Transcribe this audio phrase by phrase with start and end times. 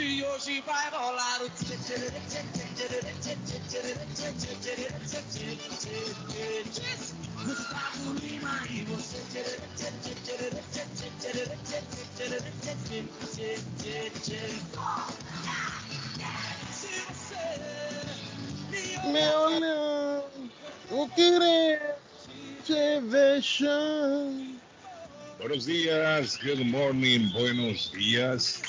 [0.00, 1.50] Se hoje vai rolar o
[7.44, 9.18] Gustavo Lima e você.
[16.80, 17.58] Se você
[18.70, 20.24] me Me olha,
[20.92, 21.96] o querer
[22.64, 24.59] te veja.
[25.40, 28.60] Buenos días, good morning, buenos días.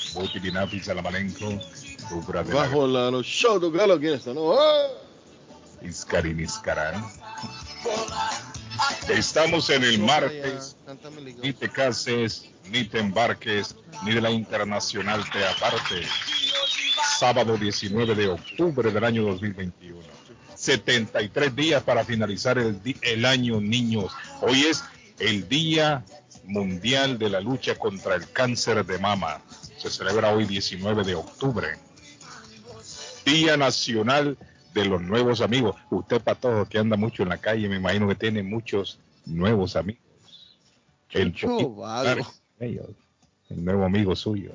[0.82, 1.60] Salamalenko,
[2.10, 4.58] Ubra de Vai la rolar o show do Galo esta noite.
[4.58, 5.86] Oh!
[5.86, 7.04] Iscarín Iscarán.
[9.10, 10.74] Estamos en el martes.
[11.42, 16.06] Ni te cases, ni te embarques, ni de la internacional te aparte.
[17.18, 20.00] Sábado 19 de octubre del año 2021.
[20.54, 24.10] 73 días para finalizar el, el año, niños.
[24.40, 24.82] Hoy es
[25.18, 26.02] el Día
[26.44, 29.40] Mundial de la Lucha contra el Cáncer de Mama.
[29.76, 31.68] Se celebra hoy 19 de octubre.
[33.24, 34.36] Día Nacional
[34.74, 35.76] de los Nuevos Amigos.
[35.90, 40.02] Usted, Patojo, que anda mucho en la calle, me imagino que tiene muchos nuevos amigos.
[41.10, 41.76] El Chucho
[43.52, 44.52] el nuevo amigo suyo.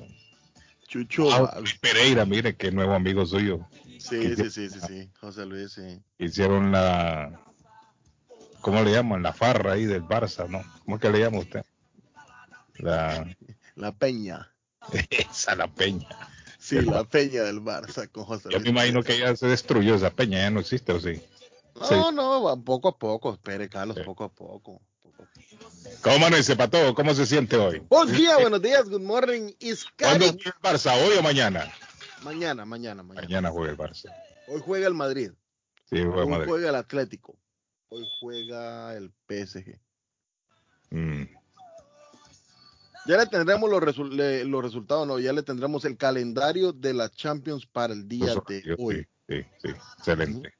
[0.88, 1.60] Chucho Ah.
[1.80, 3.66] Pereira, mire qué nuevo amigo suyo.
[3.98, 5.10] Sí, sí, sí, sí, sí.
[5.20, 6.00] José Luis, sí.
[6.18, 7.40] Hicieron la,
[8.60, 9.22] ¿cómo le llaman?
[9.22, 10.62] La farra ahí del Barça, ¿no?
[10.84, 11.64] ¿Cómo es que le llama usted?
[12.78, 13.36] La,
[13.76, 14.52] La Peña.
[15.10, 16.08] esa la peña.
[16.58, 18.64] Sí, la Peña del Barça con José Yo Luis.
[18.64, 21.20] me imagino que ya se destruyó esa peña, ya no existe, ¿o sí?
[21.90, 23.32] No, no, va poco a poco.
[23.34, 24.02] Espere, Carlos, Sí.
[24.04, 24.80] poco a poco.
[26.02, 26.94] ¿Cómo amanece, Pato?
[26.94, 27.80] ¿Cómo se siente hoy?
[27.88, 29.52] Buen día, buenos días, good morning.
[29.98, 30.92] ¿Cuándo juega el Barça?
[31.06, 31.72] ¿Hoy o mañana?
[32.22, 33.26] Mañana, mañana, mañana.
[33.26, 34.12] Mañana juega el Barça.
[34.48, 35.30] Hoy juega el Madrid.
[35.88, 36.48] Sí, juega Hoy Madrid.
[36.48, 37.38] juega el Atlético.
[37.88, 39.78] Hoy juega el PSG.
[40.90, 41.22] Mm.
[43.08, 47.08] Ya le tendremos los, le- los resultados, no, ya le tendremos el calendario de la
[47.08, 48.96] Champions para el día Eso, de yo- hoy.
[48.96, 50.52] Sí, sí, sí, excelente.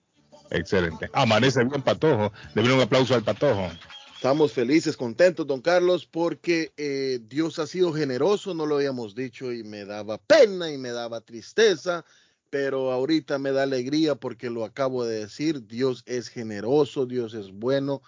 [0.50, 1.10] Excelente.
[1.12, 2.32] Amanece bien Patojo.
[2.54, 3.68] Debe un aplauso al Patojo.
[4.14, 9.52] Estamos felices, contentos, don Carlos, porque eh, Dios ha sido generoso, no lo habíamos dicho
[9.52, 12.02] y me daba pena y me daba tristeza,
[12.48, 17.52] pero ahorita me da alegría porque lo acabo de decir, Dios es generoso, Dios es
[17.52, 18.00] bueno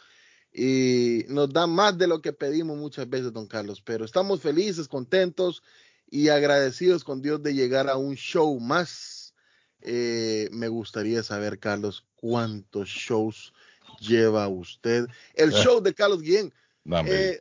[0.53, 4.89] y nos da más de lo que pedimos muchas veces, don Carlos, pero estamos felices,
[4.89, 5.63] contentos
[6.11, 9.35] y agradecidos con Dios de llegar a un show más.
[9.81, 13.53] Eh, me gustaría saber, Carlos, cuántos shows
[14.01, 15.07] lleva usted.
[15.35, 15.57] El Eh.
[15.57, 16.53] show de Carlos Guillén.
[17.07, 17.41] Eh,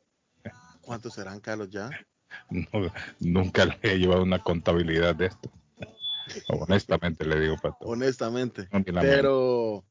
[0.81, 1.89] ¿Cuántos serán, Carlos, ya?
[2.49, 5.51] no, nunca le he llevado una contabilidad de esto.
[6.49, 7.77] Honestamente le digo, Pato.
[7.85, 8.69] Honestamente.
[8.71, 9.85] No, Pero,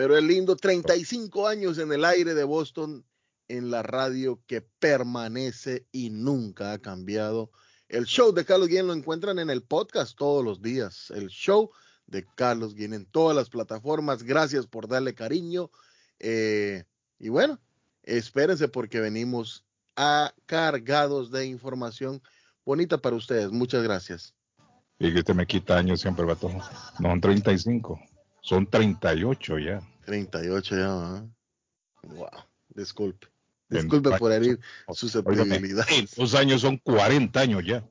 [0.00, 3.04] pero es lindo, 35 años en el aire de Boston,
[3.48, 7.50] en la radio que permanece y nunca ha cambiado.
[7.86, 11.12] El show de Carlos Guillén lo encuentran en el podcast todos los días.
[11.14, 11.70] El show
[12.06, 14.22] de Carlos Guillén en todas las plataformas.
[14.22, 15.70] Gracias por darle cariño.
[16.18, 16.84] Eh,
[17.18, 17.60] y bueno,
[18.02, 22.22] espérense porque venimos a cargados de información
[22.64, 23.50] bonita para ustedes.
[23.50, 24.34] Muchas gracias.
[24.98, 26.48] Y que usted me quita años siempre, Pato.
[27.00, 28.00] No son 35,
[28.42, 29.80] son 38 ya.
[30.06, 31.24] 38 ya, ¿ah?
[32.02, 32.28] Wow,
[32.68, 33.28] disculpe.
[33.68, 34.58] Disculpe por herir
[34.92, 35.86] susceptibilidad.
[36.16, 37.84] Los años son 40 años ya.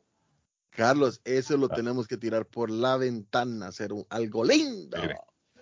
[0.72, 1.58] Carlos, eso Ah.
[1.58, 4.98] lo tenemos que tirar por la ventana, hacer un, algo lindo.
[5.02, 5.16] Mire.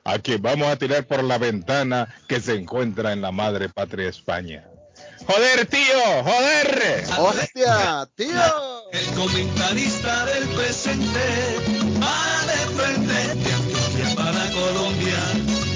[0.03, 4.67] Aquí vamos a tirar por la ventana que se encuentra en la madre patria España.
[5.27, 6.23] ¡Joder, tío!
[6.23, 7.03] ¡Joder!
[7.19, 8.89] ¡Hostia, tío!
[8.91, 11.19] El comentarista del presente
[12.01, 13.46] va de frente
[14.57, 15.19] Colombia,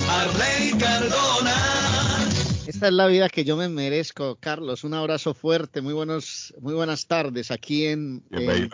[0.10, 1.56] Arley Cardona.
[2.66, 4.84] Esta es la vida que yo me merezco, Carlos.
[4.84, 8.24] Un abrazo fuerte, muy buenos, muy buenas tardes aquí en.
[8.32, 8.70] En-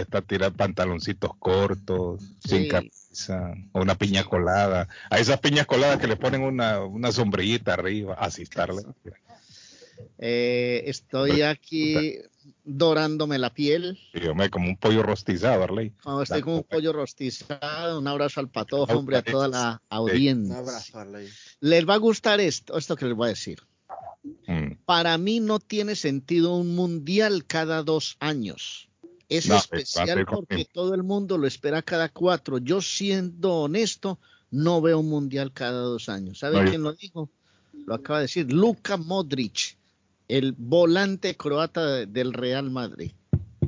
[0.00, 4.88] está tirar pantaloncitos cortos, sin camisa, o una piña colada.
[5.08, 8.82] A esas piñas coladas que le ponen una, una sombrillita arriba, así estarle.
[10.18, 12.16] Eh, estoy aquí
[12.64, 13.98] dorándome la piel.
[14.14, 15.92] Y yo me como un pollo rostizado, Arley.
[16.02, 19.96] Cuando estoy como un pollo rostizado, un abrazo al patojo, hombre, a toda la Un
[19.96, 20.58] audiencia.
[20.58, 21.28] abrazo, Arley.
[21.60, 23.60] Les va a gustar esto, esto que les voy a decir.
[24.46, 24.72] Mm.
[24.84, 28.88] Para mí no tiene sentido un mundial cada dos años.
[29.28, 32.58] Es No, especial porque todo el mundo lo espera cada cuatro.
[32.58, 34.18] Yo siendo honesto,
[34.50, 36.40] no veo un mundial cada dos años.
[36.40, 37.30] ¿Sabe No, yo- quién lo dijo?
[37.86, 39.78] Lo acaba de decir, Luka Modric,
[40.38, 43.12] el volante croata de- del Real Madrid.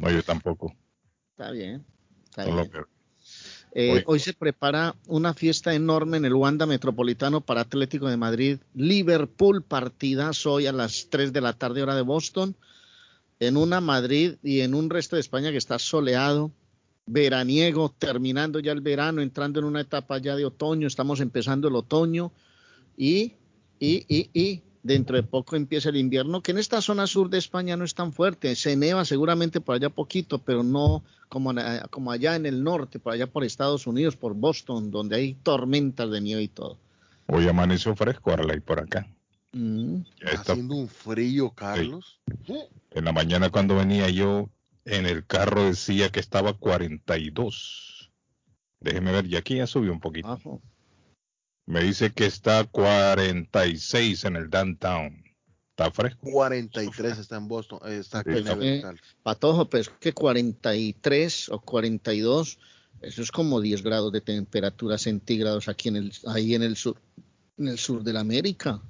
[0.00, 0.74] No, yo tampoco.
[1.30, 1.84] Está bien.
[2.24, 2.70] Está No lo bien.
[2.72, 2.88] veo.
[3.74, 8.58] Eh, Hoy- se prepara una fiesta enorme en el Wanda Metropolitano para Atlético de Madrid.
[8.74, 12.54] Liverpool, partidazo hoy a las 3 de la tarde, hora de Boston.
[13.40, 16.50] En una Madrid y en un resto de España que está soleado.
[17.04, 21.74] veraniego, terminando ya el verano, entrando en una etapa ya de otoño, estamos empezando el
[21.74, 22.30] otoño
[22.96, 23.32] y,
[23.80, 27.38] y, y, y dentro de poco empieza el invierno, que en esta zona sur de
[27.38, 31.54] España no es tan fuerte, se neva seguramente por allá poquito, pero no como,
[31.90, 36.10] como allá en el norte, por allá por Estados Unidos, por Boston, donde hay tormentas
[36.10, 36.78] de nieve y todo.
[37.26, 39.06] Hoy amaneció fresco, Arley, por acá.
[39.52, 40.02] Mm.
[40.20, 42.20] Está haciendo un frío, Carlos.
[42.46, 42.58] Sí.
[42.90, 44.48] En la mañana cuando venía yo
[44.84, 48.10] en el carro decía que estaba 42.
[48.80, 50.28] Déjeme ver, y aquí ya subió un poquito.
[50.28, 50.60] Ajo.
[51.66, 55.24] Me dice que está 46 en el downtown.
[55.70, 56.30] ¿Está fresco?
[56.30, 57.80] 43 está en Boston.
[57.86, 58.84] Eh, está aquí en eh,
[59.22, 62.58] Patojo, pero es que 43 o 42,
[63.00, 67.00] eso es como 10 grados de temperatura centígrados aquí en el, ahí en el sur,
[67.56, 68.82] en el sur de la América.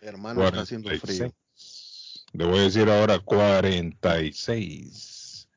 [0.00, 0.50] Hermano, 46.
[0.50, 1.32] está haciendo frío.
[2.32, 5.48] Le voy a decir ahora 46.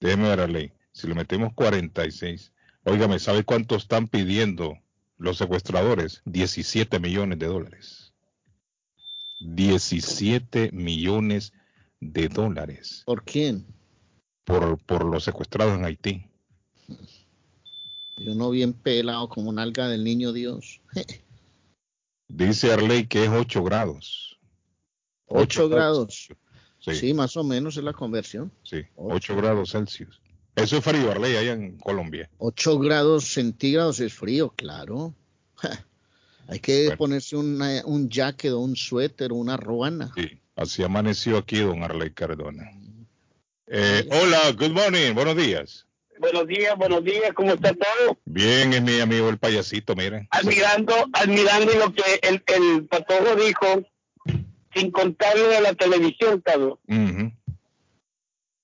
[0.00, 0.72] Déjeme ver, ley.
[0.92, 2.50] Si le metemos 46,
[2.84, 4.78] óigame, ¿sabe cuánto están pidiendo
[5.18, 8.14] los secuestradores 17 millones de dólares.
[9.40, 11.52] 17 millones
[12.00, 13.02] de dólares.
[13.04, 13.66] ¿Por quién?
[14.44, 16.26] Por, por los secuestrados en Haití.
[18.16, 20.80] Yo no bien pelado como un alga del niño Dios.
[22.28, 24.38] Dice Arley que es 8 grados.
[25.26, 26.28] 8, grados.
[26.78, 26.94] Sí.
[26.94, 27.14] sí.
[27.14, 28.50] más o menos es la conversión.
[28.62, 30.20] Sí, 8, grados Celsius.
[30.62, 32.28] Eso es frío, Arley, allá en Colombia.
[32.38, 35.14] 8 grados centígrados es frío, claro.
[36.48, 40.10] Hay que ponerse una, un jacket o un suéter o una ruana.
[40.16, 42.72] Sí, así amaneció aquí don Arley Cardona.
[43.66, 45.86] Eh, hola, good morning, buenos días.
[46.18, 48.18] Buenos días, buenos días, ¿cómo está todo?
[48.24, 50.26] Bien, es mi amigo el payasito, miren.
[50.30, 53.84] Admirando, admirando lo que el, el patojo dijo,
[54.74, 56.78] sin contarle de la televisión, Carlos.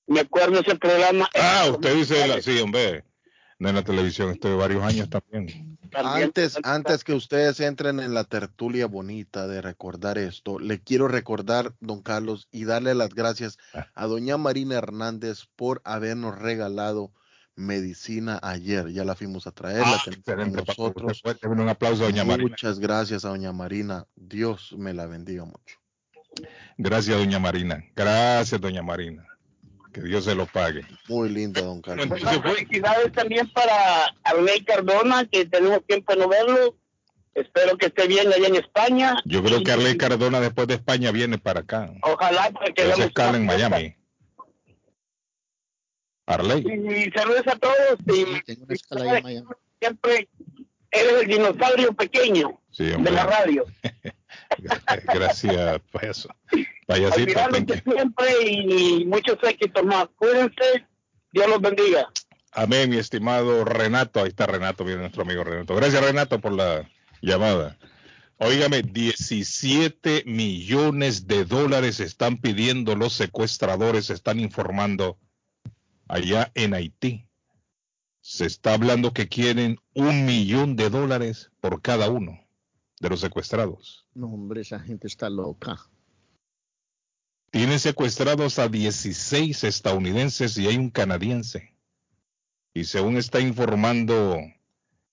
[0.06, 1.28] Me acuerdo ese programa.
[1.34, 3.04] Ah, usted dice, la, sí, hombre,
[3.58, 5.78] en la televisión estoy varios años también.
[5.94, 11.72] Antes, antes que ustedes entren en la tertulia bonita de recordar esto, le quiero recordar,
[11.80, 13.86] don Carlos, y darle las gracias ah.
[13.94, 17.12] a doña Marina Hernández por habernos regalado
[17.54, 18.90] medicina ayer.
[18.90, 21.22] Ya la fuimos a traer, la ah, tenemos nosotros.
[21.44, 22.50] Un aplauso a doña Marina.
[22.50, 24.06] Muchas gracias a doña Marina.
[24.16, 25.78] Dios me la bendiga mucho.
[26.76, 27.84] Gracias, doña Marina.
[27.94, 29.24] Gracias, doña Marina.
[29.94, 30.84] Que Dios se lo pague.
[31.08, 32.20] Muy lindo, don Carlos.
[32.42, 36.74] felicidades también para Arley Cardona, que tenemos tiempo de no verlo.
[37.32, 39.16] Espero que esté bien allá en España.
[39.24, 41.92] Yo creo que Arley Cardona después de España viene para acá.
[42.02, 43.94] Ojalá para que se escala en Miami.
[46.26, 46.64] Arley.
[46.66, 47.98] Y, saludos a todos.
[48.06, 48.24] Y,
[49.80, 50.28] siempre
[50.90, 53.64] eres el dinosaurio pequeño de la radio.
[55.14, 56.28] Gracias, payaso.
[56.86, 57.40] Payasito.
[57.84, 60.08] siempre y muchos éxitos más.
[60.16, 60.86] Cuídense.
[61.32, 62.08] Dios los bendiga.
[62.52, 64.20] Amén, mi estimado Renato.
[64.20, 65.74] Ahí está Renato, viene nuestro amigo Renato.
[65.74, 66.88] Gracias, Renato, por la
[67.20, 67.78] llamada.
[68.38, 75.18] Óigame, 17 millones de dólares están pidiendo los secuestradores, están informando
[76.08, 77.28] allá en Haití.
[78.20, 82.43] Se está hablando que quieren un millón de dólares por cada uno
[83.04, 84.06] de los secuestrados.
[84.14, 85.78] No, hombre, esa gente está loca.
[87.50, 91.76] Tienen secuestrados a 16 estadounidenses y hay un canadiense.
[92.72, 94.38] Y según está informando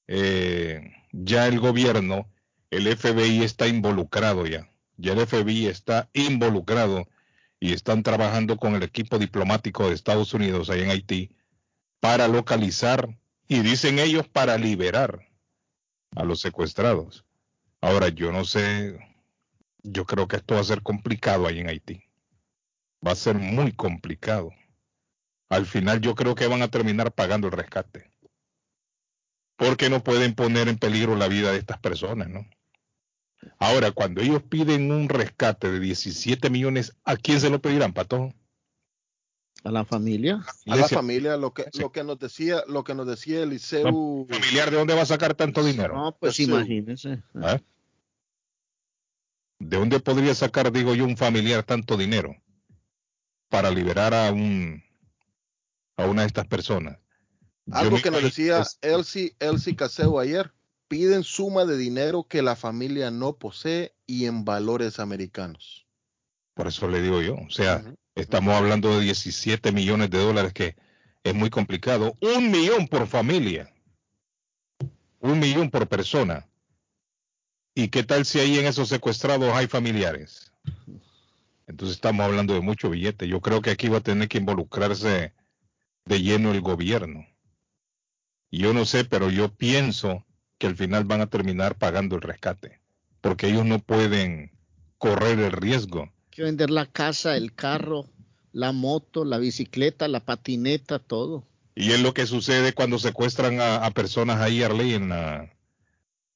[0.08, 2.32] eh, ya el gobierno,
[2.70, 4.72] el FBI está involucrado ya.
[4.96, 7.10] Ya el FBI está involucrado
[7.60, 11.36] y están trabajando con el equipo diplomático de Estados Unidos ahí en Haití
[12.00, 13.20] para localizar
[13.50, 15.28] y dicen ellos para liberar
[16.16, 17.26] a los secuestrados.
[17.82, 19.00] Ahora, yo no sé,
[19.84, 22.04] yo creo que esto va a ser complicado ahí en Haití.
[23.06, 24.52] Va a ser muy complicado.
[25.50, 28.12] Al final yo creo que van a terminar pagando el rescate.
[29.58, 32.46] Porque no pueden poner en peligro la vida de estas personas, ¿no?
[33.58, 38.34] Ahora, cuando ellos piden un rescate de 17 millones, ¿a quién se lo pedirán, Pato?
[39.64, 40.44] A la familia.
[40.68, 44.26] A la familia, lo que, lo que nos decía, lo que nos decía Eliseo.
[44.28, 45.96] ¿Familiar de dónde va a sacar tanto dinero?
[45.96, 47.22] No, pues imagínense.
[47.36, 47.60] ¿Ah?
[49.60, 52.36] ¿De dónde podría sacar, digo yo, un familiar tanto dinero
[53.50, 54.84] para liberar a un
[55.98, 56.98] a una de estas personas?
[57.72, 60.52] Algo que nos decía Elsie, Elsie Caseo ayer,
[60.88, 65.88] piden suma de dinero que la familia no posee y en valores americanos.
[66.56, 67.84] Por eso le digo yo, o sea,
[68.16, 70.76] estamos hablando de 17 millones de dólares que
[71.24, 73.72] es muy complicado, un millón por familia,
[75.20, 76.48] un millón por persona.
[77.74, 80.52] ¿Y qué tal si ahí en esos secuestrados hay familiares?
[81.68, 83.28] Entonces estamos hablando de mucho billete.
[83.28, 85.34] Yo creo que aquí va a tener que involucrarse
[86.06, 87.26] de lleno el gobierno.
[88.52, 90.26] Yo no sé, pero yo pienso
[90.58, 92.82] que al final van a terminar pagando el rescate,
[93.22, 94.52] porque ellos no pueden
[94.98, 96.12] correr el riesgo.
[96.32, 98.10] Que vender la casa, el carro,
[98.54, 101.46] la moto, la bicicleta, la patineta, todo.
[101.76, 105.54] Y es lo que sucede cuando secuestran a, personas ahí, Arley, en la,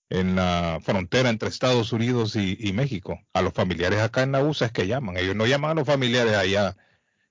[0.10, 3.20] en la frontera entre Estados Unidos y, México.
[3.34, 5.18] A los familiares acá en la USA es que llaman.
[5.18, 6.78] Ellos no llaman a los familiares allá,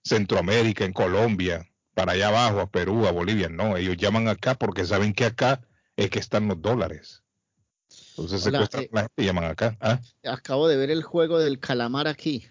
[0.03, 3.49] Centroamérica, en Colombia, para allá abajo, a Perú, a Bolivia.
[3.49, 5.63] No, ellos llaman acá porque saben que acá
[5.97, 7.23] es que están los dólares.
[8.11, 9.77] Entonces secuestran eh, a la gente y llaman acá.
[9.81, 10.01] ¿ah?
[10.25, 12.47] Acabo de ver el juego del calamar aquí.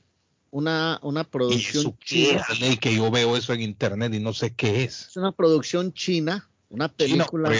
[0.54, 2.46] Una, una producción china.
[2.80, 5.08] que yo veo eso en internet y no sé qué es.
[5.08, 7.52] Es una producción china, una película,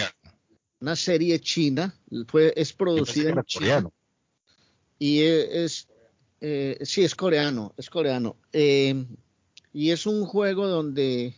[0.78, 1.92] una serie china.
[2.28, 3.90] Fue, es producida en China.
[4.96, 5.88] Y es,
[6.40, 8.36] eh, sí, es coreano, es coreano.
[8.52, 9.04] Eh,
[9.72, 11.34] y es un juego donde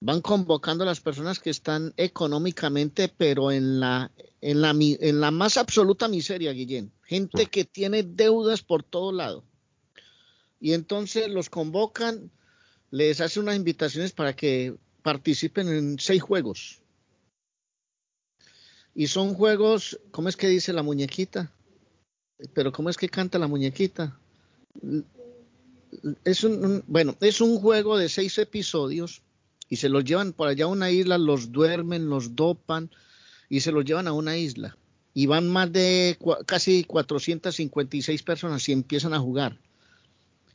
[0.00, 4.12] van convocando a las personas que están económicamente, pero en la,
[4.42, 6.92] en la, en la más absoluta miseria, Guillén.
[7.02, 9.46] Gente que tiene deudas por todo lado.
[10.60, 12.30] Y entonces los convocan,
[12.90, 16.80] les hace unas invitaciones para que participen en seis juegos.
[18.94, 21.50] Y son juegos, ¿cómo es que dice la muñequita?
[22.52, 24.18] Pero ¿cómo es que canta la muñequita?
[26.24, 29.22] Es un bueno, es un juego de seis episodios
[29.68, 32.90] y se los llevan por allá a una isla, los duermen, los dopan
[33.48, 34.76] y se los llevan a una isla.
[35.14, 39.58] Y van más de casi 456 personas y empiezan a jugar.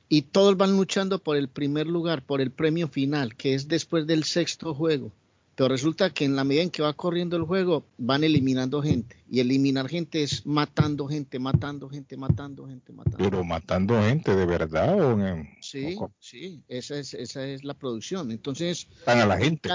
[0.07, 4.05] Y todos van luchando por el primer lugar, por el premio final, que es después
[4.05, 5.11] del sexto juego.
[5.55, 9.23] Pero resulta que en la medida en que va corriendo el juego, van eliminando gente.
[9.31, 14.45] Y eliminar gente es matando gente, matando gente, matando gente, matando Pero matando gente, ¿de
[14.45, 15.13] verdad?
[15.13, 15.17] ¿o
[15.61, 18.31] sí, sí, esa es, esa es la producción.
[18.31, 19.69] Entonces, a la gente.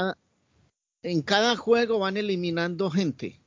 [1.02, 3.39] En cada, juego van eliminando gente.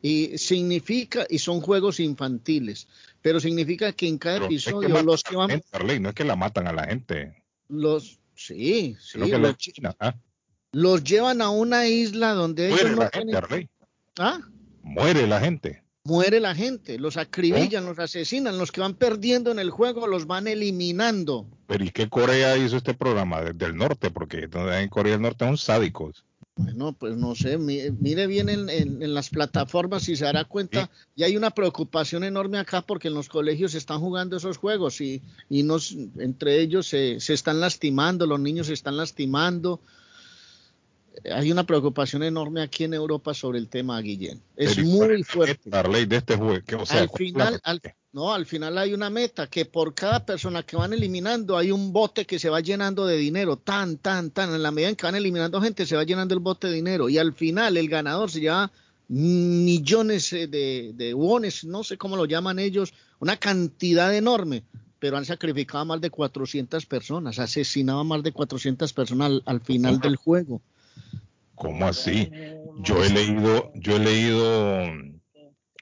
[0.00, 2.86] Y significa, y son juegos infantiles,
[3.20, 5.60] pero significa que en cada episodio los que van...
[6.00, 7.42] no es que la matan a la gente.
[7.68, 9.18] Los, sí, sí.
[9.18, 9.56] Los,
[10.00, 10.14] ¿ah?
[10.72, 13.68] los llevan a una isla donde Muere la gente,
[14.18, 14.40] ¿Ah?
[14.82, 15.82] Muere la gente.
[16.04, 20.26] Muere la gente, los acribillan, los asesinan, los que van perdiendo en el juego los
[20.26, 21.46] van eliminando.
[21.66, 23.42] Pero ¿y qué Corea hizo este programa?
[23.42, 26.24] Desde el norte, porque en Corea del Norte son sádicos.
[26.58, 31.36] Bueno, pues no sé, mire bien en, las plataformas y se dará cuenta, y hay
[31.36, 35.62] una preocupación enorme acá porque en los colegios se están jugando esos juegos y, y
[35.62, 39.80] nos, entre ellos se, se están lastimando, los niños se están lastimando,
[41.32, 44.40] hay una preocupación enorme aquí en Europa sobre el tema, Guillén.
[44.56, 45.70] Es muy fuerte.
[45.70, 47.60] La ley de este juego, al final,
[48.12, 51.92] no, al final hay una meta que por cada persona que van eliminando hay un
[51.92, 54.54] bote que se va llenando de dinero, tan, tan, tan.
[54.54, 57.08] En la medida en que van eliminando gente se va llenando el bote de dinero
[57.08, 58.70] y al final el ganador se lleva
[59.08, 64.64] millones eh, de, de wones, no sé cómo lo llaman ellos, una cantidad enorme
[64.98, 69.60] pero han sacrificado a más de 400 personas, asesinado a más de 400 personas al
[69.60, 70.60] final del juego.
[71.54, 72.30] ¿Cómo así?
[72.76, 74.84] Yo he leído, yo he leído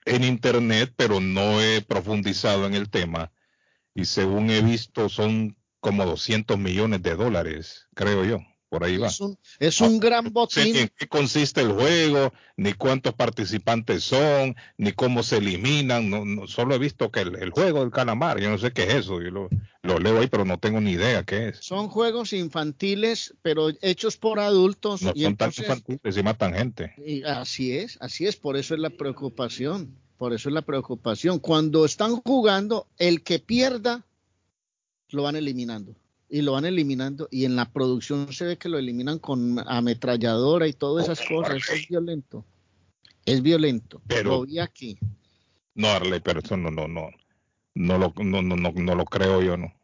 [0.04, 3.32] en internet, pero no he profundizado en el tema.
[3.94, 9.08] Y según he visto, son como 200 millones de dólares, creo yo por ahí va.
[9.58, 10.68] Es un, gran botín.
[10.68, 16.10] No sé en qué consiste el juego, ni cuántos participantes son, ni cómo se eliminan.
[16.10, 19.22] No, solo he visto que el, juego del calamar, yo no sé qué es eso.
[19.22, 21.58] Yo lo, leo ahí, pero no tengo ni idea qué es.
[21.60, 25.02] Son juegos infantiles, pero hechos por adultos.
[25.02, 26.94] No son tan infantiles y matan gente.
[26.98, 29.96] Y así es, así es, por eso es la preocupación.
[30.18, 31.38] Por eso es la preocupación.
[31.38, 34.06] Cuando están jugando, el que pierda,
[35.10, 35.94] lo van eliminando
[36.28, 40.66] y lo van eliminando y en la producción se ve que lo eliminan con ametralladora
[40.66, 41.56] y todas esas cosas.
[41.70, 42.44] es violento.
[43.24, 44.02] Es violento.
[44.06, 44.98] Pero, lo vi aquí.
[45.74, 47.10] No, Arley, pero eso no, no, no.
[47.74, 49.74] No lo, no, no, no, lo creo yo, ¿no?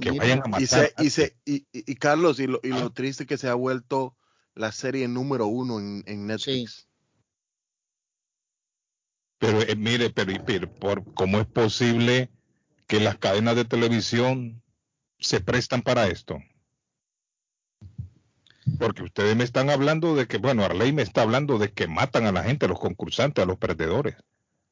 [0.00, 0.90] que vayan a matar.
[0.98, 4.16] Y, se, y, y, Carlos, y lo, y lo triste que se ha vuelto
[4.54, 6.88] la serie número uno en, en Netflix.
[9.38, 12.30] Pero eh, mire, pero, pero por, ¿cómo es posible
[12.86, 14.62] que las cadenas de televisión
[15.20, 16.38] se prestan para esto?
[18.78, 22.26] Porque ustedes me están hablando de que, bueno, Arley me está hablando de que matan
[22.26, 24.16] a la gente, a los concursantes, a los perdedores.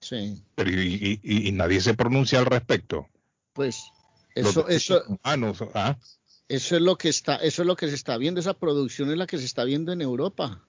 [0.01, 0.43] Sí.
[0.55, 3.09] Pero y, nadie se pronuncia al respecto.
[3.53, 3.91] Pues
[4.35, 5.99] eso, eso, ¿ah?
[6.49, 9.17] eso es lo que está, eso es lo que se está viendo, esa producción es
[9.17, 10.65] la que se está viendo en Europa.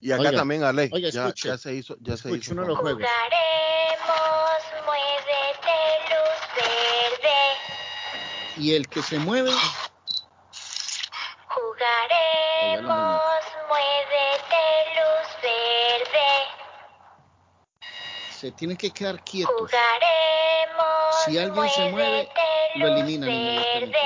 [0.00, 2.52] Y acá también, Arley, ya, ya, se hizo, ya se hizo.
[2.52, 3.02] Uno de los juegos.
[8.58, 9.50] y el que se mueve.
[11.48, 13.20] Jugaremos,
[13.68, 14.64] muévete,
[14.96, 16.30] luz verde.
[18.32, 19.54] Se tienen que quedar quietos.
[19.58, 22.28] Jugaremos, si alguien se mueve,
[22.76, 23.98] lo eliminan inmediatamente.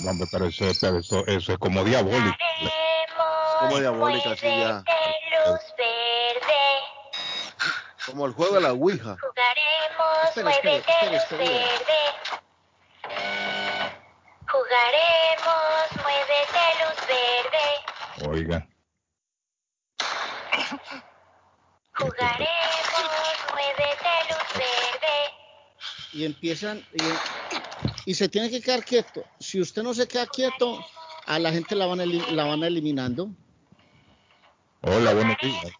[0.00, 2.36] No, hombre, pero eso, pero eso, es como diabólico.
[2.60, 4.84] Es como diabólica, así ya.
[8.04, 9.16] Como el juego de la Ouija.
[10.36, 11.96] Espera, espera, espera, espera.
[14.52, 17.66] Jugaremos, muévete luz verde.
[18.28, 18.68] Oiga.
[21.94, 23.08] Jugaremos,
[23.50, 25.16] muévete luz verde.
[26.12, 29.24] Y empiezan, y, y se tiene que quedar quieto.
[29.40, 30.84] Si usted no se queda quieto,
[31.24, 32.00] a la gente la van,
[32.36, 33.30] la van eliminando.
[34.82, 35.72] Hola, buenos días.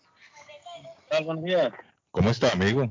[1.11, 1.73] Buenos días.
[2.11, 2.91] ¿Cómo está, amigo?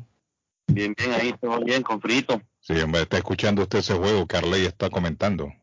[0.68, 2.42] Bien, bien, ahí todo bien, con frito.
[2.60, 5.54] Sí, hombre, está escuchando usted ese juego que Arley está comentando.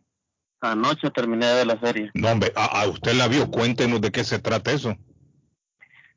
[0.61, 2.11] Anoche terminé de ver la serie.
[2.14, 3.50] No, hombre, a, a usted la vio.
[3.50, 4.97] Cuéntenos de qué se trata eso.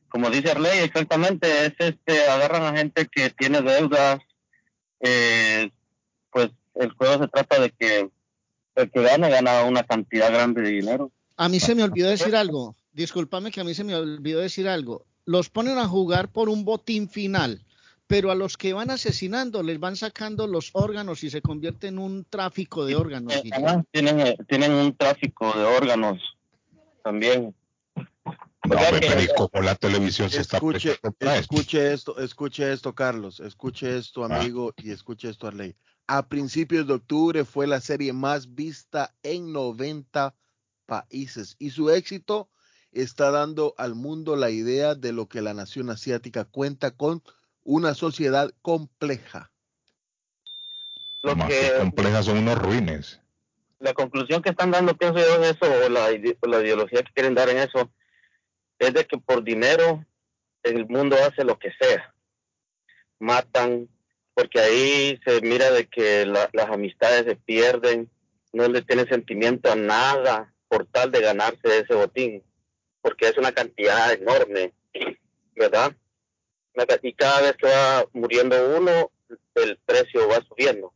[0.07, 4.19] Como dice Arley, exactamente, es este, agarran a gente que tiene deudas.
[5.01, 5.71] Eh,
[6.31, 8.09] pues el juego se trata de que
[8.75, 11.11] el que gana, gana una cantidad grande de dinero.
[11.37, 12.75] A mí se me olvidó decir algo.
[12.93, 15.05] Discúlpame que a mí se me olvidó decir algo.
[15.25, 17.64] Los ponen a jugar por un botín final,
[18.07, 21.97] pero a los que van asesinando les van sacando los órganos y se convierte en
[21.99, 23.33] un tráfico de órganos.
[23.33, 23.49] Eh,
[23.91, 26.19] tienen, eh, tienen un tráfico de órganos
[27.03, 27.55] también.
[27.95, 31.31] No, O sea hombre, que- pero ¿y cómo la televisión se está Escuche, esto?
[31.31, 34.37] escuche esto, escuche esto, Carlos, escuche esto, Ah.
[34.39, 35.75] amigo, y escuche esto, Arley.
[36.07, 40.33] A principios de octubre fue la serie más vista en 90
[40.87, 42.49] países y su éxito
[42.91, 47.21] está dando al mundo la idea de lo que la nación asiática cuenta con
[47.65, 49.51] una sociedad compleja.
[51.23, 53.19] lo Más que- que complejas son unos ruines.
[53.79, 57.33] la conclusión que están dando, pienso yo, en eso, o la, la ideología que quieren
[57.33, 57.91] dar en eso,
[58.77, 60.05] es de que por dinero
[60.63, 62.13] el mundo hace lo que sea.
[63.19, 63.89] Matan,
[64.35, 68.09] porque ahí se mira de que la- las amistades se pierden,
[68.53, 72.43] no le tienen sentimiento a nada por tal de ganarse ese botín,
[73.01, 74.73] porque es una cantidad enorme,
[75.55, 75.95] ¿verdad?
[77.01, 79.11] Y cada vez que va muriendo uno,
[79.55, 80.93] el precio va subiendo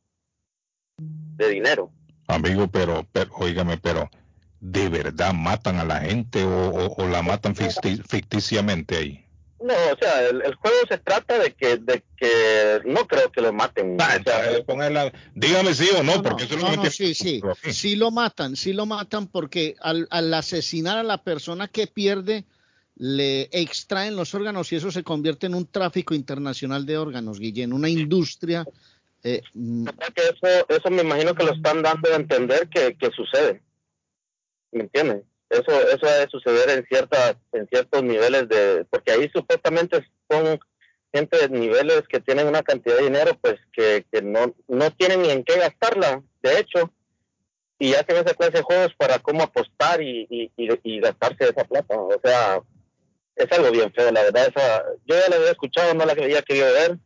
[0.97, 1.91] de dinero.
[2.27, 4.09] Amigo, pero, pero, óigame, pero,
[4.59, 9.25] ¿de verdad matan a la gente o, o- o la matan ficti- ficticiamente ahí?
[9.61, 13.41] No, o sea, el, el juego se trata de que, de que no creo que
[13.41, 13.97] lo maten.
[13.99, 17.13] Ah, o sea, dígame sí o no, No, porque eso es lo no, no, sí,
[17.13, 21.87] sí, sí lo matan, sí lo matan porque al, al asesinar a la persona que
[21.87, 22.45] pierde
[22.99, 27.71] le extraen los órganos y eso se convierte en un tráfico internacional de órganos, Guillén,
[27.71, 28.65] una industria.
[29.23, 33.61] eh, mm, eso, eso me imagino que lo están dando a entender que, sucede.
[34.71, 35.23] ¿Me entiendes?
[35.49, 40.59] Eso, eso debe suceder en ciertas, en ciertos niveles de, porque ahí supuestamente son
[41.13, 45.21] gente de niveles que tienen una cantidad de dinero, pues que, que no, no tienen
[45.21, 46.93] ni en qué gastarla, de hecho,
[47.79, 50.51] y hacen esa clase de juegos para cómo apostar y, y,
[50.83, 51.95] y gastarse esa plata.
[51.97, 52.61] O sea,
[53.39, 54.47] es algo bien feo, la verdad.
[54.55, 56.97] Esa, yo ya la había escuchado, no la había querido ver,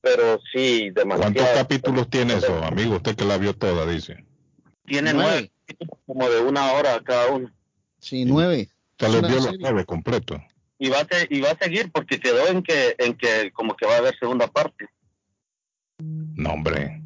[0.00, 1.32] pero sí, demasiado.
[1.34, 2.96] ¿Cuántos capítulos tiene eso, amigo?
[2.96, 4.24] Usted que la vio toda, dice.
[4.86, 5.30] Tiene Nueve.
[5.32, 7.50] nueve, capítulos como de una hora cada uno.
[7.98, 8.68] sí, nueve.
[8.92, 10.40] Usted Es le una vio los nueve completos.
[10.78, 13.76] Y va, a se- y va a seguir porque quedó en que, en que como
[13.76, 14.86] que va a haber segunda parte.
[15.98, 17.00] No, hombre.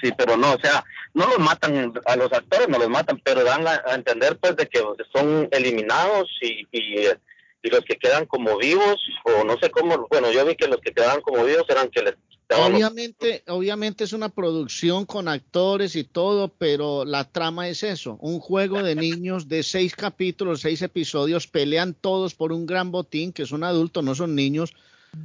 [0.00, 3.44] Sí, pero no, o sea, no los matan, a los actores no los matan, pero
[3.44, 4.80] dan a, a entender pues de que
[5.12, 7.06] son eliminados y, y,
[7.62, 10.80] y los que quedan como vivos, o no sé cómo, bueno, yo vi que los
[10.80, 12.14] que quedaban como vivos eran que les
[12.54, 18.40] Obviamente, obviamente es una producción con actores y todo, pero la trama es eso, un
[18.40, 23.46] juego de niños de seis capítulos, seis episodios, pelean todos por un gran botín, que
[23.46, 24.74] son adultos, no son niños,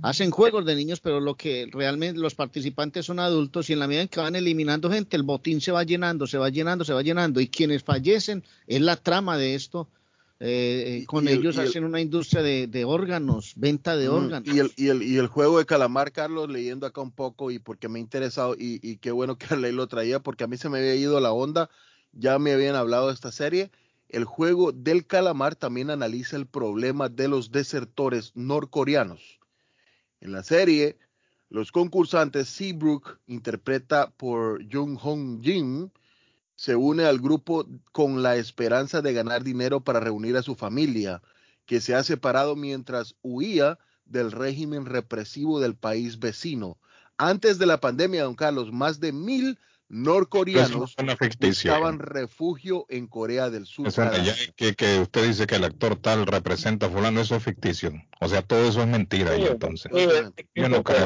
[0.02, 3.88] hacen juegos de niños, pero lo que realmente los participantes son adultos y en la
[3.88, 6.94] medida en que van eliminando gente, el botín se va llenando, se va llenando, se
[6.94, 9.88] va llenando y quienes fallecen es la trama de esto.
[10.40, 14.48] Eh, Y- con y ellos el- hacen una industria de, de órganos, venta de órganos.
[14.54, 17.60] Y el, y, el, y el juego de calamar, Carlos, leyendo acá un poco y
[17.60, 20.58] porque me ha interesado y, y qué bueno que Arley lo traía porque a mí
[20.58, 21.70] se me había ido la onda,
[22.12, 23.72] ya me habían hablado de esta serie.
[24.10, 29.40] El juego del calamar también analiza el problema de los desertores norcoreanos.
[30.22, 30.98] En la serie,
[31.50, 35.92] los concursantes Seabrook, interpreta por Jung Hong Jin,
[36.58, 41.22] se une al grupo con la esperanza de ganar dinero para reunir a su familia,
[41.66, 46.78] que se ha separado mientras huía del régimen represivo del país vecino.
[47.18, 49.58] Antes de la pandemia, don Carlos, más de mil
[49.90, 50.96] norcoreanos
[51.40, 53.88] buscaban refugio en Corea del Sur.
[53.88, 54.04] Eso,
[54.56, 57.94] que, que usted dice que el actor tal representa a fulano, eso es ficticio.
[58.20, 59.92] O sea, todo eso es mentira entonces.
[59.94, 60.08] sí,
[60.56, 61.06] Yo no pero creo.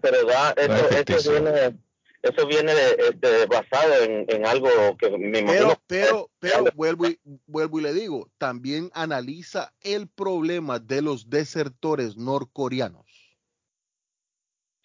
[0.00, 1.32] pero da- No es eso, eso ficticio.
[1.32, 1.78] viene,
[2.24, 5.76] eso viene este, basado en, en algo que me imagino.
[5.86, 11.28] Pero, pero, pero vuelvo y, vuelvo y le digo, también analiza el problema de los
[11.28, 13.36] desertores norcoreanos.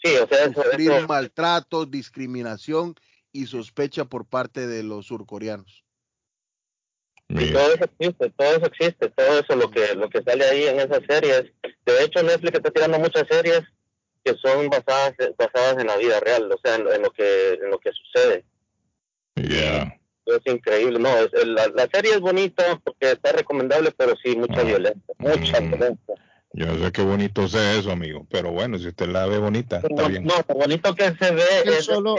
[0.03, 2.95] sí, o sea, eso, Sufrir eso- maltratos, discriminación
[3.31, 5.85] y sospecha por parte de los surcoreanos.
[7.29, 10.43] y Mira, todo eso existe, todo eso existe, todo eso lo que lo que sale
[10.45, 11.53] ahí en esas series.
[11.85, 13.61] De hecho, Netflix está tirando muchas series
[14.23, 17.69] que son basadas basadas en la vida real, o sea, en, en lo que en
[17.69, 18.45] lo que sucede.
[19.35, 19.95] ya.
[20.25, 24.61] Es increíble, no, es, la, la serie es bonita porque está recomendable, pero sí mucha
[24.61, 24.63] Ah.
[24.63, 25.67] violencia, mucha Mm.
[25.69, 26.15] violencia.
[26.53, 28.27] Yo sé qué bonito sea eso, amigo.
[28.29, 30.25] Pero bueno, si usted la ve bonita, está No, bien.
[30.25, 32.15] no, lo bonito que se ve es solo.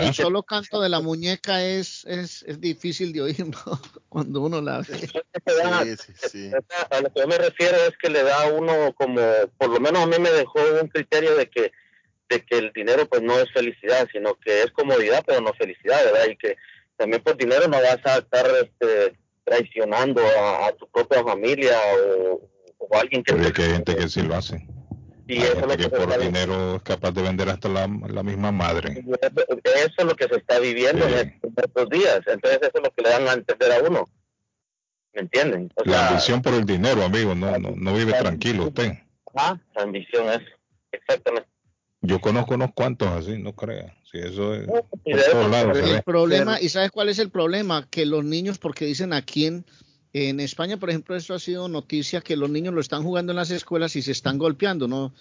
[0.00, 3.58] El solo canto de la muñeca es, es, es difícil de oír ¿no?
[4.08, 4.86] cuando uno la ve.
[5.32, 6.50] que te da- Sí, sí, sí.
[6.90, 9.20] A lo que yo me refiero es que le da a uno como,
[9.58, 11.72] por lo menos a mí me dejó un criterio de que
[12.28, 16.02] de que el dinero pues no es felicidad, sino que es comodidad, pero no felicidad,
[16.02, 16.28] ¿verdad?
[16.30, 16.56] Y que
[16.96, 22.48] también por dinero no vas a estar este, traicionando a, a tu propia familia o,
[22.78, 23.34] o a alguien que...
[23.34, 24.66] Pero es que hay gente que sí lo hace.
[25.34, 27.86] Y Hay eso es lo que por está- dinero es capaz de vender hasta la,
[27.86, 29.04] la misma madre.
[29.64, 31.14] Eso es lo que se está viviendo Sí.
[31.14, 32.20] en estos días.
[32.26, 34.08] Entonces eso es lo que le dan a entender a uno.
[35.14, 35.70] ¿Me entienden?
[35.76, 38.92] O La sea, ambición por el dinero, amigo, no, no, no vive tranquilo usted.
[39.34, 40.40] ajá, la ambición es
[40.90, 41.48] exactamente.
[42.04, 43.94] Yo conozco unos cuantos así, no crea.
[44.10, 47.18] Si eso es Y por de todos eso- lados El problema, ¿y sabes cuál es
[47.18, 47.86] el problema?
[47.90, 49.64] Que los niños, porque dicen aquí en,
[50.12, 53.36] en España, por ejemplo, esto ha sido noticia, que los niños lo están jugando en
[53.36, 55.12] las escuelas y se están golpeando, ¿no?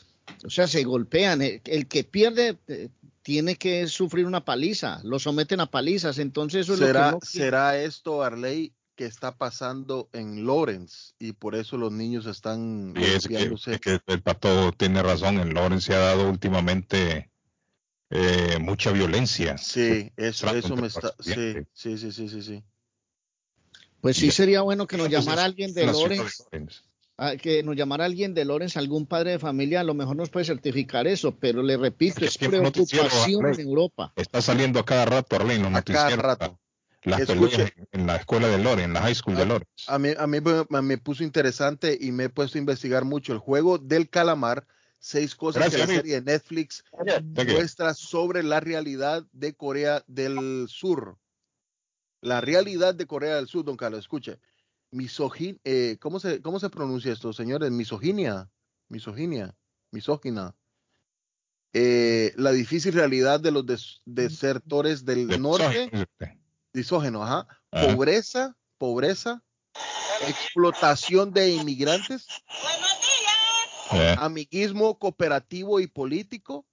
[0.46, 1.42] O sea, se golpean.
[1.42, 2.90] El, el que pierde eh,
[3.22, 7.26] tiene que sufrir una paliza, lo someten a palizas, entonces eso es ¿Será, lo que
[7.26, 12.94] no ¿Será esto, Arley, que está pasando en Lawrence y por eso los niños están
[12.98, 13.74] Y es que, golpeándose?
[13.76, 15.40] es que el pato tiene razón.
[15.40, 17.32] En Lawrence se ha dado últimamente
[18.10, 19.58] eh, mucha violencia.
[19.58, 21.14] Sí, eso, eso me está.
[21.20, 21.34] Sí,
[21.74, 22.64] sí, sí, sí, sí, sí.
[24.02, 26.44] Pues sí sería bueno que nos Pues llamara alguien de Lawrence.
[27.18, 30.30] ah, que nos llamara alguien de Lawrence, algún padre de familia, a lo mejor nos
[30.30, 34.12] puede certificar eso, pero le repito, es preocupación en Europa.
[34.16, 36.26] Está saliendo a cada rato, Arlene, los A cada noticieros.
[36.26, 36.60] rato.
[37.04, 37.58] Las Escuche.
[37.58, 39.86] peleas en la escuela de Lawrence, en la high school de Lawrence.
[39.88, 40.38] A mí, a mí
[40.82, 44.68] me, puso interesante y me he puesto a investigar mucho el juego del calamar.
[45.00, 46.84] Seis cosas Gracias, que la serie de Netflix
[47.34, 51.18] muestra sobre la realidad de Corea del Sur.
[52.22, 54.40] La realidad de Corea del Sur, don Carlos, escuche.
[54.92, 57.72] Misogin, eh, ¿cómo, se, ¿Cómo se pronuncia esto, señores?
[57.72, 58.50] Misoginia.
[58.90, 59.56] Misoginia.
[59.92, 60.56] Misógina.
[61.74, 65.90] Eh, la difícil realidad de los des- desertores del De- norte.
[67.24, 67.48] Ajá.
[67.72, 67.88] Ajá.
[67.88, 69.42] Pobreza, pobreza,
[70.28, 72.28] explotación de inmigrantes,
[73.94, 76.66] Eh, amiguismo cooperativo y político,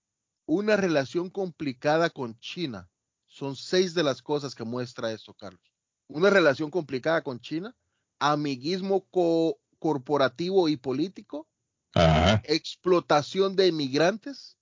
[0.46, 2.88] una relación complicada con China.
[3.38, 5.62] Son seis de las cosas que muestra eso, Carlos.
[6.08, 7.76] Una relación complicada con China,
[8.18, 11.46] amiguismo co- corporativo y político,
[11.94, 12.42] ajá.
[12.42, 14.56] explotación de inmigrantes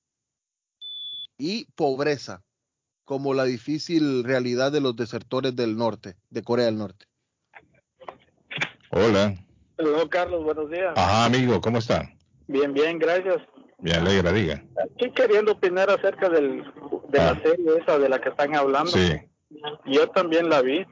[1.39, 2.45] y pobreza,
[3.07, 7.07] como la difícil realidad de los desertores del norte, de Corea del Norte.
[8.91, 9.35] Hola.
[9.79, 10.93] Hola Carlos, buenos días.
[10.97, 12.13] Ajá, amigo, ¿cómo está?
[12.47, 13.39] Bien, bien, gracias.
[13.79, 14.63] Me alegra, diga.
[14.95, 16.63] Aquí queriendo opinar acerca del,
[17.09, 17.35] de Ah.
[17.35, 18.91] la serie esa de la que están hablando.
[18.91, 19.13] Sí.
[19.87, 20.85] Yo también la vi.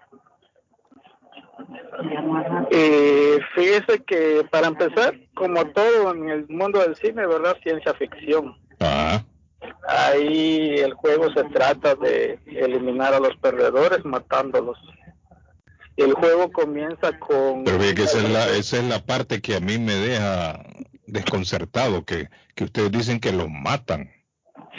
[2.70, 7.56] Y fíjese que para empezar, como todo en el mundo del cine, ¿verdad?
[7.62, 8.54] Ciencia ficción.
[8.80, 9.24] Ajá.
[9.88, 14.78] Ahí el juego se trata de eliminar a los perdedores matándolos.
[15.96, 17.64] El juego comienza con...
[17.64, 20.60] Pero ve que esa es, la, esa es la parte que a mí me deja
[21.06, 24.10] desconcertado, que, que ustedes dicen que los matan.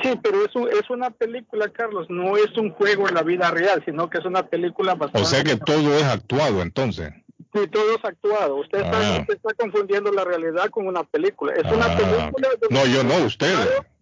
[0.03, 3.49] Sí, pero es, un- es una película, Carlos, no es un juego en la vida
[3.51, 5.21] real, sino que es una película bastante...
[5.21, 7.11] O sea que todo es actuado entonces.
[7.53, 8.57] Sí, todo es actuado.
[8.57, 9.19] Usted está, Ah.
[9.21, 11.53] usted está confundiendo la realidad con una película.
[11.53, 12.49] Es una Ah, película...
[12.61, 13.57] de- No, yo no, ustedes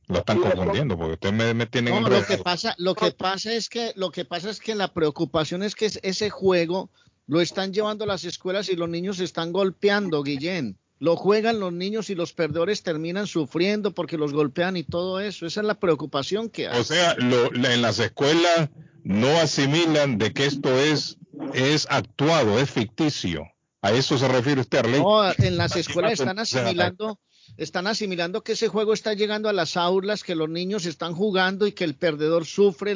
[0.07, 3.53] lo están confundiendo porque ustedes me, me tienen No, lo que pasa, lo que pasa
[3.53, 6.89] es que, lo que pasa es que la preocupación es que es- ese juego
[7.27, 10.77] lo están llevando a las escuelas y los niños se están golpeando, Guillén.
[11.03, 15.45] Lo juegan los niños y los perdedores terminan sufriendo porque los golpean y todo eso.
[15.45, 16.79] Esa es la preocupación que hay.
[16.79, 18.69] O sea, lo- en las escuelas
[19.03, 21.17] no asimilan de que esto es,
[21.53, 23.43] es actuado, es ficticio.
[23.81, 25.01] ¿A eso se refiere usted, Arley?
[25.01, 27.19] No, en las escuelas están asimilando,
[27.57, 31.67] están asimilando que ese juego está llegando a las aulas, que los niños están jugando
[31.67, 32.95] y que el perdedor sufre,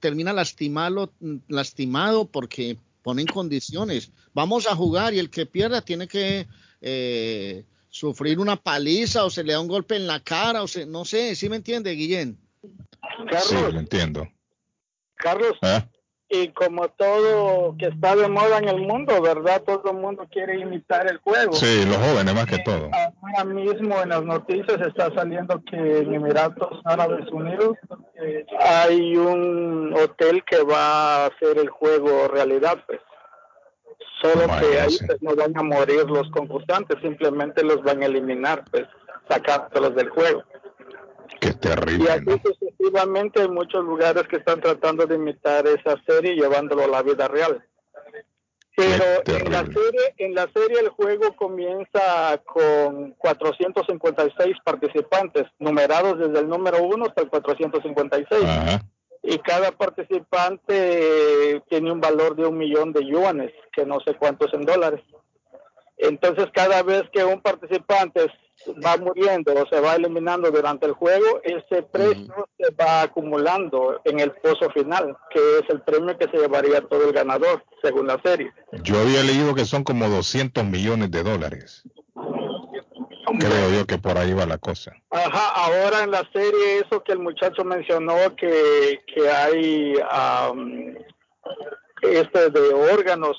[0.00, 1.12] termina lastimado,
[1.48, 4.10] lastimado porque ponen condiciones.
[4.32, 6.46] Vamos a jugar y el que pierda tiene que
[6.88, 10.86] eh, sufrir una paliza o se le da un golpe en la cara o se,
[10.86, 12.38] no sé, ¿sí me entiende, Guillén?
[12.62, 12.68] Sí,
[13.28, 14.28] Carlos, lo entiendo.
[15.16, 15.82] Carlos, ¿Eh?
[16.28, 19.62] y como todo que está de moda en el mundo, ¿verdad?
[19.62, 21.54] Todo el mundo quiere imitar el juego.
[21.54, 22.88] Sí, los jóvenes más que todo.
[22.92, 27.76] Ahora mismo en las noticias está saliendo que en Emiratos Árabes Unidos
[28.14, 33.00] eh, hay un hotel que va a hacer el juego realidad, pues.
[34.32, 38.64] Solo que ahí pues, no van a morir los concursantes, simplemente los van a eliminar,
[38.70, 38.84] pues,
[39.28, 40.42] sacándolos del juego.
[41.40, 42.40] Qué Y terrible, así ¿no?
[42.42, 47.02] sucesivamente hay muchos lugares que están tratando de imitar esa serie y llevándolo a la
[47.02, 47.62] vida real.
[48.76, 56.40] Pero en la serie, en la serie el juego comienza con 456 participantes, numerados desde
[56.40, 58.44] el número 1 hasta el 456.
[58.44, 58.82] Ajá.
[59.28, 64.54] Y cada participante tiene un valor de un millón de yuanes, que no sé cuántos
[64.54, 65.02] en dólares.
[65.98, 68.30] Entonces, cada vez que un participante
[68.84, 74.20] va muriendo o se va eliminando durante el juego, ese precio se va acumulando en
[74.20, 78.20] el pozo final, que es el premio que se llevaría todo el ganador, según la
[78.22, 78.52] serie.
[78.84, 81.82] Yo había leído que son como 200 millones de dólares.
[83.38, 84.92] Creo yo que por ahí va la cosa.
[85.10, 90.94] Ajá, ahora en la serie eso que el muchacho mencionó que, que hay am,
[92.02, 93.36] este de órganos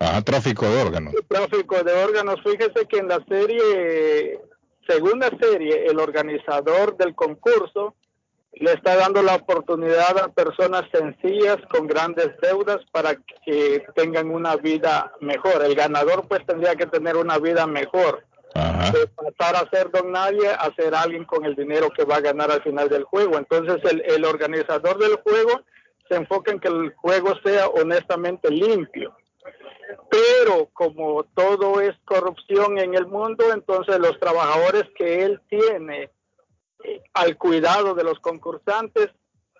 [0.00, 1.14] Ajá, tráfico de órganos.
[1.28, 2.36] tráfico de órganos.
[2.44, 4.40] Fíjese que en la serie,
[4.88, 7.94] según la serie, el organizador del concurso
[8.52, 14.56] le está dando la oportunidad a personas sencillas con grandes deudas para que tengan una
[14.56, 15.64] vida mejor.
[15.64, 18.24] El ganador pues tendría que tener una vida mejor.
[18.54, 22.20] De pasar a ser don nadie a ser alguien con el dinero que va a
[22.20, 23.36] ganar al final del juego.
[23.36, 25.62] Entonces el, el organizador del juego
[26.08, 29.14] se enfoca en que el juego sea honestamente limpio
[30.10, 36.10] pero como todo es corrupción en el mundo, entonces los trabajadores que él tiene
[36.84, 39.08] eh, al cuidado de los concursantes,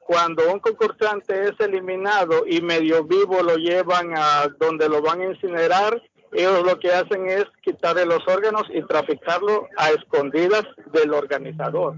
[0.01, 5.27] cuando un concursante es eliminado y medio vivo lo llevan a donde lo van a
[5.27, 11.97] incinerar, ellos lo que hacen es quitarle los órganos y traficarlo a escondidas del organizador.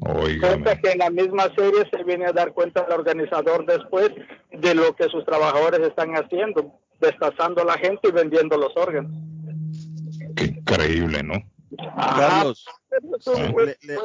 [0.00, 0.80] Óigame.
[0.80, 4.10] que en la misma serie se viene a dar cuenta el organizador después
[4.52, 9.12] de lo que sus trabajadores están haciendo, destazando a la gente y vendiendo los órganos.
[10.36, 11.34] Qué increíble, ¿no?
[11.96, 12.28] Ajá.
[12.28, 12.64] Carlos,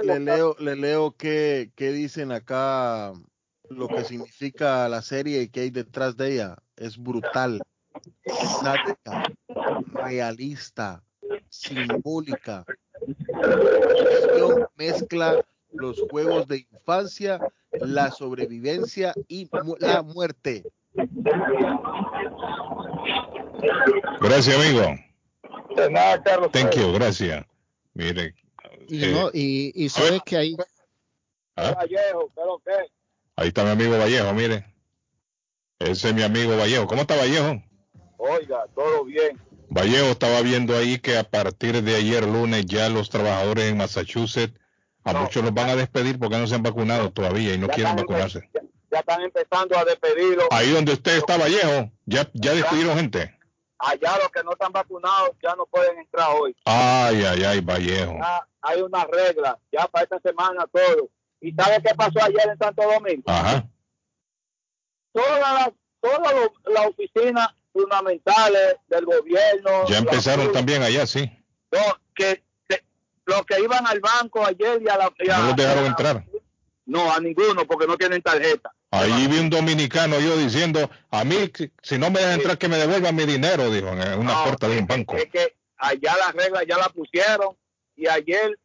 [0.04, 3.14] le, leo, le leo qué, qué dicen acá,
[3.70, 6.58] lo que significa la serie y qué hay detrás de ella.
[6.76, 7.62] Es brutal,
[8.62, 9.24] sádica,
[9.94, 11.04] realista,
[11.50, 12.66] simbólica.
[14.76, 17.40] Mezcla los juegos de infancia,
[17.80, 20.64] la sobrevivencia y mu- la muerte.
[24.22, 24.82] Gracias, amigo.
[25.76, 26.52] De nada, Carlos.
[26.52, 27.46] Thank you, gracias.
[27.94, 28.36] Mire.
[28.88, 30.58] Y, eh, no, y, y sabe que hay,
[31.56, 32.92] ah, Vallejo, ¿pero qué?
[33.38, 34.66] ahí está mi amigo Vallejo, mire.
[35.80, 36.88] Ese es mi amigo Vallejo.
[36.88, 37.64] ¿Cómo está Vallejo?
[38.24, 39.42] Oiga, todo bien.
[39.70, 44.60] Vallejo estaba viendo ahí que a partir de ayer lunes ya los trabajadores en Massachusetts
[45.04, 45.22] a No.
[45.22, 48.48] muchos los van a despedir porque no se han vacunado todavía y no quieren vacunarse.
[48.54, 50.44] Ya, ya están empezando a despedirlo.
[50.52, 53.36] Ahí donde usted está Vallejo, ya, ya despidieron gente.
[53.80, 56.56] Allá los que no están vacunados ya no pueden entrar hoy.
[56.66, 58.14] Ay, ay, ay, Vallejo.
[58.20, 61.10] Ya hay una regla, ya para esta semana todo.
[61.40, 63.24] ¿Y sabe qué pasó ayer en Santo Domingo?
[63.26, 63.66] Ajá.
[65.12, 69.86] Todas las todas lo- las oficinas fundamentales del gobierno.
[69.88, 71.30] Ya empezaron también allá, sí.
[71.72, 71.80] No,
[72.14, 72.84] que, que
[73.26, 75.12] los que iban al banco ayer y a la...
[75.20, 76.26] y a- No los dejaron a- entrar.
[76.86, 78.72] No, a ninguno, porque no tienen tarjeta.
[78.90, 81.50] Ahí vi un dominicano yo diciendo, a mí
[81.82, 84.68] si- no me dejan entrar que me devuelvan mi dinero, dijo, en una No, puerta
[84.68, 85.16] de un banco.
[85.16, 87.56] Es que allá las reglas ya la pusieron
[87.96, 88.58] y ayer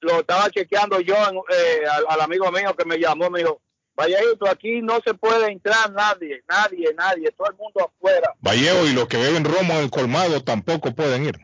[0.00, 3.62] lo estaba chequeando yo en- eh, al, al amigo mío que me llamó, me dijo,
[3.96, 8.34] Vallejo, aquí no se puede entrar nadie, nadie, nadie, todo el mundo afuera.
[8.40, 11.36] Vallejo y los que beben romo en el colmado tampoco pueden ir.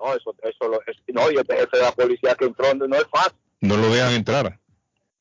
[0.00, 2.96] No, eso, eso, lo- es- no, y este jefe de la policía que entró, no
[2.96, 3.36] es fácil.
[3.60, 4.58] No lo dejan entrar.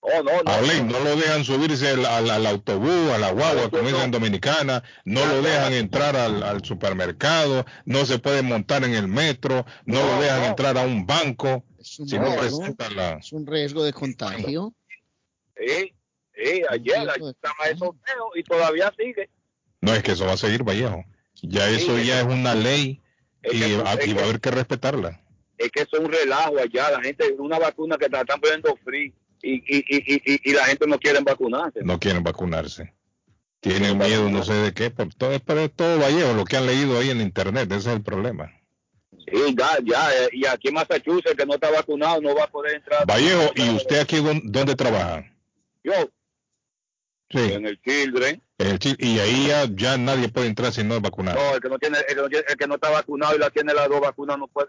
[0.01, 0.83] No, no, no.
[0.83, 4.83] No lo dejan subirse al, al- al autobús, a la guagua, como dicen en Dominicana,
[5.03, 9.99] no lo dejan entrar al, al supermercado, no se puede montar en el metro, no
[10.05, 10.45] lo No, dejan no.
[10.47, 13.13] entrar a un banco, es un, si no riesgo, presenta la...
[13.17, 14.73] es un riesgo de contagio.
[15.57, 15.94] Sí,
[16.37, 19.29] sí, ayer de estaba eso feo y todavía sigue.
[19.81, 21.03] No, es que eso va a seguir, Vallejo.
[21.41, 23.01] Ya Sí, eso es ya es una ley
[23.41, 25.21] es y, que- a- es y va a haber que respetarla.
[25.57, 26.91] es que eso es un relajo allá.
[26.91, 30.53] La gente, una vacuna que te la están poniendo free y, y, y, y, y
[30.53, 31.81] la gente no quiere vacunarse.
[31.83, 32.93] No quieren vacunarse.
[33.59, 36.65] Tienen miedo, no sé de qué, por todo, es por todo Vallejo, lo que han
[36.67, 38.51] leído ahí en internet, ese es el problema.
[39.11, 42.51] Sí, ya, ya, eh, y aquí en Massachusetts que no está vacunado no va a
[42.51, 43.07] poder entrar.
[43.07, 45.25] Vallejo, ¿y usted aquí dónde trabaja?
[45.83, 45.93] Yo,
[47.29, 48.41] Sí, en el Children.
[48.59, 51.39] el y ahí ya, ya nadie puede entrar si no es vacunado.
[51.39, 53.49] No, el que no tiene, el que no, el que no está vacunado y la
[53.49, 54.67] tiene las dos vacunas no puede.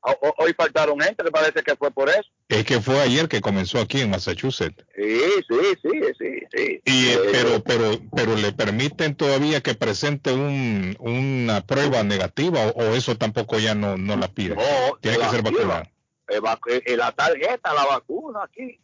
[0.00, 2.24] ho- Hoy faltaron gente, me parece que fue por eso.
[2.48, 4.84] Es que fue ayer que comenzó aquí en Massachusetts.
[4.96, 6.80] Sí, sí, sí, sí, sí.
[6.86, 12.60] Y, eh, Eh, pero, pero, pero le permiten todavía que presente un, una prueba negativa
[12.68, 14.54] o, o eso tampoco ya no, no la pide.
[14.54, 14.62] No,
[15.02, 15.82] Tiene que ser vacunado.
[16.28, 18.80] eh, vac- eh, la tarjeta, la vacuna aquí.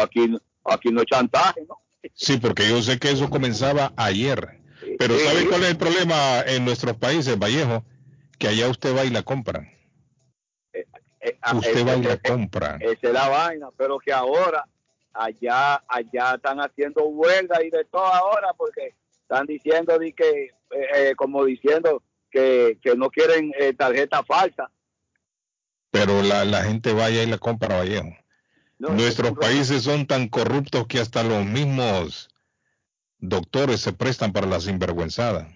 [0.00, 0.34] Aquí,
[0.64, 1.78] aquí no es chantaje, ¿no?
[2.18, 4.58] Sí, porque yo sé que eso comenzaba ayer.
[4.98, 5.16] Pero.
[5.20, 7.84] ¿sabe cuál es el problema en nuestros países, Vallejo?
[8.38, 9.72] Que allá usted va y la compra.
[10.72, 10.84] Eh,
[11.42, 12.76] ah, Usted eh, va y la eh, compra.
[12.80, 14.66] Esa es la vaina, pero que ahora
[15.12, 20.50] allá allá están haciendo huelga y de todo ahora porque están diciendo de que eh,
[20.96, 22.02] eh, como diciendo
[22.32, 24.72] que, que no quieren eh, tarjeta falsa.
[25.92, 28.08] Pero la, la gente vaya y la compra, Vallejo.
[28.78, 32.28] No, Nuestros países son tan corruptos que hasta los mismos
[33.18, 35.48] doctores se prestan para la sinvergüenzada.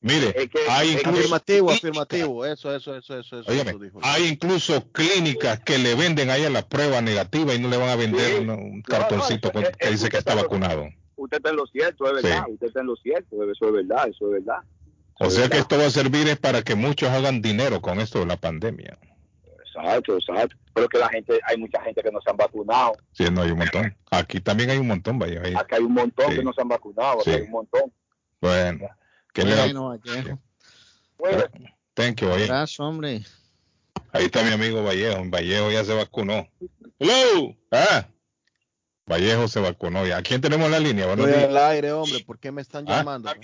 [0.00, 2.46] Mire, Es que- hay es incluso, Afirmativo, afirmativo.
[2.46, 3.98] Eso, eso, eso, eso, eso, óigame, eso dijo.
[4.02, 7.88] hay incluso clínicas que le venden ahí a la prueba negativa y no le van
[7.88, 8.48] a vender Sí.
[8.48, 10.86] un, cartoncito que es- dice que está vacunado.
[11.16, 12.52] usted está en lo cierto, es verdad, Sí.
[12.52, 14.62] usted está en lo cierto, eso es verdad, eso es verdad.
[15.18, 17.98] O Es sea que esto va a servir es para que muchos hagan dinero con
[18.00, 18.98] esto de la pandemia.
[19.76, 20.56] Exacto, exacto.
[20.74, 22.92] Pero que la gente, hay mucha gente que no se han vacunado.
[23.12, 23.96] Sí, no hay un montón.
[24.10, 25.40] Aquí también hay un montón, vaya.
[25.58, 26.36] Acá hay un montón Sí.
[26.36, 27.30] que no se han vacunado, acá Sí.
[27.30, 27.92] hay un montón.
[28.40, 28.88] Bueno,
[29.32, 30.38] que le da- Bueno, Vallejo.
[31.18, 31.44] Bueno,
[31.94, 32.48] Thank you, Vallejo.
[32.52, 33.22] Gracias, hombre.
[34.12, 35.22] Ahí está mi amigo Vallejo.
[35.28, 36.46] Vallejo ya se vacunó.
[36.98, 37.56] Hello.
[37.70, 38.06] Ah.
[39.06, 40.18] Vallejo se vacunó ya.
[40.18, 41.10] ¿A quién tenemos en la línea?
[41.10, 42.20] Estoy al aire, hombre.
[42.24, 42.98] ¿Por qué me están Ah.
[42.98, 43.30] llamando?
[43.30, 43.40] a mí,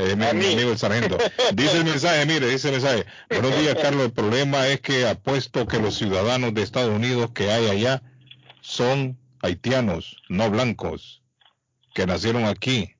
[0.00, 1.18] Mi, mi amigo el sargento.
[1.54, 3.06] Dice el mensaje, mire, dice el mensaje.
[3.28, 4.06] Buenos días, Carlos.
[4.06, 8.02] El problema es que apuesto que los ciudadanos de Estados Unidos que hay allá
[8.60, 11.22] son haitianos, no blancos,
[11.94, 12.96] que nacieron aquí.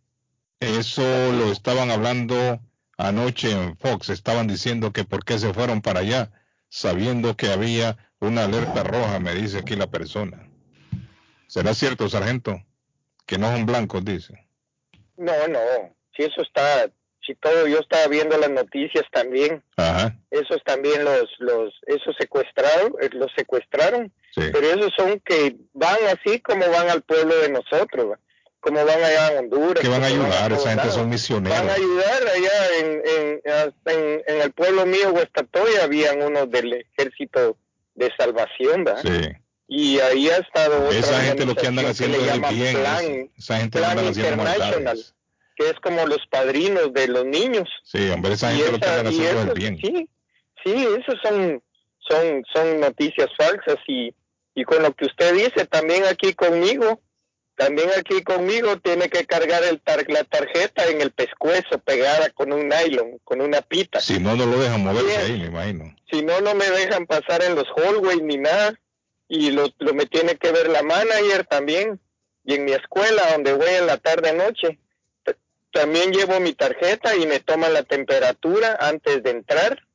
[0.61, 2.61] Eso lo estaban hablando
[2.99, 4.11] anoche en Fox.
[4.11, 6.31] Estaban diciendo que por qué se fueron para allá,
[6.69, 10.47] sabiendo que había una alerta roja, me dice aquí la persona.
[11.47, 12.63] ¿Será cierto, sargento?
[13.27, 14.47] Que no son blancos, dice.
[15.17, 15.59] No, no,
[16.17, 16.91] si eso está,
[17.27, 22.95] si todo, yo estaba viendo las noticias también, Ajá, esos también los, los, esos secuestraron,
[23.01, 24.43] eh, los secuestraron, sí.
[24.53, 28.19] pero esos son que van así como van al pueblo de nosotros,
[28.61, 29.81] como van allá a Honduras.
[29.83, 31.59] que van a ayudar, esa gente son Van a misioneros.
[31.77, 33.41] ayudar allá en, en,
[33.87, 37.57] en, en el pueblo mío, Huestatoya, habían unos del ejército
[37.95, 38.99] de salvación, ¿va?
[39.03, 39.29] Sí.
[39.73, 42.77] Y ahí ha estado otra Esa gente lo que andan haciendo es el bien.
[42.77, 45.15] Plan, es- Esa gente Plan andan haciendo maldades.
[45.61, 47.69] Que es como los padrinos de los niños.
[47.85, 49.77] Sí, hombre, esa Y gente lo que esa- haciendo es el eso- bien.
[49.79, 50.09] Sí,
[50.65, 51.63] sí, esos son,
[52.09, 54.15] son, son noticias falsas y,
[54.55, 57.01] y con lo que usted dice también aquí conmigo,
[57.57, 62.53] también aquí conmigo tiene que cargar el tar- la tarjeta en el pescuezo pegada con
[62.53, 64.01] un nylon, con una pita.
[64.01, 65.95] Si no, no lo dejan moverse ahí, me imagino.
[66.11, 68.81] Si no, no me dejan pasar en los hallways ni nada.
[69.29, 72.01] Y lo, lo me tiene que ver la manager también.
[72.45, 74.79] Y en mi escuela, donde voy en la tarde noche, t-
[75.73, 79.87] también llevo mi tarjeta y me toman la temperatura antes de entrar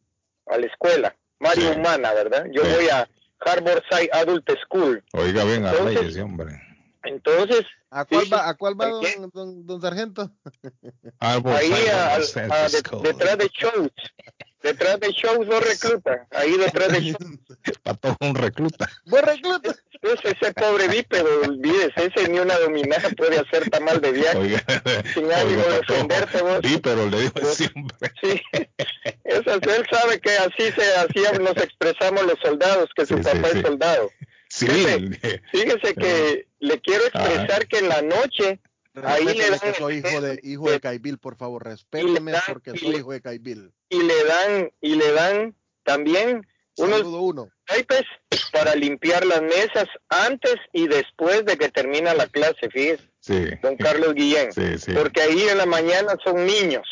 [0.47, 1.15] a la escuela.
[1.39, 1.79] Mario Sí.
[1.79, 2.45] Humana, ¿verdad?
[2.51, 2.71] Yo Sí.
[2.75, 3.09] voy a
[3.39, 5.03] Harborside Adult School.
[5.13, 6.61] Oiga bien a Entonces- Reyes, sí, hombre.
[7.03, 10.29] Entonces, ¿A cuál Sí, va, a cuál va don, don, don Sargento?
[11.19, 11.41] Ahí
[11.87, 13.03] a- a- de- School.
[13.03, 13.89] detrás de shows,
[14.65, 17.17] detrás de shows no recluta, ahí detrás de shows.
[18.19, 18.89] Un recluta.
[19.05, 19.73] Buen recluta.
[20.01, 24.37] Ese, ese pobre bípedo, olvídese, ese ni una dominada puede hacer tan mal de viaje.
[24.37, 24.63] Oiga,
[25.13, 26.59] Sin ánimo de ofenderte, vos.
[26.63, 28.11] Sí, pero le digo Vos- siempre.
[28.21, 28.41] Sí,
[29.23, 33.49] Eso, él sabe que así se así nos expresamos los soldados, que su Sí, papá
[33.51, 33.57] sí.
[33.57, 34.11] es soldado.
[34.49, 38.59] Sí, Fíjese, Fíjese que le quiero expresar que en la noche
[39.03, 42.71] Ahí le dan que soy hijo de hijo de Caibil, por favor, respéteme dan- porque
[42.73, 43.71] y soy le- hijo de Caibil.
[43.89, 47.49] y le dan y le dan también unos uno.
[47.75, 48.03] wipes
[48.51, 53.45] para limpiar las mesas antes y después de que termina la clase, fíjese, sí.
[53.61, 54.51] don Carlos Guillén.
[54.51, 54.93] Sí, sí.
[54.93, 56.87] porque ahí en la mañana son niños.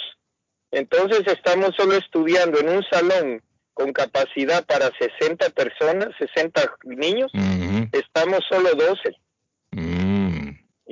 [0.72, 3.42] Entonces estamos solo estudiando en un salón
[3.74, 7.88] con capacidad para 60 personas, 60 niños, Ujú.
[7.92, 9.16] estamos solo 12.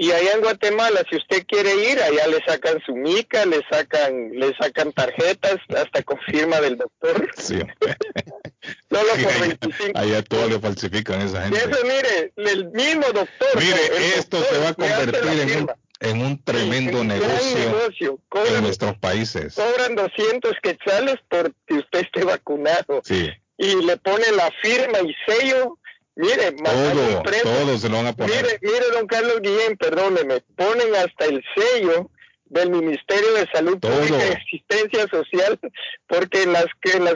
[0.02, 4.32] Y allá en Guatemala, si usted quiere ir, allá le sacan su mica, le sacan,
[4.32, 7.30] le sacan tarjetas, hasta con firma del doctor.
[7.38, 7.60] Sí.
[8.90, 10.00] Solo Sí, por allá, 25.
[10.00, 11.60] allá todo le falsifican a esa Y gente.
[11.60, 13.48] eso, mire, el mismo doctor.
[13.56, 18.20] Mire, esto doctor se va a convertir en un, en un tremendo Sí, negocio negocio.
[18.58, 19.54] en nuestros países.
[19.54, 23.02] cobran 200 quetzales porque usted esté vacunado.
[23.04, 25.78] Sí, Y le pone la firma y sello.
[26.16, 27.44] Mire, matan todo, impreso.
[27.44, 28.44] todo se lo van a poner.
[28.44, 32.10] Mire, mire, don Carlos Guillén, perdóneme, ponen hasta el sello
[32.46, 33.94] del Ministerio de Salud Todo.
[33.98, 35.58] Pública y Asistencia Social,
[36.08, 37.16] porque en las que en las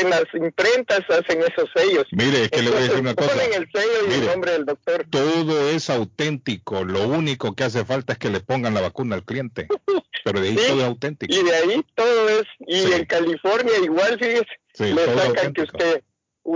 [0.00, 2.06] en las imprentas hacen esos sellos.
[2.12, 3.32] Mire, es que le voy a decir una cosa.
[3.34, 4.26] Ponen el sello y el Mire.
[4.30, 5.04] nombre del doctor.
[5.10, 6.84] Todo es auténtico.
[6.84, 9.66] Lo único que hace falta es que le pongan la vacuna al cliente.
[10.24, 11.34] Pero de ahí Sí, todo es auténtico.
[11.34, 12.92] Y de ahí todo es, y Sí.
[12.92, 16.02] en California igual, fíjese, Sí, le sacan que usted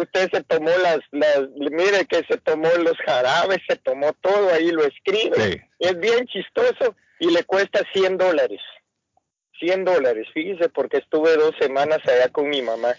[0.01, 4.70] usted se tomó las, las, mire que se tomó los jarabes, se tomó todo, ahí
[4.70, 5.36] lo escribe.
[5.53, 5.61] Sí.
[5.78, 8.61] Es bien chistoso y le cuesta 100 dólares.
[9.61, 12.95] 100 dólares, fíjese, porque estuve dos semanas allá con mi mamá.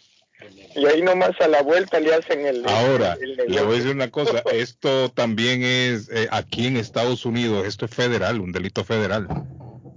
[0.76, 2.64] Y ahí nomás a la vuelta le hacen el...
[2.68, 4.42] Ahora, el- el le voy a decir una cosa.
[4.54, 9.28] Esto también es, eh, aquí en Estados Unidos, esto es federal, un delito federal.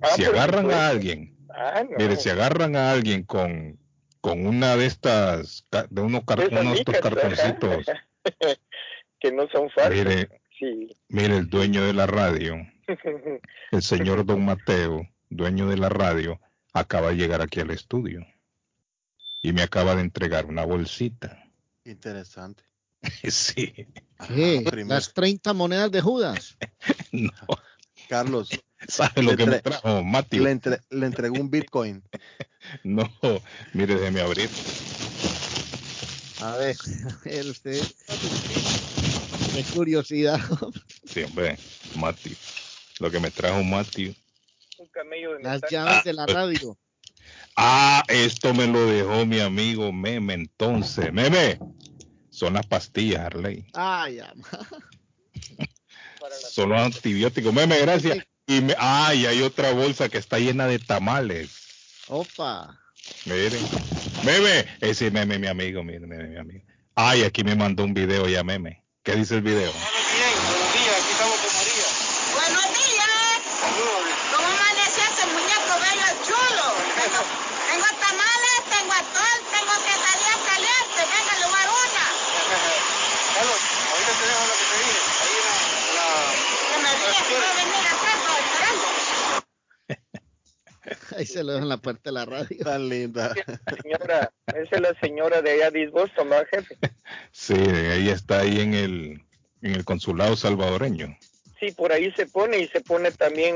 [0.02, 1.96] Ah, Si por agarran a alguien, Ah, no.
[1.98, 3.78] mire, si agarran a alguien con,
[4.26, 6.40] con una de estas, de unos, car-
[6.74, 7.86] estos cartoncitos,
[9.20, 9.94] que no son falsos.
[10.04, 10.88] mire, Sí.
[11.08, 12.56] mire, el dueño de la radio,
[13.70, 16.40] el señor Don Mateo, dueño de la radio,
[16.72, 18.26] acaba de llegar aquí al estudio
[19.42, 21.44] y me acaba de entregar una bolsita.
[21.84, 22.64] Interesante.
[23.30, 23.86] Sí.
[24.88, 26.56] Las 30 monedas de Judas.
[27.12, 27.30] no,
[28.08, 28.48] Carlos,
[28.88, 30.38] ¿sabe lo Le que me tra- trajo, Mati?
[30.38, 32.02] le, entre- le entregó un Bitcoin.
[32.82, 33.08] No,
[33.74, 34.50] mire, déjeme abrir.
[36.40, 36.76] A ver,
[37.08, 37.80] a ver usted.
[39.54, 40.40] Qué curiosidad.
[41.04, 41.56] Sí, hombre,
[41.94, 42.36] Mati.
[42.98, 44.16] Lo que me trajo Mati.
[44.78, 46.76] Un camello de Las llaves de la radio.
[47.54, 51.12] Ah, esto me lo dejó mi amigo Meme entonces.
[51.12, 51.58] Meme,
[52.30, 53.64] son las pastillas, Arley.
[53.74, 54.42] Ay, ama.
[56.20, 57.54] para la- Son los antibióticos.
[57.54, 58.18] Meme, gracias.
[58.46, 61.50] Y me, ay, hay otra bolsa que está llena de tamales.
[62.08, 62.78] Opa.
[63.24, 63.68] Miren.
[64.24, 66.64] Meme, ese Meme, mi amigo, mire, Meme, mi amigo.
[66.94, 68.82] Ay, aquí me mandó un video ya, Meme.
[69.02, 69.72] ¿Qué dice el video?
[69.72, 71.86] Buenos días, aquí estamos con María.
[72.34, 73.42] Buenos días.
[74.34, 76.66] ¿Cómo amaneció ese muñeco bello chulo?
[76.96, 77.20] Tengo,
[77.70, 81.04] tengo tamales, tengo atol, tengo quesadillas calientes.
[81.06, 82.04] Venga, en lugar una.
[83.34, 85.02] Carlos, ahorita te dejo lo que te dije.
[85.22, 85.54] Ahí la,
[85.98, 86.06] la,
[86.70, 88.86] Que me diga si va a venir a casa esperando.
[91.16, 92.56] Ahí se lo dejo en la puerta de la radio.
[92.64, 93.34] Tan linda.
[93.82, 96.78] señora, esa es la señora de allá de Boston, ¿verdad, jefe?
[97.32, 99.22] Sí, ella está ahí en el,
[99.62, 101.16] en el consulado salvadoreño.
[101.60, 103.54] Sí, por ahí se pone y se pone también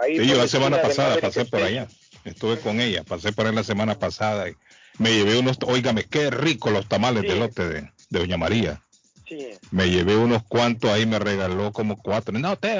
[0.00, 0.18] ahí.
[0.18, 1.88] Sí, yo la semana pasada pasé por allá.
[2.24, 4.54] Estuve con ella, pasé por ahí la semana pasada y
[4.98, 7.28] me llevé unos, óigame, qué rico los tamales Sí.
[7.28, 7.80] de lote de,
[8.10, 8.82] de Doña María.
[9.28, 12.38] Sí, Me llevé unos cuantos ahí, me regaló como cuatro.
[12.38, 12.76] No, té,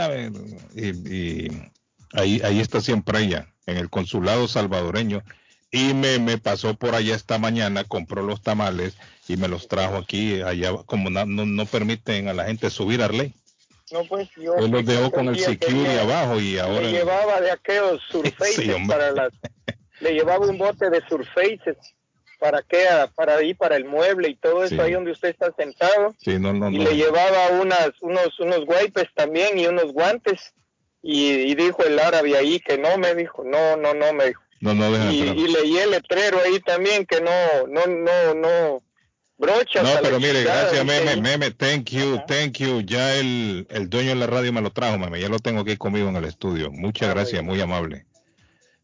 [0.76, 1.70] y, y
[2.12, 5.22] ahí, ahí está siempre ella, en el consulado salvadoreño.
[5.70, 8.96] Y me, me pasó por allá esta mañana, compró los tamales
[9.28, 13.08] y me los trajo aquí, allá, como no, no permiten a la gente subir a
[13.08, 13.34] ley.
[13.92, 14.54] no pues yo.
[14.56, 16.82] Él los dejó con el security abajo y ahora...
[16.82, 19.32] Le llevaba de aquellos surfaces Sí, para las.
[20.00, 21.76] Le llevaba un bote de surfaces
[22.38, 24.80] para que para ahí para el mueble y todo eso Sí.
[24.80, 26.14] ahí donde usted está sentado.
[26.18, 30.52] Sí, no, no, y le llevaba unas, unos, unos wipes también y unos guantes.
[31.08, 34.42] Y, y dijo el árabe ahí que no, me dijo, no, no, no, me dijo.
[34.60, 37.30] No, no, deja Y, leí el letrero ahí también que no,
[37.68, 38.82] no, no, no,
[39.38, 39.84] brochas.
[39.84, 41.20] No, pero mire, gracias, meme, ahí.
[41.20, 42.26] meme, thank you, Ajá.
[42.26, 42.80] thank you.
[42.80, 45.76] Ya el, el dueño de la radio me lo trajo, meme, ya lo tengo aquí
[45.76, 46.72] conmigo en el estudio.
[46.72, 48.06] Muchas Ah, gracias, muy amable.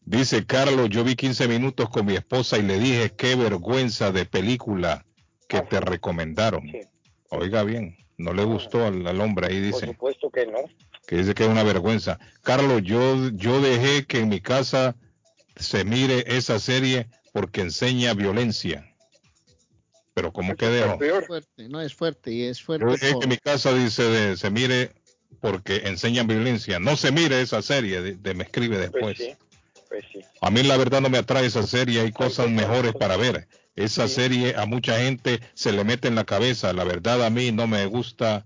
[0.05, 4.25] Dice Carlos, yo vi 15 minutos con mi esposa y le dije, qué vergüenza de
[4.25, 5.05] película
[5.49, 6.61] que te recomendaron.
[6.71, 6.81] Sí,
[7.29, 10.59] Oiga bien, no le gustó al, al hombre ahí, por dice, supuesto que no.
[11.07, 12.19] Que dice que es una vergüenza.
[12.43, 14.95] Carlos, yo, yo dejé que en mi casa
[15.55, 18.89] se mire esa serie porque enseña violencia.
[20.13, 20.97] Pero ¿cómo que dejo?
[21.25, 22.85] Fuerte, no es fuerte y es fuerte.
[22.85, 24.91] Yo dejé que en mi casa dice de, se mire
[25.41, 26.79] porque enseñan violencia.
[26.79, 29.17] No se mire esa serie, de, de- me escribe después.
[29.17, 29.35] Pues sí,
[29.89, 30.19] pues sí.
[30.41, 33.47] A mí la verdad no me atrae esa serie, hay cosas mejores para ver.
[33.75, 34.13] Esa Sí.
[34.15, 36.71] serie a mucha gente se le mete en la cabeza.
[36.73, 38.45] La verdad a mí no me gusta,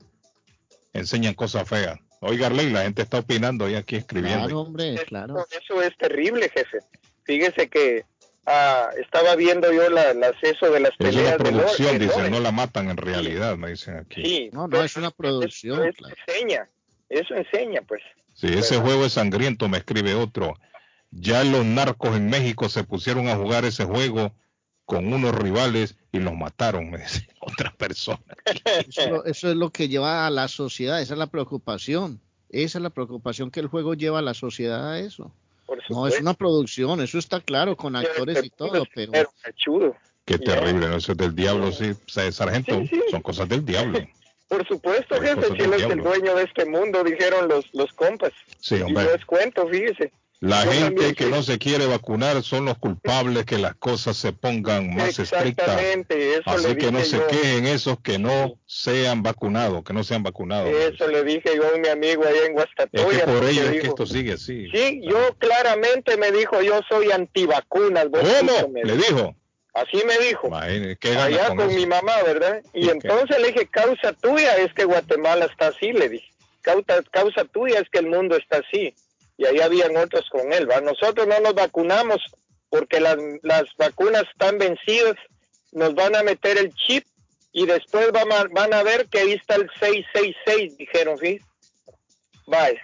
[0.93, 1.99] enseñan cosas feas.
[2.19, 4.39] Oiga, Arley, la gente está opinando y aquí escribiendo.
[4.45, 5.45] Claro, hombre, Eso- claro.
[5.51, 6.79] Eso es terrible, jefe.
[7.23, 8.05] Fíjese que
[8.45, 11.99] ah, estaba viendo yo la, las eso de las Es una peleas de producción, Lore-
[11.99, 14.23] de dicen, no la matan en realidad, me dicen aquí.
[14.23, 16.15] Sí, No, no, es una producción, Eso, claro.
[16.27, 16.69] enseña,
[17.09, 18.01] eso enseña, pues.
[18.33, 20.55] Sí, ese juego es sangriento, me escribe otro.
[21.11, 24.33] Ya los narcos en México se pusieron a jugar ese juego
[24.87, 28.19] con unos rivales y los mataron, me dice otra persona.
[28.87, 32.19] Eso, es lo- eso es lo que lleva a la sociedad, esa es la preocupación.
[32.49, 35.31] Esa es la preocupación que el juego lleva a la sociedad a eso.
[35.89, 39.11] No, es una producción, eso está claro, con actores y todo, pero.
[40.25, 40.95] Qué terrible, ¿no?
[40.95, 43.01] eso es del diablo, sí, sa- sargento, Sí, sí.
[43.11, 43.99] son cosas del diablo.
[44.47, 47.91] Por supuesto, Por jefe, si él es el dueño de este mundo, dijeron los, los
[47.93, 48.31] compas.
[48.61, 49.07] Sí, Y no hombre.
[49.15, 50.11] es cuento, fíjese.
[50.39, 51.29] La Yo gente también que sí.
[51.31, 55.67] no se quiere vacunar son los culpables que las cosas se pongan más estrictas.
[56.45, 57.27] Así que no dije se yo.
[57.27, 60.69] quejen esos que no sean vacunados, que no sean vacunados.
[60.69, 63.25] Eso le dije yo a mi amigo allá en Es Guastatoya.
[63.25, 64.69] que por ello es que esto sigue así.
[64.71, 68.05] Sí, yo claramente me dijo, yo soy antivacunas.
[68.11, 68.73] ¿Cómo?
[68.83, 69.35] Le dijo.
[69.73, 70.49] Así me dijo.
[70.99, 72.61] ¿qué Allá con con, mi mamá, ¿verdad?
[72.73, 72.91] Y ¿Y qué?
[72.91, 76.29] entonces le dije, causa tuya es que Guatemala está así, le dije.
[76.61, 78.93] Causa, causa tuya es que el mundo está así.
[79.37, 80.81] Y ahí habían otros con él, ¿va?
[80.81, 82.21] Nosotros no nos vacunamos
[82.69, 85.15] porque las, las vacunas están vencidas,
[85.71, 87.05] nos van a meter el chip
[87.53, 91.39] y después van a, van a ver que ahí está el 666, dijeron, ¿sí?
[92.45, 92.81] Vaya.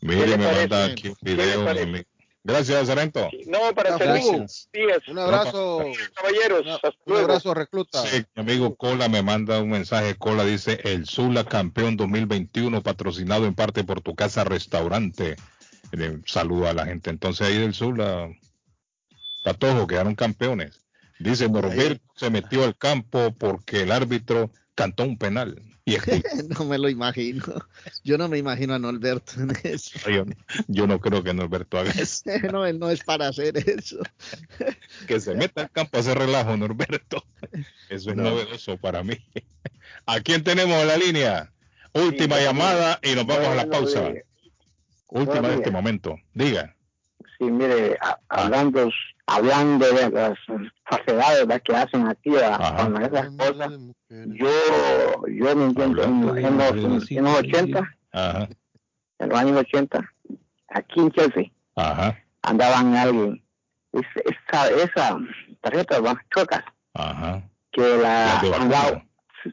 [0.00, 1.86] Mire, ¿Qué le me manda aquí un ¿Qué le video.
[1.86, 2.02] mi.
[2.46, 3.30] Gracias, Sargento.
[3.46, 4.44] No, para servir.
[4.72, 5.08] Días.
[5.08, 5.82] Un abrazo,
[6.14, 8.02] Caballeros, una- un abrazo recluta.
[8.06, 10.14] Sí, mi amigo Cola me manda un mensaje.
[10.16, 15.36] Cola dice: El Zula campeón 2021, patrocinado en parte por tu casa restaurante.
[15.92, 17.08] Eh, saludo a la gente.
[17.08, 18.28] Entonces, ahí del Zula,
[19.42, 20.80] Patojo, quedaron campeones.
[21.18, 25.62] Dice: Norberto se metió al campo porque el árbitro cantó un penal.
[25.86, 25.96] Y
[26.58, 27.44] no me lo imagino.
[28.04, 29.98] Yo no me imagino a Norberto en eso.
[30.10, 30.24] yo,
[30.66, 32.22] yo no creo que Norberto haga eso.
[32.50, 33.98] No, él no es para hacer eso.
[35.06, 37.24] Que se meta al campo a hacer relajo, Norberto.
[37.90, 38.22] Eso es No.
[38.30, 39.18] novedoso para mí.
[40.06, 41.52] ¿A quién tenemos en la línea?
[41.92, 44.12] Última Sí, llamada y nos vamos a la pausa.
[45.08, 46.16] Última de este momento.
[46.32, 46.74] Diga.
[47.44, 48.90] Sí, mire, hablando,
[49.26, 50.38] hablando de las
[50.88, 51.62] falsedades ¿verdad?
[51.62, 53.70] que hacen aquí con esas cosas,
[54.08, 54.48] yo,
[55.28, 58.48] yo me entiendo, en, los, en los 80, Ajá,
[59.18, 60.12] en los años 80,
[60.68, 61.44] aquí en Chelsea,
[61.76, 63.44] ajá, andaban alguien,
[63.92, 65.18] es- esa, esa
[65.60, 66.64] tarjeta de chuecas,
[66.94, 67.42] ajá.
[67.72, 69.06] que la de han dado, vacuna.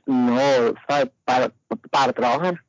[0.05, 1.51] no, sabe, para,
[1.89, 2.63] para trabajar,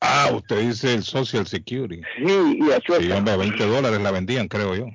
[0.00, 2.02] Ah, usted dice el Social Security.
[2.18, 4.86] sí, y la Sí, chueca, hombre, 20 dólares la vendían, creo yo.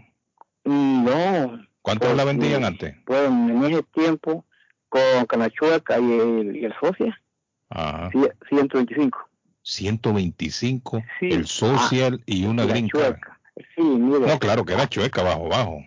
[0.66, 2.68] no, ¿Cuánto la Pues, vendían sí.
[2.68, 2.96] antes?
[3.06, 4.46] pues en ese tiempo,
[4.90, 7.20] con, con la chueca y el, y el socia,
[7.70, 8.10] Ajá.
[8.12, 9.18] cien- 125.
[9.64, 11.30] 125, Sí.
[11.32, 12.90] el Social y una la green.
[13.76, 14.20] Sí, mire.
[14.28, 15.80] No, claro que era chueca, bajo, bajo.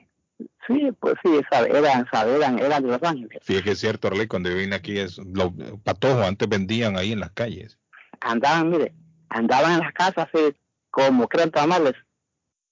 [0.67, 1.31] Sí, pues sí,
[1.71, 3.43] eran, eran, eran de Los Ángeles.
[3.47, 5.53] Que es cierto, Arley, cuando yo vine aquí, es, los
[5.85, 7.79] patojos antes vendían ahí en las calles.
[8.21, 8.95] Andaban, mire,
[9.35, 10.55] andaban en las casas así,
[10.91, 11.95] como crean tamales,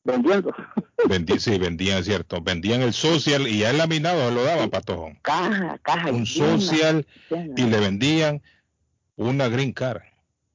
[0.05, 0.55] vendiendo
[1.09, 2.41] Vendí, sí, vendían, es cierto.
[2.41, 5.11] Vendían el social y ya el laminado se lo daban, patojo.
[5.23, 6.11] caja, caja.
[6.13, 7.07] Un social
[7.57, 8.41] y le vendían
[9.17, 10.01] una green card.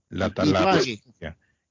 [0.10, 0.80] La, la-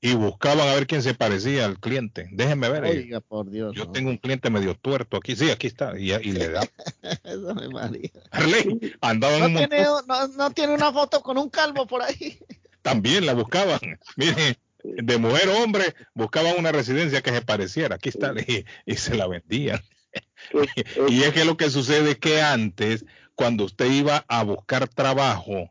[0.03, 2.28] y buscaban a ver quién se parecía al cliente.
[2.30, 2.84] Déjenme ver.
[2.84, 3.74] eh, Oiga, por Dios.
[3.74, 3.93] Yo no.
[3.93, 5.34] tengo un cliente medio tuerto aquí.
[5.34, 5.99] Sí, aquí está.
[5.99, 6.61] Y, y le da.
[7.24, 8.11] Eso me maría.
[8.30, 9.70] Arley, andaban No un montón.
[9.70, 12.39] tiene, no, no tiene una foto con un calvo por ahí.
[12.87, 13.80] También la buscaban.
[14.16, 17.97] Mire, de mujer hombre, buscaban una residencia que se pareciera.
[17.97, 18.32] Aquí está.
[18.47, 19.80] Y, y se la vendían.
[21.09, 25.70] Y es que lo que sucede es que antes, cuando usted iba a buscar trabajo,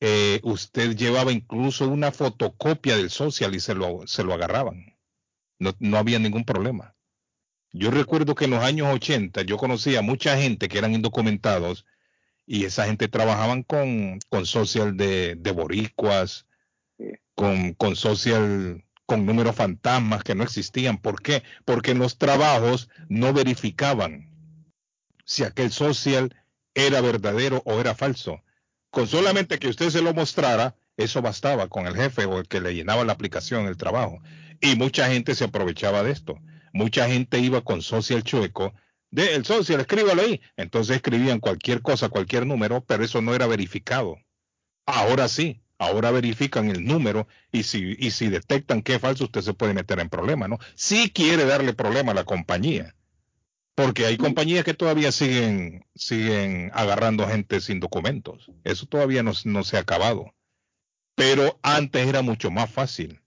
[0.00, 4.96] eh, usted llevaba incluso una fotocopia del social y se lo, se lo agarraban.
[5.58, 6.94] No, no había ningún problema.
[7.72, 11.84] Yo recuerdo que en los años 80 yo conocía a mucha gente que eran indocumentados
[12.46, 16.46] y esa gente trabajaban con, con social de, de boricuas,
[16.96, 17.06] Sí.
[17.34, 20.98] con, con social con números fantasmas que no existían.
[20.98, 21.42] ¿Por qué?
[21.64, 24.30] Porque en los trabajos no verificaban
[25.24, 26.36] si aquel social
[26.74, 28.42] era verdadero o era falso.
[28.90, 32.60] Con solamente que usted se lo mostrara, eso bastaba con el jefe o el que
[32.60, 34.20] le llenaba la aplicación, el trabajo.
[34.60, 36.40] Y mucha gente se aprovechaba de esto.
[36.72, 38.72] Mucha gente iba con social chueco.
[39.14, 40.40] De el social, escríbalo ahí.
[40.56, 44.18] Entonces escribían cualquier cosa, cualquier número, pero eso no era verificado.
[44.86, 49.42] Ahora sí, ahora verifican el número y si, y si detectan que es falso, usted
[49.42, 50.58] se puede meter en problemas, ¿no?
[50.74, 52.96] Si quiere darle problema a la compañía.
[53.76, 58.50] Porque hay compañías que todavía siguen, siguen agarrando gente sin documentos.
[58.64, 60.34] Eso todavía no, no se ha acabado.
[61.14, 63.20] Pero antes era mucho más fácil.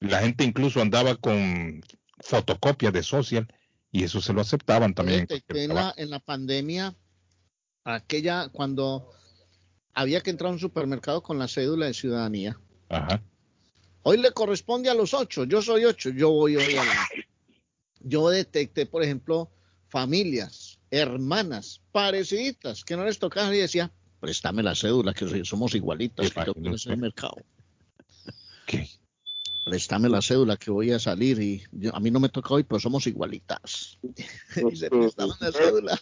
[0.00, 1.82] La gente incluso andaba con
[2.20, 3.48] fotocopias de social
[3.96, 5.26] y eso se lo aceptaban también.
[5.48, 6.94] en la, en la pandemia,
[7.82, 9.10] aquella, cuando
[9.94, 12.60] había que entrar a un supermercado con la cédula de ciudadanía.
[12.90, 13.22] Ajá.
[14.02, 17.08] Hoy le corresponde a los ocho, yo soy ocho, yo voy hoy a la...
[18.00, 19.50] Yo detecté, por ejemplo,
[19.88, 23.90] familias hermanas pareciditas que no les tocaba y decía,
[24.20, 27.36] préstame la cédula que somos igualitas, que yo el mercado.
[28.66, 28.90] ¿Qué?
[29.66, 32.62] Préstame la cédula que voy a salir y yo- a mí no me toca hoy,
[32.62, 33.98] pero somos igualitas.
[34.70, 36.00] y se prestaban la cédula.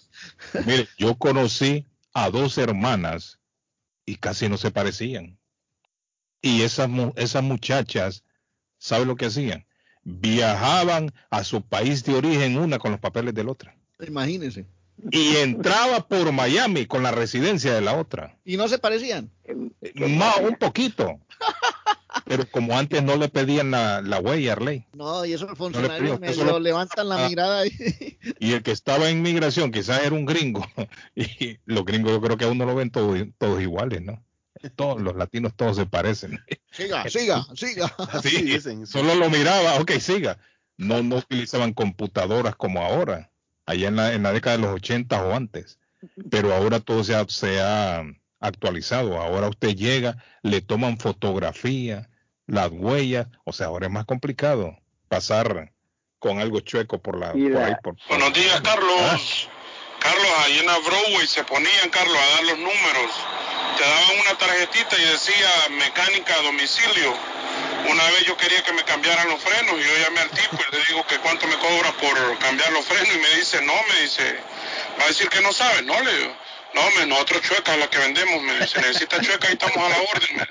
[0.67, 3.39] Mire, yo conocí a dos hermanas
[4.05, 5.39] y casi no se parecían.
[6.43, 8.23] Y esas, esas muchachas,
[8.77, 9.65] ¿sabe lo que hacían?
[10.03, 13.75] Viajaban a su país de origen una con los papeles de la otra.
[14.07, 14.67] Imagínense.
[15.11, 18.39] Y entraba por Miami con la residencia de la otra.
[18.45, 19.31] Y no se parecían.
[19.95, 21.19] Más un poquito.
[22.25, 24.87] Pero como antes no le pedían la, la huella, Arley.
[24.95, 27.29] No, y esos funcionarios eso medio lo- levantan la Ah.
[27.29, 30.67] mirada y Y el que estaba en migración quizás era un gringo.
[31.15, 34.25] Y los gringos yo creo que a uno lo ven todos, todos iguales, ¿no?
[34.77, 36.41] Todos los latinos todos se parecen.
[36.71, 37.95] siga, siga, siga.
[38.23, 38.87] Sí, dicen.
[38.87, 40.39] Solo lo miraba, ok, siga.
[40.79, 43.31] No, no utilizaban computadoras como ahora,
[43.67, 45.79] allá en la, en la década de los 80 o antes.
[46.31, 48.03] Pero ahora todo se ha, se ha
[48.41, 49.21] actualizado.
[49.21, 52.09] Ahora usted llega, le toman fotografía,
[52.47, 53.27] las huellas.
[53.45, 54.77] O sea, ahora es más complicado
[55.09, 55.73] pasar
[56.19, 57.33] con algo chueco por la.
[57.33, 58.97] Por ahí, por- Buenos días, Carlos.
[59.01, 59.19] Ah.
[60.01, 63.11] Carlos, ahí en la Broadway se ponían, Carlos, a dar los números.
[63.79, 67.15] Te daban una tarjetita y decía mecánica a domicilio.
[67.91, 70.75] Una vez yo quería que me cambiaran los frenos y yo llamé al tipo y
[70.77, 74.03] le digo que cuánto me cobra por cambiar los frenos y me dice, no, me
[74.03, 74.39] dice,
[74.99, 76.37] va a decir que no sabe, no, le digo.
[76.75, 79.97] No, me, nosotros chuecas la que vendemos, me dice, necesita chueca y estamos a la
[79.97, 80.37] orden.
[80.37, 80.49] me.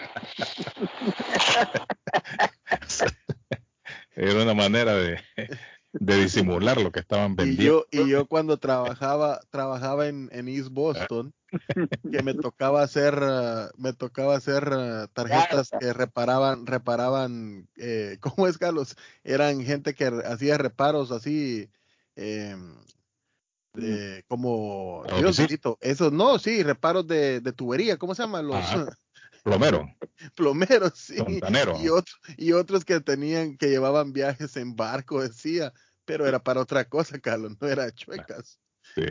[4.23, 5.19] Era una manera de,
[5.93, 7.85] de disimular lo que estaban Y vendiendo.
[7.91, 11.33] yo, y yo cuando trabajaba, trabajaba en, en East Boston,
[12.11, 18.47] que me tocaba hacer, ah, me tocaba hacer ah, tarjetas que reparaban, reparaban, eh, ¿cómo
[18.47, 18.95] es Carlos?
[19.23, 21.69] Eran gente que hacía reparos así,
[22.15, 22.75] em,
[23.73, 28.47] de- como, ¿A Dios bendito, esos, no, sí, reparos de, de tubería, ¿cómo se llaman
[28.47, 28.63] los
[29.43, 29.93] Plomero,
[30.35, 30.93] plomeros?
[30.95, 31.77] Sí, fontanero.
[31.83, 35.73] y, otro- y otros que tenían, que llevaban viajes en barco, decía,
[36.05, 38.59] pero era para otra cosa, Carlos, no era chuecas.
[38.95, 39.03] Sí.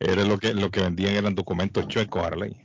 [0.00, 2.56] Era lo que, lo que vendían eran documentos chuecos, Arley.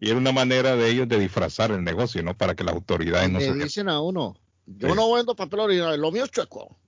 [0.00, 2.36] Y era una manera de ellos de disfrazar el negocio, ¿no?
[2.36, 4.36] Para que las autoridades no Le se dicen a uno,
[4.66, 4.94] yo Sí.
[4.94, 6.78] no vendo papel original, lo mío es chueco.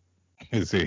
[0.66, 0.84] Sí.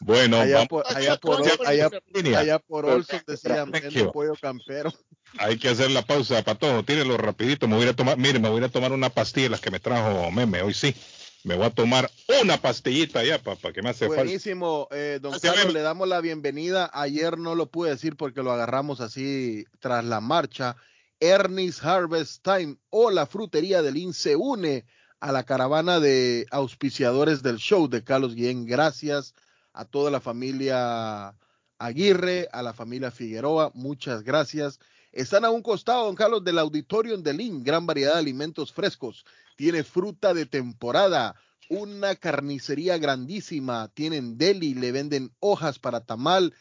[0.00, 1.90] Bueno, allá por, allá por, allá,
[2.36, 3.72] allá por Olson decían,
[4.12, 4.92] pollo campero.
[5.38, 6.84] hay que hacer la pausa, Pato.
[6.84, 7.68] Tírelo rapidito.
[7.68, 10.30] Me voy a tomar, mire, me voy a tomar una pastilla, las que me trajo
[10.30, 10.94] Meme, hoy sí.
[11.44, 12.10] Me voy a tomar
[12.42, 14.22] una pastillita ya, papá, que me hace falta.
[14.22, 15.72] Buenísimo, eh, don Carlos, Meme.
[15.72, 16.90] le damos la bienvenida.
[16.92, 20.76] Ayer no lo pude decir porque lo agarramos así tras la marcha.
[21.20, 24.84] Ernest Harvest Time o la frutería del IN se une
[25.20, 28.66] a la caravana de auspiciadores del show de Carlos Guillén.
[28.66, 29.34] Gracias
[29.72, 31.34] a toda la familia
[31.78, 34.80] Aguirre, a la familia Figueroa, muchas gracias.
[35.12, 39.24] Están a un costado, don Carlos, del auditorium del IN, gran variedad de alimentos frescos.
[39.56, 41.34] Tiene fruta de temporada,
[41.68, 46.54] una carnicería grandísima, tienen deli, le venden hojas para tamal,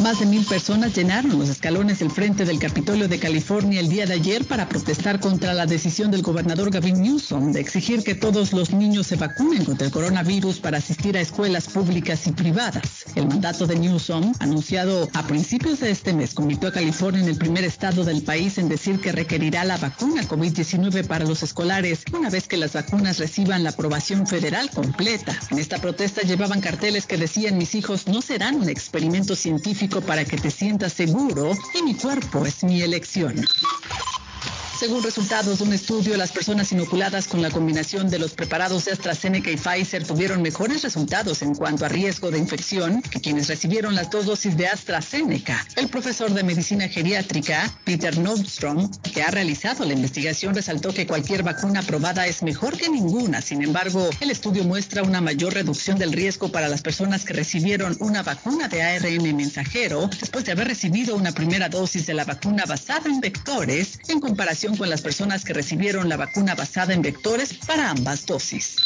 [0.00, 4.06] Más de mil personas llenaron los escalones del frente del Capitolio de California el día
[4.06, 8.52] de ayer para protestar contra la decisión del gobernador Gavin Newsom de exigir que todos
[8.52, 12.82] los niños se vacunen contra el coronavirus para asistir a escuelas públicas y privadas.
[13.14, 17.36] El mandato de Newsom, anunciado a principios de este mes, convirtió a California en el
[17.36, 22.30] primer estado del país en decir que requerirá la vacuna COVID-19 para los escolares una
[22.30, 25.38] vez que las vacunas reciban la aprobación federal completa.
[25.50, 30.24] En esta protesta llevaban carteles que decían mis hijos no serán un experimento científico para
[30.24, 33.46] que te sientas seguro y mi cuerpo es mi elección.
[34.78, 38.92] Según resultados de un estudio, las personas inoculadas con la combinación de los preparados de
[38.92, 43.94] AstraZeneca y Pfizer tuvieron mejores resultados en cuanto a riesgo de infección que quienes recibieron
[43.94, 45.64] las dos dosis de AstraZeneca.
[45.76, 51.44] El profesor de medicina geriátrica, Peter Nordstrom, que ha realizado la investigación, resaltó que cualquier
[51.44, 53.42] vacuna aprobada es mejor que ninguna.
[53.42, 57.96] Sin embargo, el estudio muestra una mayor reducción del riesgo para las personas que recibieron
[58.00, 62.64] una vacuna de ARN mensajero después de haber recibido una primera dosis de la vacuna
[62.66, 67.52] basada en vectores en comparación con las personas que recibieron la vacuna basada en vectores
[67.52, 68.76] para ambas dosis.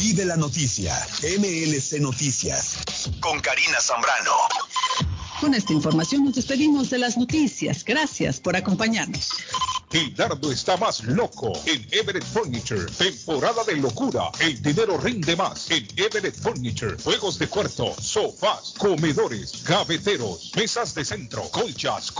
[0.00, 2.78] Y de la noticia, MLC Noticias,
[3.20, 4.30] con Karina Zambrano.
[5.40, 7.84] Con esta información nos despedimos de las noticias.
[7.84, 9.30] Gracias por acompañarnos.
[9.92, 12.86] El dardo está más loco en Everett Furniture.
[12.98, 14.30] Temporada de locura.
[14.40, 16.96] El dinero rinde más en Everett Furniture.
[17.02, 22.10] Juegos de cuarto, sofás, comedores, gaveteros, mesas de centro, colchas,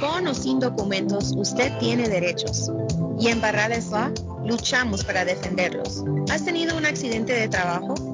[0.00, 2.70] Con o sin documentos, usted tiene derechos.
[3.18, 4.12] Y en Barrales Law
[4.44, 6.02] luchamos para defenderlos.
[6.30, 8.13] ¿Has tenido un accidente de trabajo?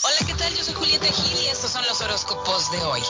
[0.00, 0.54] Hola, ¿qué tal?
[0.54, 3.02] Yo soy Julieta Gil y estos son los horóscopos de hoy.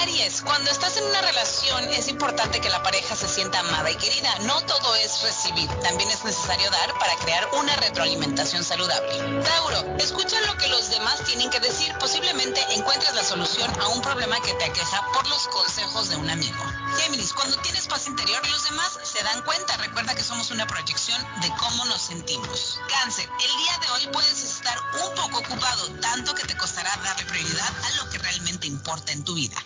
[0.00, 3.94] Aries, cuando estás en una relación es importante que la pareja se sienta amada y
[3.94, 4.36] querida.
[4.40, 9.42] No todo es recibir, también es necesario dar para crear una retroalimentación saludable.
[9.44, 11.94] Tauro, escucha lo que los demás tienen que decir.
[12.00, 16.28] Posiblemente encuentres la solución a un problema que te aqueja por los consejos de un
[16.28, 16.64] amigo.
[16.98, 19.76] Géminis, cuando tienes paz interior, los demás se dan cuenta.
[19.76, 22.80] Recuerda que somos una proyección de cómo nos sentimos.
[22.88, 27.24] Cáncer, el día de hoy puedes estar un poco ocupado, tanto que te costará darle
[27.24, 29.56] prioridad a lo que realmente importa en tu vida.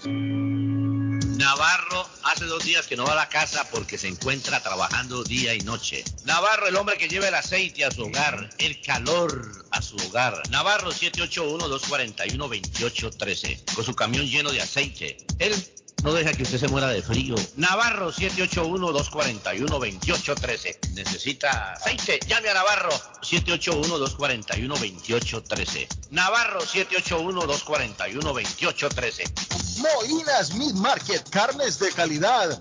[1.36, 5.52] Navarro hace dos días que no va a la casa porque se encuentra trabajando día
[5.54, 6.02] y noche.
[6.24, 10.40] Navarro, el hombre que lleva el aceite a su hogar, el calor a su hogar.
[10.50, 15.18] Navarro 781-241-2813, con su camión lleno de aceite.
[15.38, 15.54] Él
[16.02, 17.36] no deja que usted se muera de frío.
[17.56, 20.92] Navarro 781-241-2813.
[20.94, 22.20] Necesita aceite.
[22.28, 22.90] Llame a Navarro
[23.22, 25.88] 781-241-2813.
[26.10, 29.56] Navarro 781-241-2813.
[29.78, 32.60] Molinas Meat Market, carnes de calidad,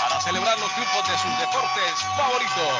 [0.00, 2.72] para celebrar los triunfos de sus deportes favoritos.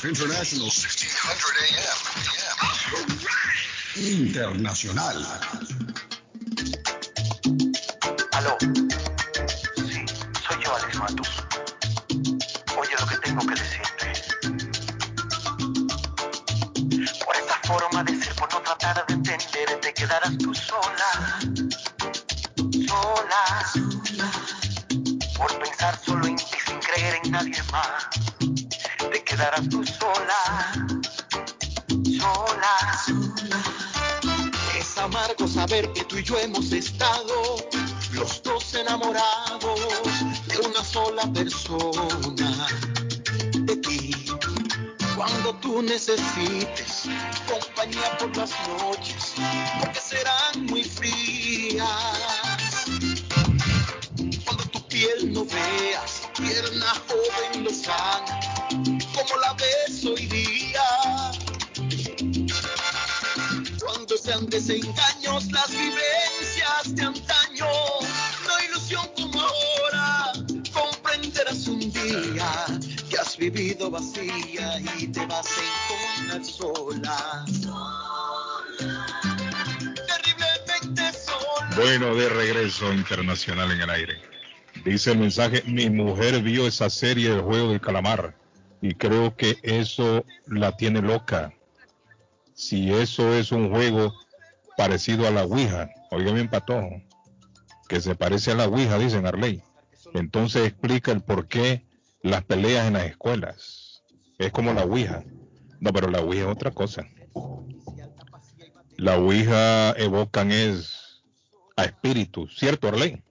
[0.03, 1.99] International 1500 AM.
[3.97, 5.25] Internacional.
[8.33, 8.57] Aló.
[8.61, 10.05] Sí,
[10.47, 11.29] soy yo, Alex Matus.
[12.79, 14.13] Oye lo que tengo que decirte.
[17.25, 21.39] Por esta forma de ser, por no tratar de entender, te quedarás tú sola,
[22.89, 23.73] sola,
[25.37, 28.09] por pensar solo en ti sin creer en nadie más.
[29.11, 30.73] Te quedarás tú sola,
[32.19, 32.77] sola.
[34.79, 37.57] Es amargo saber que tú y yo hemos estado
[38.93, 39.81] enamorados
[40.49, 42.67] de una sola persona,
[43.55, 44.15] de ti.
[45.17, 47.05] Cuando tú necesites
[47.49, 49.33] compañía por las noches,
[49.81, 51.89] porque serán muy frías.
[54.45, 58.41] Cuando tu piel no veas, tierna, joven, lozana,
[59.15, 61.33] como la ves hoy día.
[63.81, 65.12] Cuando sean desengaños
[81.77, 84.15] Bueno, de regreso internacional en el aire.
[84.83, 88.35] Dice el mensaje, mi mujer vio esa serie del juego del calamar
[88.81, 91.53] y creo que eso la tiene loca.
[92.55, 94.15] Si eso es un juego
[94.77, 97.03] parecido a la Ouija, oiga bien patojo,
[97.89, 99.63] que se parece a la Ouija, dicen Arley.
[100.15, 101.85] Entonces explica el por qué
[102.23, 103.82] las peleas en las escuelas.
[104.39, 105.25] Es como la Ouija.
[105.81, 107.07] No, pero la Ouija es otra cosa.
[108.97, 111.23] La Ouija evocan es
[111.77, 113.23] a espíritus, ¿cierto, Arley?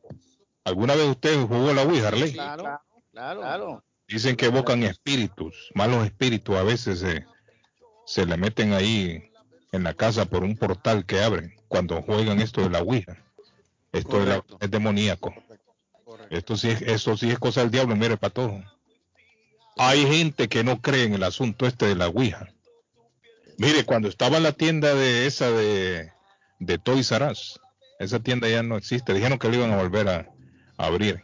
[0.64, 2.34] ¿Alguna vez usted jugó la Ouija, Arley?
[2.34, 3.84] Claro, claro, claro.
[4.08, 7.26] Dicen que evocan espíritus, malos espíritus a veces se,
[8.06, 9.32] se le meten ahí
[9.72, 13.18] en la casa por un portal que abren cuando juegan esto de la Ouija.
[13.94, 15.34] Esto de la- es demoníaco.
[16.30, 18.62] Esto sí es, eso sí es cosa del diablo, mire, para todo.
[19.84, 22.54] Hay gente que no cree en el asunto este de la Ouija.
[23.58, 26.12] Mire, cuando estaba la tienda de esa de,
[26.60, 27.60] de Toys R Us,
[27.98, 29.12] esa tienda ya no existe.
[29.12, 30.32] Dijeron que le iban a volver a,
[30.78, 31.24] a abrir.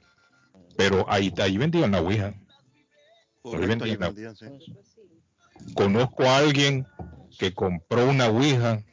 [0.76, 2.28] Pero ahí, ahí vendían la Ouija.
[2.30, 2.36] Ahí
[3.44, 4.46] Correcto, vendían ahí la- vendían, sí.
[5.76, 6.88] Conozco a alguien
[7.38, 8.84] que compró una Ouija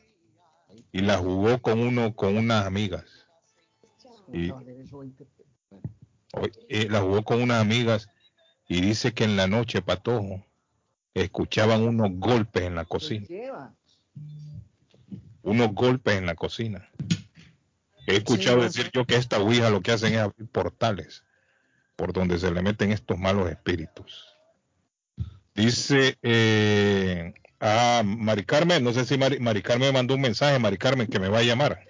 [0.93, 3.05] y la jugó con uno, con unas amigas.
[4.31, 4.51] Y,
[6.69, 8.09] eh, la jugó con unas amigas
[8.69, 10.45] y dice que en la noche, patojo,
[11.13, 13.27] escuchaban unos golpes en la cocina.
[15.43, 16.89] Unos golpes en la cocina.
[18.07, 21.25] He escuchado Sí, decir yo que esta Ouija lo que hacen es abrir portales
[21.97, 24.35] por donde se le meten estos malos espíritus.
[25.55, 30.59] Dice eh, a Mari Carmen, no sé si Mari, Mari Carmen me mandó un mensaje,
[30.59, 31.87] Mari Carmen, que me va a llamar.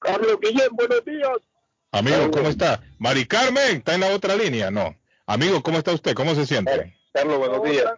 [0.00, 1.51] Carlos Guillén, buenos días.
[1.92, 2.82] Amigo, ¿cómo está?
[2.98, 4.70] Mari Carmen, ¿está en la otra línea?
[4.70, 4.96] No.
[5.26, 6.14] Amigo, ¿cómo está usted?
[6.14, 6.96] ¿Cómo se siente?
[7.12, 7.92] Carlos, buenos días.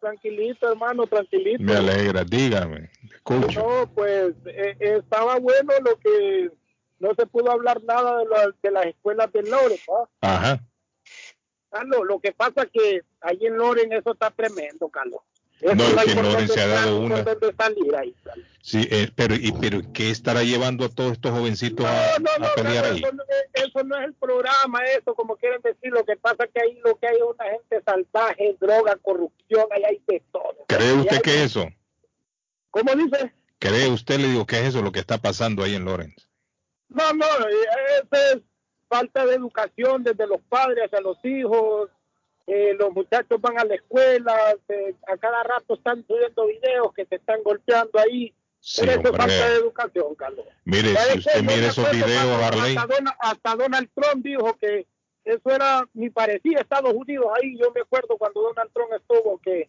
[0.00, 1.62] tranquilito, hermano, tranquilito.
[1.62, 3.60] Me alegra, dígame, escucho.
[3.60, 6.50] No, pues eh, estaba bueno lo que
[6.98, 9.78] no se pudo hablar nada de, la- de las escuelas de Loren.
[10.20, 10.60] Ajá.
[11.70, 15.20] Carlos, lo que pasa que ahí en Loren eso está tremendo, Carlos.
[15.62, 17.24] Eso No, es que dónde se ha dado una-
[17.56, 18.14] salir ahí.
[18.60, 22.46] Sí, eh, pero, y, pero ¿qué estará llevando a todos estos jovencitos a, No, no,
[22.46, 22.98] a pelear ahí?
[23.02, 25.90] eso, no es- eso no es el programa, eso, como quieren decir.
[25.92, 29.82] Lo que pasa que ahí lo que hay es una gente salvaje, droga, corrupción, ahí
[29.84, 30.56] hay de todo.
[30.68, 31.68] ¿Cree usted hay- que eso?
[32.70, 33.32] ¿Cómo dice?
[33.58, 36.26] ¿Cree usted, le digo, que es eso lo que está pasando ahí en Lawrence?
[36.88, 37.54] No, no, eh,
[38.02, 38.42] eso es
[38.88, 41.88] falta de educación desde los padres hacia los hijos.
[42.46, 44.34] Eh, los muchachos van a la escuela,
[45.06, 48.34] a cada rato están subiendo videos que se están golpeando ahí.
[48.58, 50.46] Sí, Pero eso es falta de educación, Carlos.
[50.64, 54.86] Mire, ¿Sabe si usted me esos videos, Harley, Hasta, hasta Donald Trump dijo que
[55.24, 57.58] eso era ni parecía Estados Unidos ahí.
[57.58, 59.68] Yo me acuerdo cuando Donald Trump estuvo que,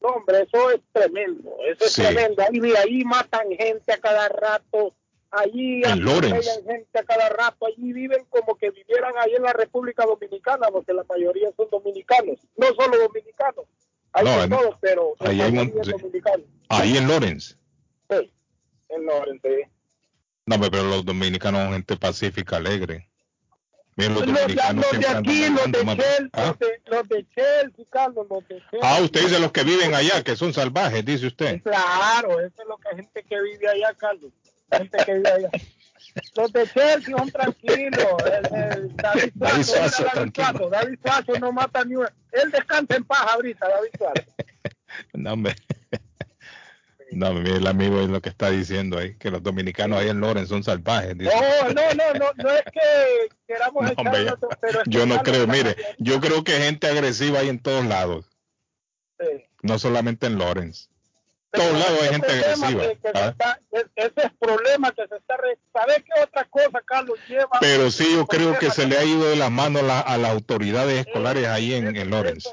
[0.00, 2.02] no, hombre, eso es tremendo, eso es Sí.
[2.02, 2.42] tremendo.
[2.42, 4.94] Ahí, ahí matan gente a cada rato,
[5.32, 10.04] allí atropellan gente a cada rato, allí viven como que vivieran ahí en la República
[10.04, 13.64] Dominicana, porque la mayoría son dominicanos, no solo dominicanos,
[14.12, 15.72] hay No, en- todos, pero ahí hay
[16.68, 17.56] ahí en Lawrence.
[18.10, 18.32] Sí,
[18.90, 19.70] en Lawrence.
[20.46, 23.08] No, pero los dominicanos son gente pacífica, alegre.
[23.94, 25.78] Miren, los Los de, dominicanos los de aquí, los de.
[25.96, 26.46] Chelsea, ¿Ah?
[26.46, 28.80] los, de, los de Chelsea, Carlos, los de Chelsea.
[28.82, 31.62] Ah, usted dice los que viven allá, que son salvajes, dice usted.
[31.62, 34.32] Claro, eso es lo que gente que vive allá, Carlos.
[34.72, 35.50] Gente que vive allá.
[36.36, 38.06] Los de Chelsea son tranquilos.
[38.24, 40.32] El, el David David Suazo, David.
[40.34, 42.12] Suazo, David Suazo no mata ni una.
[42.32, 44.24] Él descansa en paz ahorita, David Suazo.
[45.14, 45.54] No, hombre.
[47.12, 50.20] No, mire, el amigo es lo que está diciendo ahí, que los dominicanos ahí en
[50.20, 51.16] Lawrence son salvajes.
[51.16, 51.30] dice.
[51.34, 55.22] No, no, no, no, no es que queramos No, hombre, echarnos, pero es Yo no
[55.22, 58.26] creo, mire, yo creo que gente agresiva hay en todos lados,
[59.20, 59.44] Sí.
[59.62, 60.88] no solamente en Lawrence.
[61.52, 62.82] Todos lados hay gente agresiva.
[62.82, 63.28] que- que se ¿ah?
[63.28, 65.36] está- es- ese es problema que se está...
[65.72, 67.58] ¿Sabes qué otra cosa, Carlos, lleva?
[67.60, 70.30] Pero sí, yo creo que se le ha ido de las manos la- a las
[70.32, 72.48] autoridades escolares ahí en, en Lawrence.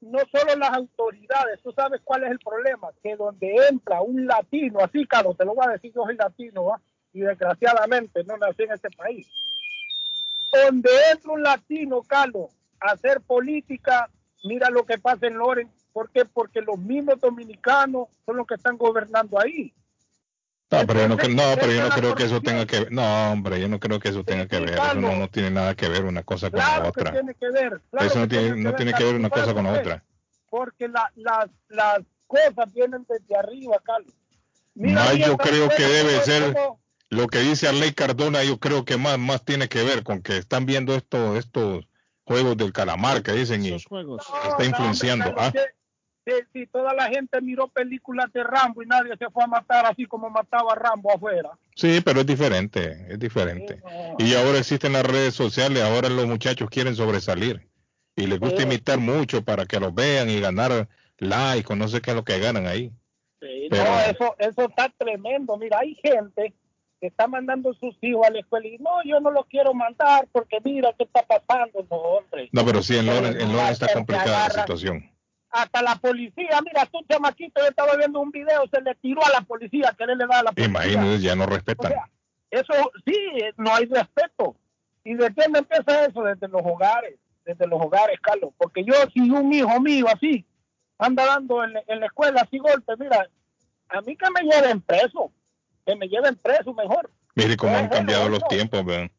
[0.00, 4.80] no solo las autoridades, tú sabes cuál es el problema, que donde entra un latino,
[4.80, 6.80] así Carlos, te lo voy a decir, yo soy latino, ¿va?
[7.12, 9.28] y desgraciadamente no nací en este país,
[10.52, 12.50] donde entra un latino, Carlos,
[12.80, 14.08] a hacer política,
[14.44, 16.24] mira lo que pasa en Loren, ¿por qué?
[16.24, 19.72] Porque los mismos dominicanos son los que están gobernando ahí.
[20.70, 22.92] No, pero yo no, no, pero yo no la creo que eso tenga que ver.
[22.92, 24.74] No, hombre, yo no creo que eso tenga que ver.
[24.74, 27.10] Eso no, no tiene nada que ver una cosa con la Claro que otra.
[27.12, 27.80] tiene que ver.
[27.90, 29.92] claro Eso no que tiene, no tiene que ver una cosa con la ¿sabes por
[29.92, 30.04] otra.
[30.48, 34.14] Porque la- las las cosas vienen desde arriba, Carlos.
[34.74, 36.56] Mira, mira, yo ¿sabes creo que debe ser
[37.08, 40.36] lo que dice Arley Cardona, yo creo que más, más tiene que ver con que
[40.36, 41.84] están viendo estos, estos
[42.22, 45.34] juegos del calamar que dicen y está influenciando.
[45.34, 45.58] Carlos, ¿ah?
[46.52, 50.06] Si toda la gente miró películas de Rambo y nadie se fue a matar así
[50.06, 51.50] como mataba a Rambo afuera.
[51.74, 53.80] Sí, pero es diferente, es diferente.
[54.18, 57.68] Y ahora existen las redes sociales, ahora los muchachos quieren sobresalir
[58.16, 58.62] y les gusta Sí.
[58.64, 60.88] imitar mucho para que los vean y ganar
[61.18, 62.90] likes o no sé qué es lo que ganan ahí.
[63.40, 65.56] Sí, Pero- No, eso, eso está tremendo.
[65.56, 66.52] Mira, hay gente
[67.00, 70.28] que está mandando sus hijos a la escuela y no, yo no los quiero mandar
[70.32, 71.86] porque mira qué está pasando.
[71.90, 72.50] No, hombre.
[72.52, 75.10] No, pero sí, en Lawrence, en Lawrence está complicada la situación.
[75.50, 79.30] Hasta la policía, mira, tú chamaquito, yo estaba viendo un video, se le tiró a
[79.30, 80.66] la policía, que le da a la policía.
[80.68, 81.90] Imagínense, ya no O respetan.
[81.90, 82.04] sea,
[82.50, 82.72] eso
[83.04, 83.14] sí,
[83.56, 84.54] no hay respeto.
[85.02, 86.22] ¿Y de qué me empieza eso?
[86.22, 88.52] Desde los hogares, desde los hogares, Carlos.
[88.58, 90.44] Porque yo, si un hijo mío así
[90.98, 93.28] anda dando en, la- en la escuela así golpes, mira,
[93.88, 95.32] a mí que me lleven preso,
[95.86, 97.10] que me lleven preso mejor.
[97.34, 99.10] Mire cómo han cambiado los tiempos, vean.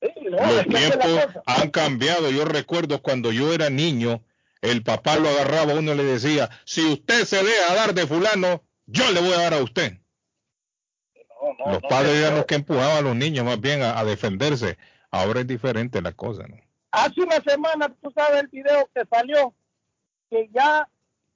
[0.00, 2.30] Sí, no, Los tiempos han cambiado.
[2.30, 4.20] Yo recuerdo cuando yo era niño,
[4.64, 9.10] el papá lo agarraba uno le decía, si usted se deja dar de fulano, yo
[9.12, 9.98] le voy a dar a usted.
[11.66, 14.78] los padres eran los que empujaban a los niños más bien a, a defenderse.
[15.10, 16.56] Ahora es diferente la cosa, ¿no?
[16.90, 19.54] Hace una semana, tú sabes el video que salió,
[20.30, 20.88] que ya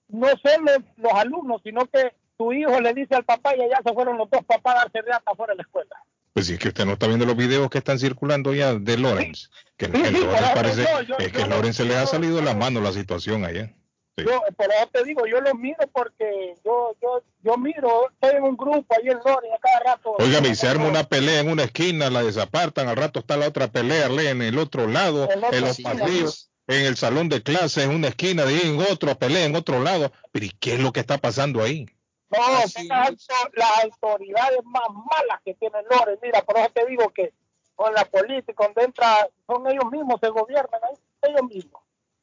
[0.09, 3.81] no son los, los alumnos, sino que tu hijo le dice al papá y allá
[3.85, 6.05] se fueron los dos papás a darse reata fuera de la escuela.
[6.33, 8.97] Pues si es que usted no está viendo los videos que están circulando ya de
[8.99, 9.49] Lawrence.
[9.77, 12.37] Que Sí, sí, Lawrence parece, yo- yo- es que yo Lawrence se les ha salido
[12.37, 13.75] de las manos la situación allá.
[14.17, 14.25] Sí.
[14.25, 18.43] Yo, por eso te digo, yo lo miro porque yo, yo, yo miro, estoy en
[18.43, 20.15] un grupo ahí en a cada rato.
[20.19, 23.47] Oiga, y se arma una pelea en una esquina, la desapartan, al rato está la
[23.47, 27.91] otra pelea en el otro lado, En los pasillos, en el salón de clases, en
[27.91, 30.11] una esquina, de ahí en otro, pelea en otro lado.
[30.33, 31.87] Pero ¿y qué es lo que está pasando ahí?
[32.31, 32.39] No,
[32.69, 36.19] son las, auto- las autoridades más malas que tiene Lore.
[36.23, 37.33] Mira, por eso te digo que
[37.75, 40.97] con la política, donde entra, son ellos mismos, se gobiernan ahí,
[41.31, 41.81] ellos mismos.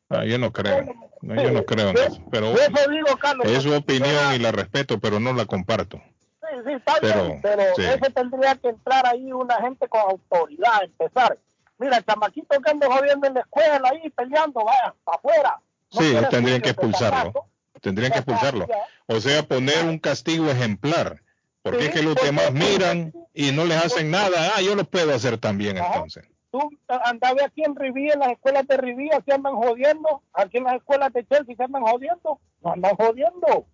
[0.09, 0.83] Ah, yo no creo,
[1.21, 3.47] no, yo no creo en eso, pero eso digo, Carlos.
[3.47, 5.97] es su opinión y la respeto, pero no la comparto.
[5.97, 7.81] Sí, sí, está Pero, bien, pero sí.
[7.81, 11.39] eso tendría que entrar ahí una gente con autoridad, empezar.
[11.79, 15.59] Mira, el chamaquito que anda jodiendo en la escuela ahí peleando, vaya, para afuera.
[15.93, 17.47] No Sí, tendrían que expulsarlo.
[17.85, 18.67] Tendrían que expulsarlo.
[19.05, 21.21] O sea, poner un castigo ejemplar.
[21.61, 24.53] Porque Sí, es que los demás miran y no les hacen nada.
[24.55, 25.93] Ah, yo lo puedo hacer también Ajá.
[25.93, 26.25] entonces.
[26.49, 26.67] Tú
[27.03, 30.23] andabas aquí en Rivía, en las escuelas de Rivía, se andan jodiendo.
[30.33, 32.39] Aquí en las escuelas de Chelsea se andan jodiendo.
[32.63, 33.67] No andan jodiendo.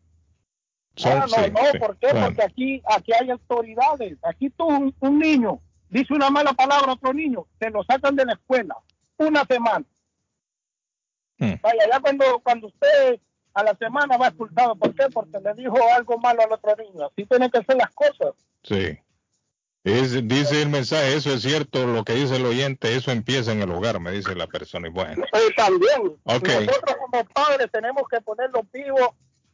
[0.98, 1.80] Son- Ah, no, sí, no, sí.
[1.80, 2.08] ¿por qué?
[2.10, 4.18] Porque aquí, aquí hay autoridades.
[4.24, 8.16] Aquí tú, un, un niño, dice una mala palabra a otro niño, te lo sacan
[8.18, 8.76] de la escuela.
[9.18, 9.86] Una semana.
[11.38, 11.54] Hmm.
[11.62, 13.20] Vaya, ya cuando, cuando usted
[13.54, 14.76] a la semana va expulsado.
[14.76, 15.06] ¿Por qué?
[15.14, 17.08] Porque le dijo algo malo al otro niño.
[17.08, 18.34] Así tienen que ser las cosas.
[18.64, 18.98] Sí.
[19.84, 23.62] Es- dice el mensaje, eso es cierto, lo que dice el oyente, eso empieza en
[23.62, 24.88] el hogar, me dice la persona.
[24.88, 26.18] Y bueno, Eh, también.
[26.24, 26.48] Ok.
[26.68, 29.10] Nosotros como padres tenemos que ponerlos vivos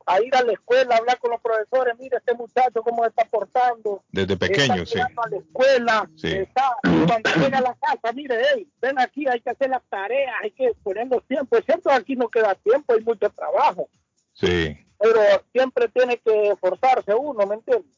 [0.07, 1.93] a ir a la escuela, a hablar con los profesores.
[1.99, 4.03] Mire, este muchacho cómo se está portando.
[4.09, 4.97] desde pequeño, sí.
[4.97, 6.31] está llegando a la escuela, Sí.
[6.31, 10.33] está, cuando llega a la casa, mire, hey, ven aquí, hay que hacer las tareas,
[10.41, 11.59] hay que poner los tiempos.
[11.65, 13.89] Siempre aquí no queda tiempo, hay mucho trabajo,
[14.33, 15.19] Sí, pero
[15.51, 17.97] siempre tiene que esforzarse uno, ¿me entiendes?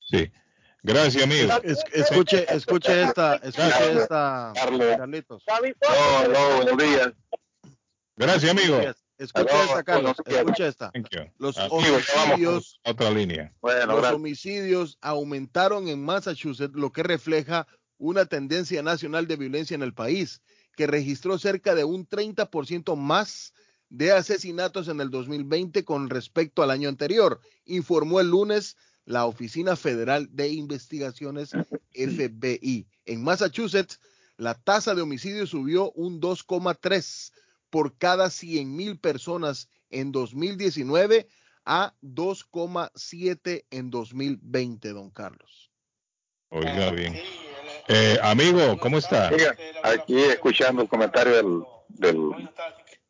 [0.00, 0.30] sí.
[0.80, 1.52] Gracias, amigo.
[1.64, 5.42] Es- escuche, escuche esta, escuche esta, Carlitos.
[5.44, 7.12] No, no, buenos días.
[8.16, 8.78] Gracias, amigo.
[9.18, 10.92] Escuche Aló, esta, Carlos, escuche esta.
[11.38, 13.52] Los vamos homicidios, con Otra línea.
[13.62, 17.66] los homicidios aumentaron en Massachusetts, lo que refleja
[17.98, 20.40] una tendencia nacional de violencia en el país,
[20.76, 23.52] que registró cerca de un 30% más
[23.88, 29.74] de asesinatos en el 2020 con respecto al año anterior, informó el lunes la Oficina
[29.74, 31.50] Federal de Investigaciones
[31.94, 32.86] FBI.
[33.06, 33.98] En Massachusetts,
[34.36, 37.32] la tasa de homicidios subió un 2,3
[37.70, 41.28] por cada 100 mil personas en 2019
[41.64, 45.70] a 2,7 en 2020, don Carlos.
[46.50, 47.14] Oiga bien.
[47.88, 49.30] Eh, amigo, ¿cómo está?
[49.82, 52.50] aquí escuchando el comentario del, del,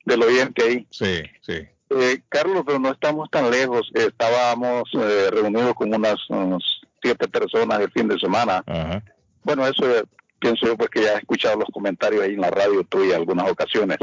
[0.05, 0.87] del oyente ahí.
[0.91, 1.69] Sí, sí.
[1.91, 3.91] Eh, Carlos, pero no estamos tan lejos.
[3.95, 6.63] Estábamos eh, reunidos con unas, unas
[7.03, 8.63] siete personas el fin de semana.
[8.67, 9.03] Ajá.
[9.43, 10.05] Bueno, eso eh,
[10.39, 13.99] pienso yo porque ya he escuchado los comentarios ahí en la radio tuya algunas ocasiones.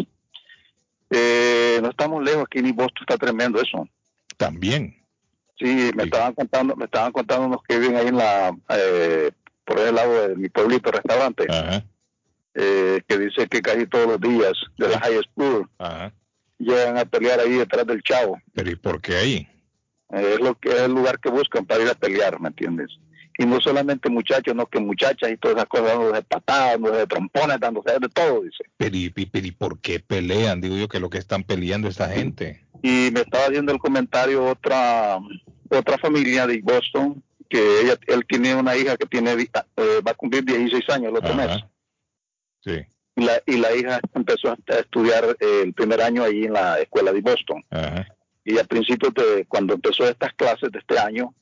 [1.09, 3.87] Eh, no estamos lejos, aquí ni Boston está tremendo eso.
[4.37, 4.95] También.
[5.57, 9.31] Sí, me estaban contando, me estaban contando unos que viven ahí en la, eh,
[9.63, 11.45] por el lado de mi pueblito restaurante,
[12.53, 16.13] eh, que dice que casi todos los días de la high school Ajá.
[16.57, 18.41] llegan a pelear ahí detrás del chavo.
[18.53, 19.47] Pero ¿y por qué ahí?
[20.11, 22.89] Eh, es lo que es el lugar que buscan para ir a pelear, ¿me entiendes?
[23.37, 27.59] Y no solamente muchachos, no que muchachas y todas esas cosas, dándose patadas, dándose trompones,
[27.59, 28.63] dándose de todo, dice.
[28.77, 30.61] Pero ¿y, pero ¿y por qué pelean?
[30.61, 32.65] Digo yo que lo que están peleando esta gente.
[32.81, 35.19] Y me estaba haciendo el comentario otra
[35.69, 40.15] otra familia de Boston, que ella, él tiene una hija que tiene eh, va a
[40.15, 41.63] cumplir 16 años el otro mes.
[42.61, 42.85] Sí.
[43.17, 46.79] Y la, y la hija empezó a estudiar eh, el primer año ahí en la
[46.79, 47.63] escuela de Boston.
[47.69, 48.07] Ajá.
[48.43, 51.33] Y al principio, de, cuando empezó estas clases de este año,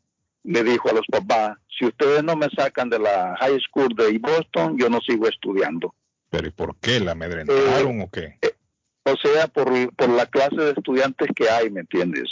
[0.44, 4.18] le dijo a los papás, si ustedes no me sacan de la high school de
[4.20, 5.94] Boston, yo no sigo estudiando.
[6.30, 7.00] Pero ¿y por qué?
[7.00, 8.38] ¿La amedrentaron o qué?
[9.06, 12.30] O sea, por, por la clase de estudiantes que hay, ¿me entiendes?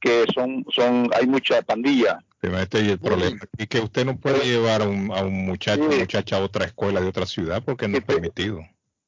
[0.00, 2.18] Que son, son, hay mucha pandilla.
[2.40, 3.40] Pero este es el problema.
[3.58, 6.66] Y que usted no puede llevar a un, a un muchacho o muchacha a otra
[6.66, 8.60] escuela de otra ciudad porque no es permitido.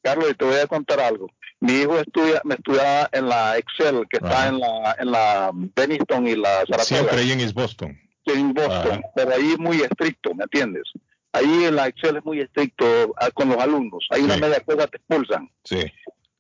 [0.03, 1.29] Carlos, y te voy a contar algo.
[1.61, 6.27] Mi hijo estudia, me estudiaba en la Excel, que está en la, en la Bennington
[6.27, 6.85] y la Saratoga.
[6.85, 7.99] Siempre ahí en East Boston.
[8.33, 10.85] En Boston, pero ahí es muy estricto, ¿me entiendes?
[11.33, 14.07] Ahí en la Excel es muy estricto ah, con los alumnos.
[14.11, 15.51] Hay una media cosa te expulsan.
[15.65, 15.85] Sí.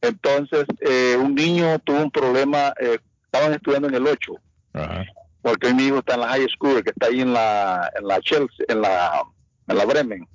[0.01, 4.33] Entonces, eh, un niño tuvo un problema, eh, estaban estudiando en el 8,
[4.75, 5.05] Ajá.
[5.43, 8.21] porque mi hijo está en la high school, que está ahí en la, en la
[8.21, 9.23] Chelsea, en la,
[9.69, 10.29] en la Bremen,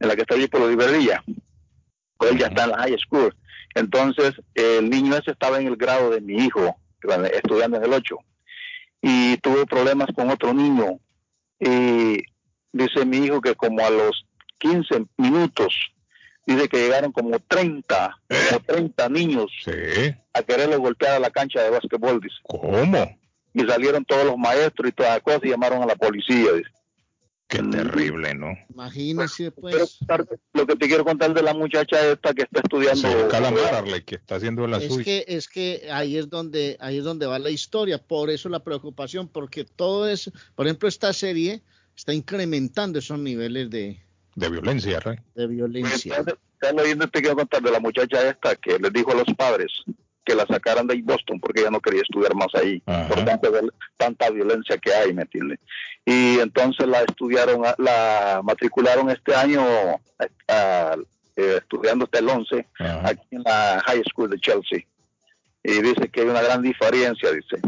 [0.00, 1.22] en la que está allí por la librería.
[2.16, 3.34] Pues él ya está en la high school.
[3.74, 6.76] Entonces, eh, el niño ese estaba en el grado de mi hijo,
[7.32, 8.16] estudiando en el 8
[9.08, 10.98] y tuve problemas con otro niño.
[11.60, 12.24] Y
[12.72, 14.26] dice mi hijo que como a los
[14.58, 15.92] 15 minutos,
[16.44, 19.46] dice que llegaron como 30, como 30 niños
[20.32, 22.34] a quererle golpear a la cancha de básquetbol, dice.
[22.42, 23.16] ¿Cómo?
[23.54, 26.70] Y salieron todos los maestros y todas las cosas y llamaron a la policía, dice.
[27.48, 28.54] Qué terrible, ¿no?
[28.70, 29.98] Imagínese, pues.
[30.52, 33.08] Lo que te quiero contar de la muchacha esta que está estudiando.
[33.08, 35.04] Sí, Calamar que está haciendo la Es suya.
[35.04, 38.64] que, es que ahí es donde ahí es donde va la historia, por eso la
[38.64, 41.62] preocupación, porque todo eso, por ejemplo, esta serie
[41.96, 44.00] está incrementando esos niveles de,
[44.34, 45.18] De violencia, Rey.
[45.36, 46.24] de violencia.
[46.58, 49.70] Carlos, yo te quiero contar de la muchacha esta que les dijo a los padres
[50.26, 53.48] que la sacaran de Boston porque ella no quería estudiar más ahí, por tanta,
[53.96, 55.60] tanta violencia que hay, ¿me entiendes?
[56.04, 59.64] Y entonces la estudiaron, la matricularon este año
[60.48, 60.96] ah,
[61.36, 62.66] eh, estudiando hasta el 11
[63.04, 64.80] aquí en la High School de Chelsea.
[65.62, 67.60] Y dice que hay una gran diferencia, dice.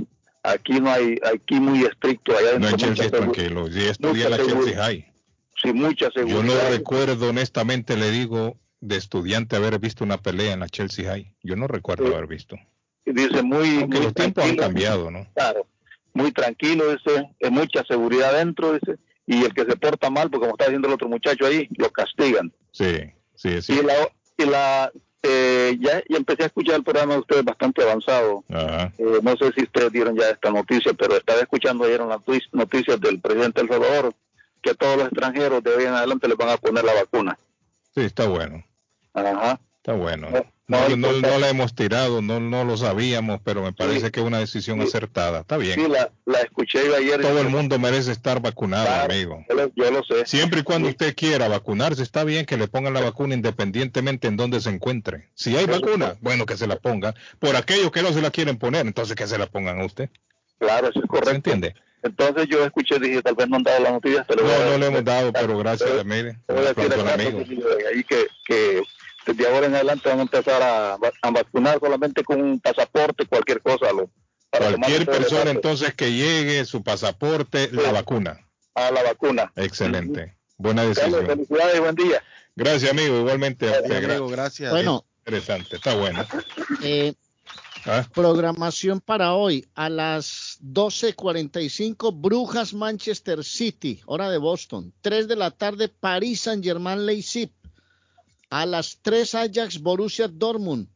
[0.43, 3.67] Aquí no hay, aquí muy estricto, allá No, en Chelsea tranquilo.
[3.71, 4.77] Sí, estudié en la Chelsea.
[4.77, 5.13] High.
[5.61, 6.43] Sí, mucha Yo seguridad.
[6.45, 11.35] no recuerdo, honestamente, le digo, de estudiante haber visto una pelea en la Chelsea High.
[11.43, 12.57] Yo no recuerdo haber visto.
[13.05, 15.27] Dice muy, Aunque muy los tiempos han cambiado, ¿no?
[15.35, 15.67] Claro,
[16.13, 20.47] muy tranquilo, dice, es mucha seguridad dentro, dice, y el que se porta mal, porque
[20.47, 22.53] como está diciendo el otro muchacho ahí, lo castigan.
[22.73, 23.75] Sí, sí, sí.
[23.75, 23.95] Y la,
[24.37, 24.93] y la
[25.23, 28.45] eh, ya, ya empecé a escuchar el programa de ustedes bastante avanzado.
[28.49, 28.93] Ajá.
[28.99, 32.21] Eh, no sé si ustedes dieron ya esta noticia, pero estaba escuchando ayer las
[32.53, 34.15] noticias del presidente El Salvador
[34.63, 37.39] que a todos los extranjeros de hoy en adelante les van a poner la vacuna.
[37.95, 38.65] Sí, está bueno.
[39.15, 39.61] Ajá.
[39.79, 40.29] Está bueno.
[40.67, 44.27] no, No, no, la hemos tirado, no, no lo sabíamos, pero me parece que es
[44.27, 45.41] una decisión acertada.
[45.41, 45.81] Está bien.
[45.81, 47.23] Sí, la, la escuché ayer.
[47.23, 49.45] Todo el mundo merece estar vacunado, Claro, amigo.
[49.49, 50.27] Yo lo, yo lo sé.
[50.27, 54.37] Siempre y cuando usted quiera vacunarse, está bien que le pongan la vacuna independientemente en
[54.37, 55.31] donde se encuentre.
[55.35, 57.15] Si hay vacuna, bueno, que se la pongan.
[57.39, 60.11] Por aquellos que no se la quieren poner, entonces que se la pongan a usted.
[60.59, 61.31] Claro, eso es correcto.
[61.31, 61.75] ¿Se entiende?
[62.03, 64.25] Entonces yo escuché, dije, tal vez no han dado la noticia.
[64.29, 66.37] pero No, no le hemos dado, pero gracias, mire.
[66.47, 67.39] decir aplauso al a amigo.
[67.93, 68.83] Ahí que, que
[69.33, 73.61] desde ahora en adelante van a empezar a, a vacunar solamente con un pasaporte, cualquier
[73.63, 73.93] cosa.
[73.93, 74.11] Lo,
[74.51, 78.41] para Cualquier persona entonces que llegue, su pasaporte, la vacuna.
[78.75, 79.53] A la vacuna.
[79.57, 80.35] Excelente.
[80.57, 81.27] Buena Carlos, decisión.
[81.27, 82.23] felicidades y buen día.
[82.57, 83.19] Gracias, amigo.
[83.19, 84.05] Igualmente a usted.
[84.05, 84.71] amigo, gra- gracias.
[84.73, 85.05] Bueno.
[85.27, 86.25] Interesante, está bueno.
[86.83, 87.13] Eh,
[87.85, 88.07] ¿Ah?
[88.13, 94.93] Programación para hoy a las 12:45 Brujas Manchester City, hora de Boston.
[95.03, 97.51] 3 de la tarde París Saint Germain Leipzig.
[98.51, 100.89] A las 3 Ajax Borussia Dortmund.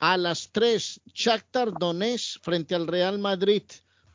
[0.00, 3.62] A las 3 Shakhtar Donetsk frente al Real Madrid.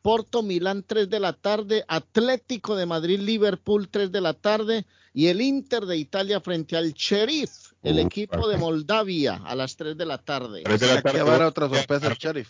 [0.02, 5.28] Porto Milán 3 de la tarde, Atlético de Madrid Liverpool 3 de la tarde y
[5.28, 9.96] el Inter de Italia frente al Sheriff, el Uh, equipo de Moldavia a las 3
[9.96, 10.64] de la tarde.
[10.64, 11.24] Tres de la tarde.
[11.24, 12.50] Va a otra sorpresa el sheriff.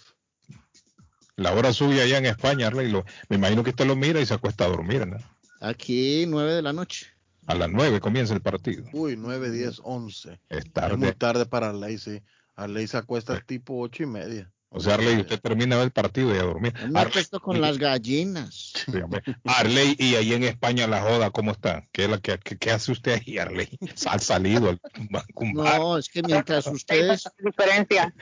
[1.35, 2.89] La hora sube allá en España, Arley.
[2.89, 5.17] Lo- me imagino que usted lo mira y se acuesta a dormir, ¿no?
[5.61, 7.07] Aquí 9 de la noche.
[7.47, 8.85] A las 9 comienza el partido.
[8.93, 10.31] Uy, 9, 10, 11.
[10.49, 11.13] Es Es muy tarde.
[11.13, 12.21] tarde para Arley, sí.
[12.55, 14.49] Arley se acuesta tipo ocho y media.
[14.75, 16.73] O sea, Arley, usted termina el partido y a dormir.
[16.73, 18.73] Me Arley, acuesto con las gallinas.
[18.85, 18.97] sí.
[19.43, 21.87] Arley, y ahí en España la joda, ¿cómo está?
[21.91, 23.69] ¿Qué, la qué, qué hace usted ahí, Arley?
[24.07, 24.81] ¿Ha salido al?
[25.53, 27.23] No, es que mientras ustedes...
[27.43, 28.13] diferencia.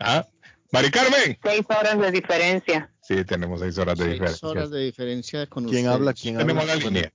[0.00, 0.26] ¿Ah?
[0.72, 1.38] Mari Carmen.
[1.42, 2.90] Seis horas de diferencia.
[3.02, 4.48] Sí, tenemos seis horas de Seis diferencia.
[4.48, 5.94] horas de diferencia con ¿Quién ustedes.
[5.94, 6.12] habla?
[6.14, 6.76] ¿Quién Tenemos habla?
[6.76, 7.12] la línea.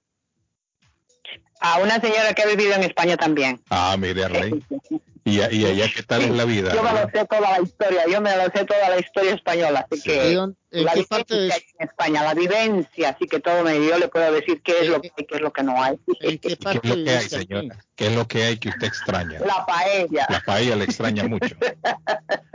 [1.60, 3.60] A una señora que ha vivido en España también.
[3.70, 4.64] Ah, mire, Arley.
[5.28, 6.74] ¿Y, y allá qué tal es la vida?
[6.74, 9.86] Yo me lo sé toda la historia, yo me lo sé toda la historia española,
[9.92, 10.40] así ¿Y que
[10.72, 13.64] en la qué vivencia parte de- que hay en España, la vivencia, así que todo
[13.64, 15.82] me, yo le puedo decir qué es lo que hay, qué es lo que no
[15.82, 15.98] hay.
[16.22, 17.78] ¿En qué ¿Qué es lo que hay, señora?
[17.96, 19.40] ¿Qué es lo que hay que usted extraña?
[19.40, 20.28] La paella.
[20.30, 21.56] La paella le extraña mucho.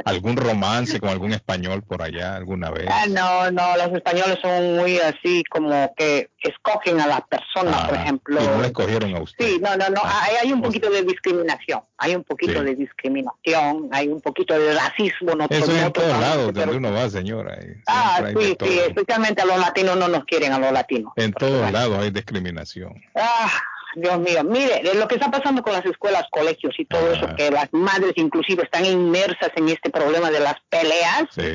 [0.04, 2.86] ¿Algún romance con algún español por allá alguna vez?
[2.90, 7.96] Ah, no, no, los españoles son muy así como que escogen a la persona, por
[7.96, 8.42] Ah, ejemplo.
[8.42, 9.46] Y no le escogieron a usted.
[9.46, 12.64] Sí, no, no, no, Ah, hay, hay un poquito de discriminación, hay un poquito Sí.
[12.64, 15.34] de discriminación, hay un poquito de racismo.
[15.36, 17.56] No, Eso es en todos lados donde uno va, señora.
[17.62, 21.12] y Ah, de sí, sí, especialmente a los latinos no nos quieren a los latinos.
[21.16, 23.00] En todos lados hay discriminación.
[23.14, 23.50] Ah,
[23.94, 27.50] Dios mío, mire, lo que está pasando con las escuelas, colegios y todo eso, que
[27.50, 31.52] las madres inclusive están inmersas en este problema de las peleas, Sí.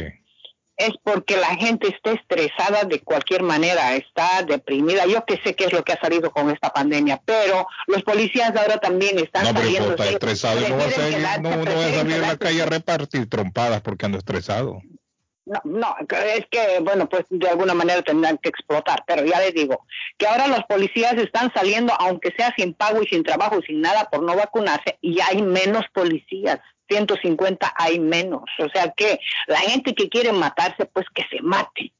[0.77, 5.07] es porque la gente está estresada de cualquier manera, está deprimida.
[5.07, 8.55] Yo que sé qué es lo que ha salido con esta pandemia, pero los policías
[8.55, 9.89] ahora también están No, pero saliendo.
[9.89, 12.61] está estresado y no va a salir, no, no va a salir a la calle
[12.61, 14.79] a repartir trompadas porque ando estresado.
[15.47, 15.95] No, no,
[16.35, 19.85] es que, bueno, pues de alguna manera tendrán que explotar, pero ya les digo
[20.17, 23.79] que ahora los policías están saliendo, aunque sea sin pago y sin trabajo y sin
[23.79, 26.59] nada por no vacunarse, y hay menos policías.
[26.89, 28.43] 150 hay menos.
[28.59, 31.91] O sea que la gente que quiere matarse, pues que se mate.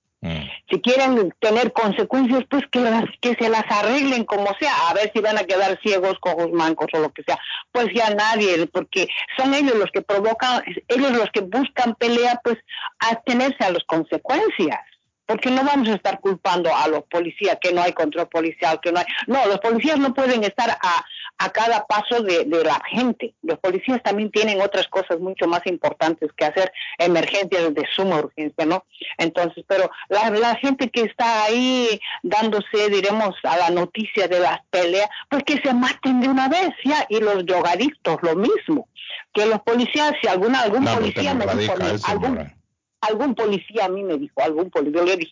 [0.70, 5.12] Si quieren tener consecuencias, pues que, las, que se las arreglen como sea, a ver
[5.14, 7.40] si van a quedar ciegos, cojos, mancos o lo que sea.
[7.72, 12.58] Pues ya nadie, porque son ellos los que provocan, ellos los que buscan pelea, pues
[13.00, 14.80] a tenerse a las consecuencias.
[15.26, 18.94] Porque no vamos a estar culpando a los policías que no hay control policial, que
[18.94, 19.06] no hay...
[19.28, 21.06] No, los policías no pueden estar a,
[21.40, 23.36] a cada paso de, de la gente.
[23.44, 28.66] Los policías también tienen otras cosas mucho más importantes que hacer, emergencias de suma urgencia,
[28.66, 28.86] ¿no?
[29.18, 34.60] Entonces, pero la, la gente que está ahí dándose, diremos, a la noticia de las
[34.70, 37.06] peleas, pues que se maten de una vez, ya.
[37.10, 38.90] Y los drogadictos, lo mismo.
[39.34, 41.74] Que los policías, si alguna, algún No, policía me dijo,
[42.08, 42.54] algún,
[43.02, 45.32] algún policía a mí me dijo, algún policía, yo le dije,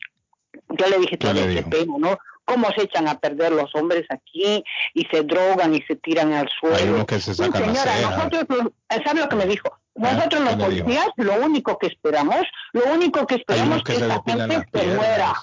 [0.70, 1.70] yo le dije, ¿Qué le "Todavía qué dijo?
[1.70, 2.18] pena, ¿no?
[2.46, 4.64] Cómo se echan a perder los hombres aquí
[4.94, 6.76] y se drogan y se tiran al suelo.
[6.76, 8.10] Hay unos que se la señora, ceja.
[8.18, 8.72] nosotros,
[9.04, 9.80] ¿sabe lo que me dijo?
[9.96, 12.44] Nosotros los policías, lo único que esperamos,
[12.74, 15.34] lo único que Hay esperamos es que depilan gente se muera.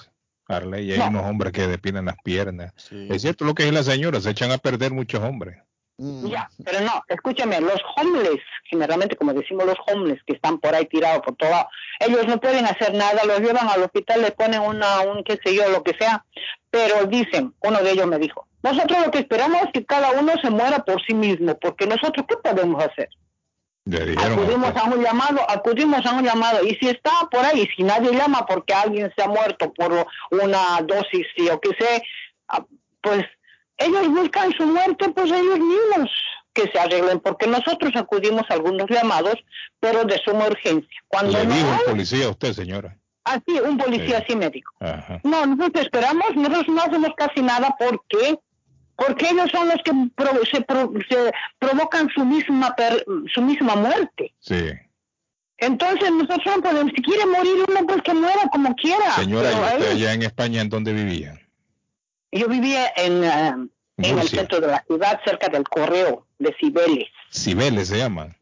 [0.47, 1.07] Arley, hay No.
[1.07, 2.73] unos hombres que depilan las piernas.
[2.91, 5.57] Es cierto lo que dice la señora, se echan a perder muchos hombres.
[5.97, 10.85] Ya, pero no, escúchame, los homeless, generalmente como decimos los homeless que están por ahí
[10.87, 14.61] tirados por todo lado, ellos no pueden hacer nada, los llevan al hospital, le ponen
[14.61, 16.25] una, un qué sé yo, lo que sea,
[16.71, 20.33] pero dicen, uno de ellos me dijo, nosotros lo que esperamos es que cada uno
[20.41, 23.09] se muera por sí mismo, porque nosotros, ¿qué podemos hacer?
[23.85, 24.17] Dijeron.
[24.17, 28.13] Acudimos a un llamado, acudimos a un llamado, y si está por ahí, si nadie
[28.13, 32.01] llama porque alguien se ha muerto por una dosis, o que sé,
[32.47, 32.65] ah,
[33.01, 33.25] pues
[33.83, 36.09] ellos buscan su muerte, pues ellos mismos
[36.53, 39.35] que se arreglen, porque nosotros acudimos a algunos llamados,
[39.79, 41.01] pero de suma urgencia.
[41.07, 42.97] Cuando Le no dijo hay, el policía a usted, señora.
[43.23, 44.23] así, un policía Sí.
[44.23, 44.71] así me dijo.
[44.79, 45.19] Ajá.
[45.23, 48.37] No, nosotros esperamos, nosotros no hacemos casi nada, ¿por qué?
[48.95, 53.03] Porque ellos son los que pro- se, pro- se provocan su misma, per-
[53.33, 54.33] su misma muerte.
[54.39, 54.69] Sí.
[55.57, 59.11] Entonces nosotros no podemos, si quiere morir uno, pues que muera como quiera.
[59.13, 61.39] Señora, ¿y usted ellos- allá en España en dónde vivía?
[62.31, 64.39] yo vivía en, eh, en el Murcia.
[64.39, 67.09] centro de la ciudad, cerca del correo de Cibeles.
[67.31, 68.35] Cibeles se llama.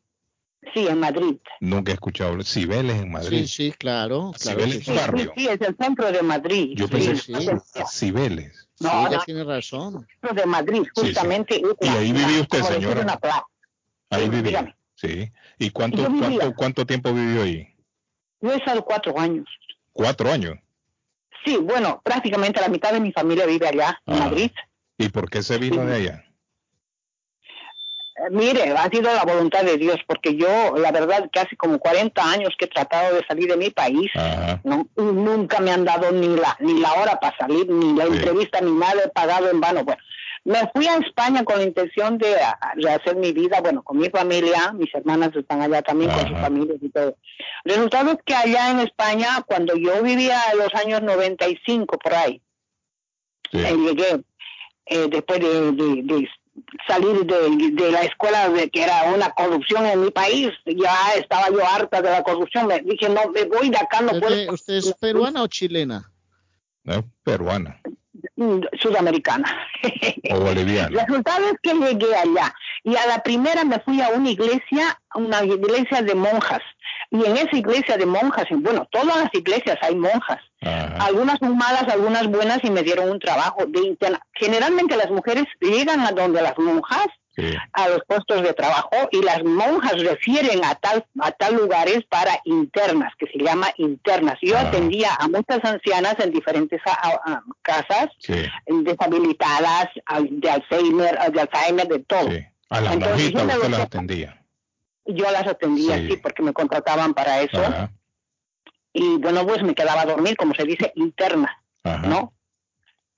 [0.73, 1.37] Sí, en Madrid.
[1.59, 2.41] Nunca he escuchado.
[2.43, 3.45] Cibeles en Madrid.
[3.45, 4.31] Sí, sí, claro.
[4.39, 4.99] claro Cibeles que es un sí.
[4.99, 5.33] barrio.
[5.35, 6.73] Sí, es el centro de Madrid.
[6.75, 7.33] Yo sí, pensé sí,
[7.73, 8.67] que Cibeles.
[8.79, 9.23] No, sí, ella no.
[9.23, 10.07] tiene razón.
[10.21, 11.07] centro de Madrid, Sí, sí.
[11.07, 11.55] justamente.
[11.57, 13.01] es Y ahí vivía usted, señora.
[13.01, 13.43] una plaza.
[14.11, 14.77] Ahí Sí, vivía.
[14.95, 15.31] Sí.
[15.57, 17.67] ¿Y cuánto, cuánto, cuánto tiempo vivió ahí?
[18.39, 19.45] Yo he estado cuatro años.
[19.93, 20.57] Cuatro años.
[21.43, 24.19] Sí, bueno, prácticamente la mitad de mi familia vive allá, en Ah.
[24.25, 24.51] Madrid.
[25.01, 26.23] ¿Y por qué se vino de allá?
[28.15, 31.79] Eh, Mire, ha sido la voluntad de Dios, porque yo, la verdad, que hace como
[31.79, 34.11] 40 años que he tratado de salir de mi país,
[34.63, 34.87] ¿no?
[34.95, 38.61] y nunca me han dado ni la ni la hora para salir, ni la entrevista,
[38.61, 39.83] ni nada, he pagado en vano.
[39.83, 40.01] Bueno,
[40.43, 42.35] me fui a España con la intención de,
[42.75, 46.39] de hacer mi vida, bueno, con mi familia, mis hermanas están allá también con sus
[46.39, 47.15] familias y todo.
[47.63, 52.41] Resultado es que allá en España, cuando yo vivía en los años 95 por ahí,
[53.53, 54.23] eh, llegué
[54.91, 56.29] eh, después de, de- de
[56.87, 61.49] salir de, de la escuela de que era una corrupción en mi país, ya estaba
[61.49, 64.53] yo harta de la corrupción, me dije, no, me voy de acá, no ¿Usted, puedo.
[64.53, 66.11] usted es peruana o chilena?
[66.83, 67.03] ¿no?
[67.23, 67.79] Peruana
[68.79, 69.67] Sudamericana.
[70.31, 70.89] o boliviana.
[71.05, 72.53] Resultado es que llegué allá
[72.83, 76.61] y a la primera me fui a una iglesia, una iglesia de monjas.
[77.11, 80.39] Y en esa iglesia de monjas, bueno, todas las iglesias hay monjas.
[80.61, 84.21] Algunas son malas, algunas buenas y me dieron un trabajo de interna.
[84.33, 87.07] Generalmente las mujeres llegan a donde las monjas
[87.73, 92.39] a los puestos de trabajo y las monjas refieren a tal a tal lugares para
[92.43, 94.37] internas que se llama internas.
[94.41, 98.07] Yo atendía a muchas ancianas en diferentes a- a- a casas
[98.67, 99.87] deshabilitadas,
[100.29, 102.27] de Alzheimer, de Alzheimer, de todo.
[102.69, 104.43] A las Entonces, yo usted las atendía.
[105.05, 107.61] Yo las atendía, sí, porque me contrataban para eso.
[108.93, 111.61] Y bueno, pues me quedaba a dormir, como se dice, interna,
[112.09, 112.33] ¿no?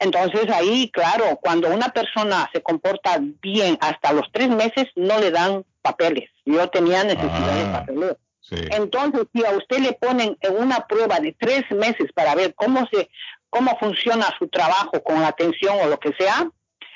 [0.03, 5.31] Entonces ahí, claro, cuando una persona se comporta bien hasta los tres meses, no le
[5.31, 6.29] dan papeles.
[6.45, 8.17] Yo tenía necesidad de papeleo.
[8.51, 12.85] Entonces, si a usted le ponen en una prueba de tres meses para ver cómo
[12.91, 13.09] se,
[13.49, 16.49] cómo funciona su trabajo con la atención o lo que sea,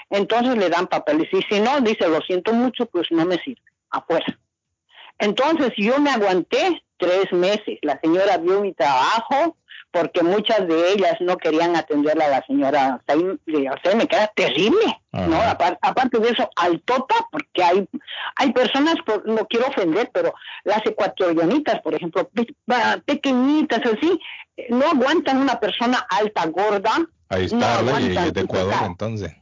[0.10, 1.30] entonces le dan papeles.
[1.32, 4.38] Y si no, dice, lo siento mucho, pues no me sirve, afuera.
[5.18, 7.80] Entonces yo me aguanté tres meses.
[7.82, 9.56] La señora vio mi trabajo
[9.92, 14.28] porque muchas de ellas no querían atenderla a la señora Alzheimer, de Alzheimer, que era
[14.36, 15.38] terrible, ¿no?
[15.42, 17.88] Apar- aparte de eso, altota, porque hay
[18.36, 20.34] hay personas, por- no quiero ofender, pero
[20.64, 22.54] las ecuatorianitas, por ejemplo, pe-
[23.06, 24.20] pequeñitas así,
[24.58, 26.92] eh, no aguantan una persona alta, gorda.
[27.30, 29.36] Ahí no está, aguantan y de Ecuador entonces.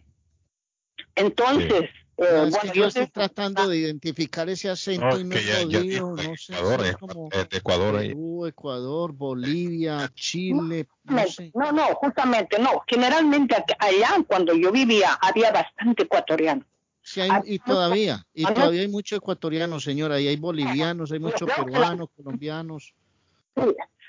[1.16, 5.06] Entonces, No, eh, es bueno, que yo yo estoy sé- tratando de identificar ese acento
[5.24, 8.08] No, y ya, ya dijo no sé, Ecuador, como es de Ecuador ahí.
[8.10, 11.52] Perú, Ecuador, Bolivia, Chile, no Justamente, sé.
[11.54, 12.84] No, no, justamente no.
[12.88, 16.64] Generalmente allá cuando yo vivía había bastante ecuatoriano.
[17.02, 21.48] Sí, hay, y todavía, y todavía hay muchos ecuatorianos, señora, y hay bolivianos, hay muchos
[21.52, 22.96] peruanos, colombianos.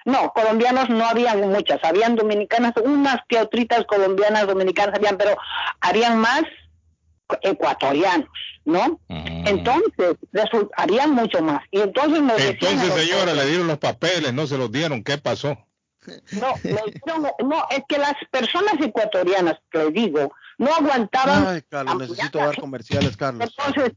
[0.07, 5.37] No, colombianos no habían muchas, habían dominicanas, unas que otritas colombianas, dominicanas habían, pero
[5.81, 6.43] habían más
[7.43, 8.29] ecuatorianos,
[8.65, 9.01] ¿no?
[9.09, 11.63] Entonces, resul- habían mucho más.
[11.71, 15.03] Y entonces me Entonces, señora, le dieron los papeles, no se los dieron.
[15.03, 15.59] ¿Qué pasó?
[16.33, 21.47] No, me dijeron, no, es que las personas ecuatorianas, les digo, no aguantaban.
[21.49, 23.49] Ay, Carlos, necesito dar comerciales, Carlos.
[23.57, 23.93] Entonces,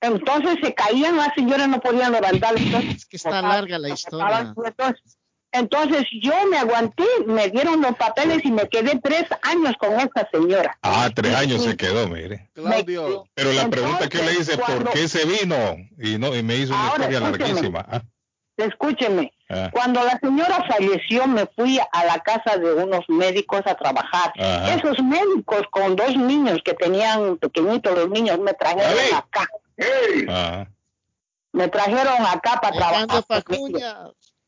[0.00, 2.54] entonces se caían, las señoras no podían levantar.
[2.56, 4.54] Entonces, que está larga la historia.
[4.64, 5.17] Entonces,
[5.52, 10.28] entonces yo me aguanté, me dieron los papeles y me quedé tres años con esta
[10.30, 10.76] señora.
[10.82, 12.48] Ah, tres años se quedó, mire.
[12.54, 13.24] Claudio.
[13.34, 15.76] Pero la pregunta que yo le hice, ¿por qué se vino?
[15.98, 17.86] Y no y me hizo una Ahora, historia larguísima.
[17.88, 18.02] Ah,
[18.58, 23.74] Escúcheme, ah, cuando la señora falleció me fui a la casa de unos médicos a
[23.76, 24.32] trabajar.
[24.36, 24.74] Ajá.
[24.74, 29.48] Esos médicos con dos niños que tenían pequeñitos los niños me trajeron acá.
[30.28, 30.66] ah.
[31.52, 33.24] Me trajeron acá para trabajar.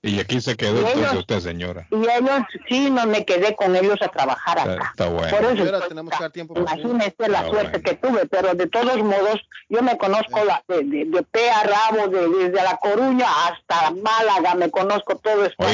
[0.03, 1.87] Y aquí se quedó Y entonces ellos- usted, señora.
[1.91, 2.41] Y ellos,
[2.71, 4.89] sí, no me quedé con ellos a trabajar Está, acá.
[4.93, 5.29] está bueno.
[5.37, 8.67] Por eso Señora, tenemos que dar tiempo para Imagínese la suerte que tuve, pero de
[8.67, 12.79] todos modos, yo me conozco la, de, de, de pe a rabo, de- desde La
[12.79, 15.71] Coruña hasta Málaga, me conozco todo España.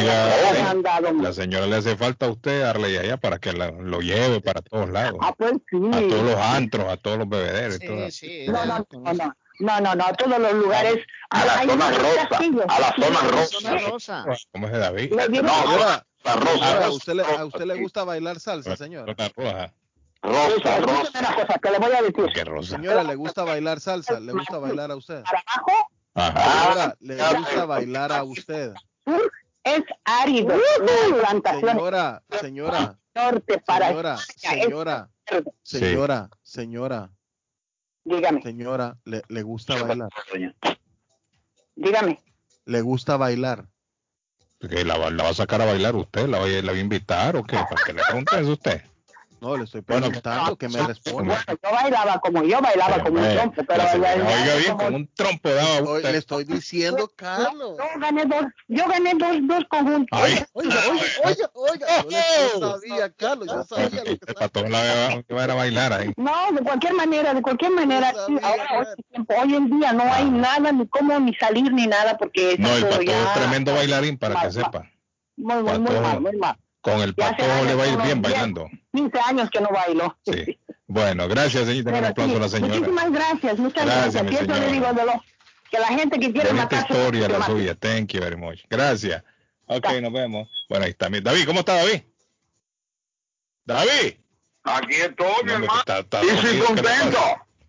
[0.51, 3.71] Oiga, han dado- la señora le hace falta a usted, Arley, allá para que la-
[3.71, 5.21] lo lleve para todos lados.
[5.23, 5.77] Ah, pues sí.
[5.93, 7.77] A todos los antros, a todos los bebederos.
[7.81, 7.97] y todo.
[8.53, 10.99] No, no, no, no, no, no, no, a todos los lugares.
[11.31, 12.65] A la Hay zona rosa, castillos.
[12.69, 14.25] a la zona Sí, rosa.
[14.53, 15.13] ¿Cómo es David?
[15.15, 16.53] Le digo- Señora, rosa.
[16.53, 19.15] señora, ¿a usted, le, ¿a usted le gusta bailar salsa, señora?
[19.17, 19.73] Zona roja.
[20.23, 21.19] Rosa, rosa.
[21.21, 22.27] Una cosa que le voy a decir.
[22.35, 22.77] ¿Qué rosa?
[22.77, 24.19] Señora, ¿le gusta bailar salsa?
[24.21, 25.23] ¿Le gusta bailar a usad?
[26.15, 26.63] Ajá.
[26.65, 28.73] Señora, ¿le gusta bailar a usted?
[29.65, 30.57] Es árido.
[30.57, 31.71] no plantaciones.
[31.75, 35.09] Señora, señora, Norte para señora, señora,
[35.63, 37.11] señora, señora,
[38.07, 38.41] Dígame.
[38.41, 40.09] señora, ¿le, le gusta bailar?
[41.75, 42.23] Dígame.
[42.65, 43.67] ¿Le gusta bailar?
[44.61, 46.29] ¿Que la, va- la va a sacar a bailar usted?
[46.29, 47.57] ¿La va, a- la va a invitar o qué?
[47.57, 48.81] ¿Para que le pregunte eso usted?
[49.41, 51.45] No, le estoy Bueno, preguntando que me responda.
[51.47, 54.15] Yo bailaba como yo bailaba como un trompo, pero oiga
[54.57, 56.13] bien, como- un trompo daba usted.
[56.13, 57.77] le estoy diciendo, Carlos.
[57.79, 60.19] Yo gané dos, yo gané dos, dos conjuntos.
[60.19, 60.43] Ay.
[60.55, 60.75] Oiga,
[61.25, 62.25] oiga, oiga, oiga.
[62.61, 64.79] Yo, sabía, Carlos, yo sabía lo que patrón la
[65.15, 66.13] va que va a ir a bailar ahí.
[66.17, 68.15] No, de cualquier manera, de cualquier manera.
[68.27, 68.95] sí, ahora,
[69.43, 72.85] hoy, en día no hay nada, ni cómo, ni salir, ni nada, porque No, el
[72.85, 74.91] es tremendo bailarín para que mal, sepa.
[75.37, 76.57] Muy, muy, mal, muy mal.
[76.87, 78.71] Con el patojo le va a ir bien bailando.
[78.95, 80.17] 15 años que no bailo.
[80.25, 80.57] Sí.
[80.87, 81.91] Bueno, gracias, señorita.
[81.99, 82.75] Un aplauso sí, a la señora.
[82.75, 84.49] Muchísimas gracias, muchas Gracias, gracias.
[84.49, 85.25] mi le digo de lo
[85.69, 86.87] que la gente que quiere matarse.
[86.93, 87.75] historia la suya.
[87.75, 88.61] Thank you very much.
[88.71, 89.25] Gracias.
[89.67, 90.49] Ok, nos vemos.
[90.69, 91.09] Bueno, ahí está.
[91.11, 92.03] David, ¿cómo está David?
[93.65, 94.15] David.
[94.63, 95.79] Aquí estoy, mi hermano.
[95.81, 97.19] está, está Y sí, dormido, ¿qué le contento.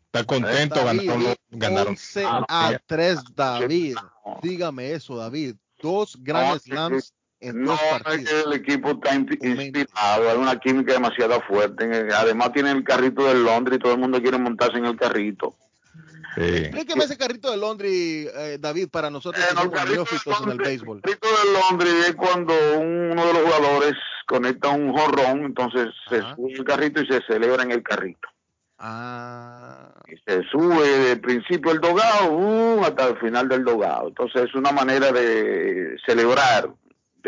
[0.05, 1.35] Está contento, David, ganaron.
[1.49, 1.87] ganaron.
[1.93, 3.95] 11 a 3, David.
[4.43, 5.55] Dígame eso, David.
[5.81, 7.79] Dos Grand Slams en No, dos
[8.13, 12.07] es que el equipo está inspi- inspirado, hay una química demasiado fuerte.
[12.15, 15.55] Además tiene el carrito del Londres y todo el mundo quiere montarse en el carrito.
[16.35, 20.97] Explíqueme ese carrito de Londres, eh, David, para nosotros que somos neófitos en el béisbol.
[20.97, 23.93] El carrito del Londres es cuando uno de los jugadores
[24.27, 28.27] conecta un jorrón, entonces se sube el carrito y se celebra en el carrito.
[28.77, 29.89] Ah.
[30.07, 34.09] Y se sube del principio del dogado uh, hasta el final del dogado.
[34.09, 36.69] Entonces es una manera de celebrar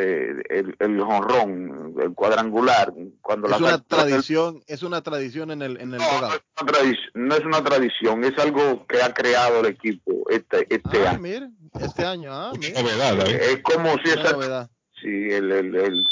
[0.01, 2.93] de, el, el jonrón, el cuadrangular.
[3.21, 6.39] Cuando Es la una tradición, es una tradición en el, en el dogado.
[6.61, 11.05] una tradi- no es una tradición, es algo que ha creado el equipo este, este
[11.07, 11.19] Ah, año.
[11.19, 11.49] mire,
[11.81, 12.81] este año, ah, mire.
[12.81, 13.35] Novedad, David.
[13.35, 14.69] Es como si esa, novedad.
[15.01, 16.03] si el, el, el-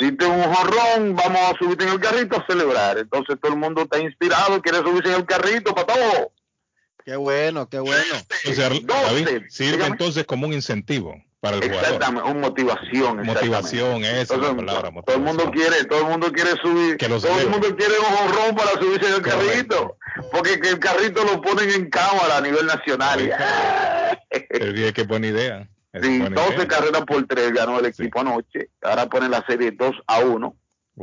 [0.00, 2.98] diste un jorrón, vamos a subirte en el carrito a celebrar.
[2.98, 6.32] Entonces todo el mundo está inspirado, quiere subirse en el carrito para todo.
[7.04, 8.02] Qué bueno, qué bueno.
[8.50, 11.14] O sea, David, sirve entonces como un incentivo
[11.46, 11.84] para el jugador.
[11.84, 13.26] Exactamente, una motivación.
[13.26, 14.92] Motivación, esa es la.
[15.04, 18.16] Todo el mundo quiere, todo el mundo quiere subir, Que todo el mundo quiere un
[18.16, 19.96] jorrón para subirse en el carrito,
[20.32, 23.20] porque que el carrito lo ponen en cámara a nivel nacional.
[23.20, 23.30] y-
[24.50, 25.68] El que buena idea.
[26.02, 26.68] Sí, buena 12 idea.
[26.68, 28.68] carreras por 3 ganó el equipo anoche.
[28.82, 30.54] Ahora ponen la serie 2 a 1.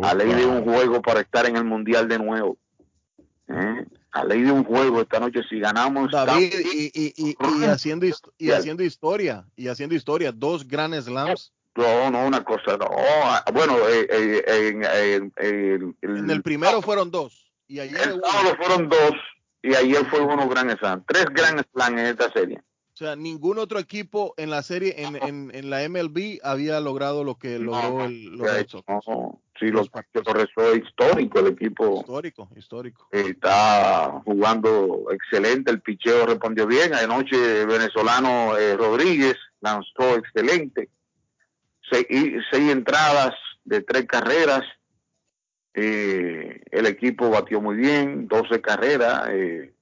[0.04, 2.58] A ley de un juego para estar en el mundial de nuevo.
[3.48, 3.86] ¿Eh?
[4.14, 5.42] A ley de un juego esta noche.
[5.50, 6.12] Si ganamos.
[6.12, 8.06] David, y, y, y, y haciendo,
[8.38, 11.52] y haciendo historia, y haciendo historia, dos Grand Slams.
[11.76, 12.78] No, no, una cosa.
[12.78, 12.88] No.
[13.24, 14.08] Ah, Bueno, eh,
[14.48, 18.22] eh, el, En el primero fueron dos, y ayer el
[18.58, 19.14] fueron dos.
[19.64, 21.04] Y ayer fue uno Grand Slam.
[21.08, 22.62] Tres Grand Slam en esta serie.
[22.94, 27.24] O sea, ningún otro equipo en la serie, en, en, en la MLB, había logrado
[27.24, 28.84] lo que logró el, los Red Sox.
[28.88, 32.02] No, sí, lo, lo rezó histórico el equipo.
[32.02, 33.08] Histórico, histórico.
[33.12, 40.90] está jugando excelente, el picheo respondió bien, anoche el venezolano eh, Rodríguez lanzó excelente,
[41.90, 43.34] seis, y- seis entradas
[43.64, 44.62] de tres carreras,
[45.74, 49.74] eh, el equipo batió muy bien, 12 carreras, eh,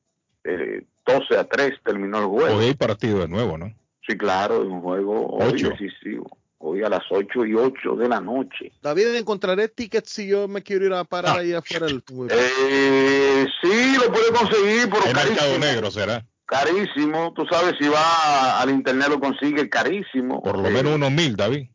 [0.46, 2.58] eh, 12 a 3 terminó el juego.
[2.58, 3.74] Hoy hay partido de nuevo, ¿no?
[4.08, 5.70] Sí, claro, es un juego hoy Ocho.
[5.70, 8.72] decisivo, hoy a las 8 y 8 de la noche.
[8.82, 13.98] David, ¿encontraré tickets si yo me quiero ir a parar ahí afuera del Eh, sí,
[13.98, 15.66] lo puede conseguir, pero El mercado carísimo.
[15.66, 16.26] negro será.
[16.46, 20.42] Carísimo, tú sabes, si va al internet lo consigue carísimo.
[20.44, 21.70] Por lo Eh, menos unos mil, David.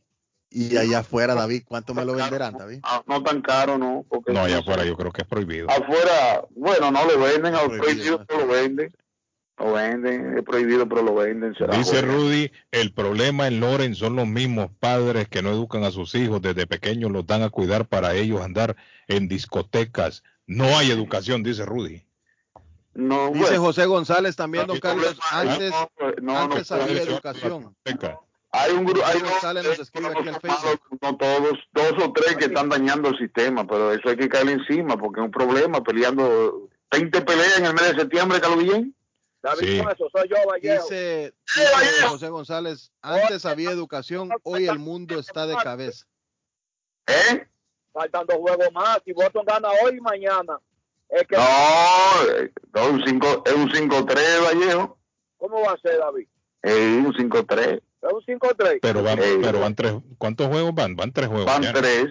[0.50, 2.80] Y allá afuera, David, ¿cuánto me lo venderán, David?
[2.82, 4.04] ah, no tan caro, ¿no?
[4.08, 5.68] Porque No, allá afuera yo creo que es prohibido.
[5.70, 7.82] Afuera, bueno, no lo venden, al Prohibido,
[8.18, 8.92] prohibido, pero lo venden.
[9.58, 11.54] Lo venden, es prohibido, pero lo venden.
[11.54, 12.02] será Dice.
[12.02, 16.42] Rudy, el problema en Loren son los mismos padres que no educan a sus hijos
[16.42, 18.76] desde pequeños, los dan a cuidar para ellos andar
[19.08, 20.22] en discotecas.
[20.46, 22.02] No hay educación, dice Rudy.
[22.94, 25.88] No, Dice bueno, José González también, don Carlos, problema- antes, no,
[26.22, 27.76] no, antes no, había no, educación.
[28.52, 30.80] Hay un grupo, hay José González nos escribe aquí al Facebook.
[31.02, 34.52] no todos, dos o tres que están dañando el sistema, pero eso hay que caerle
[34.52, 38.94] encima porque es un problema peleando 20 peleas en el mes de septiembre, Carlos Guillén.
[39.42, 39.82] David, Sí.
[40.12, 40.82] soy yo, Vallejo.
[40.82, 46.04] Dice, dice José González, antes había educación, hoy el mundo está de cabeza.
[47.06, 47.46] ¿Eh?
[47.92, 48.98] Faltan dos juegos más.
[49.04, 50.58] Si Boston gana hoy y mañana,
[51.08, 51.42] es que, No,
[52.32, 54.98] eh, no, un cinco- es un 5-3, Vallejo.
[55.38, 56.26] ¿cómo va a ser, David?
[56.62, 57.80] Es un 5-3.
[58.02, 58.78] Es un 5-3.
[58.82, 59.94] Pero van, Eh, pero van tres.
[60.18, 60.96] ¿Cuántos juegos van?
[60.96, 61.46] Van tres juegos.
[61.46, 61.72] Van ya.
[61.72, 62.06] 3.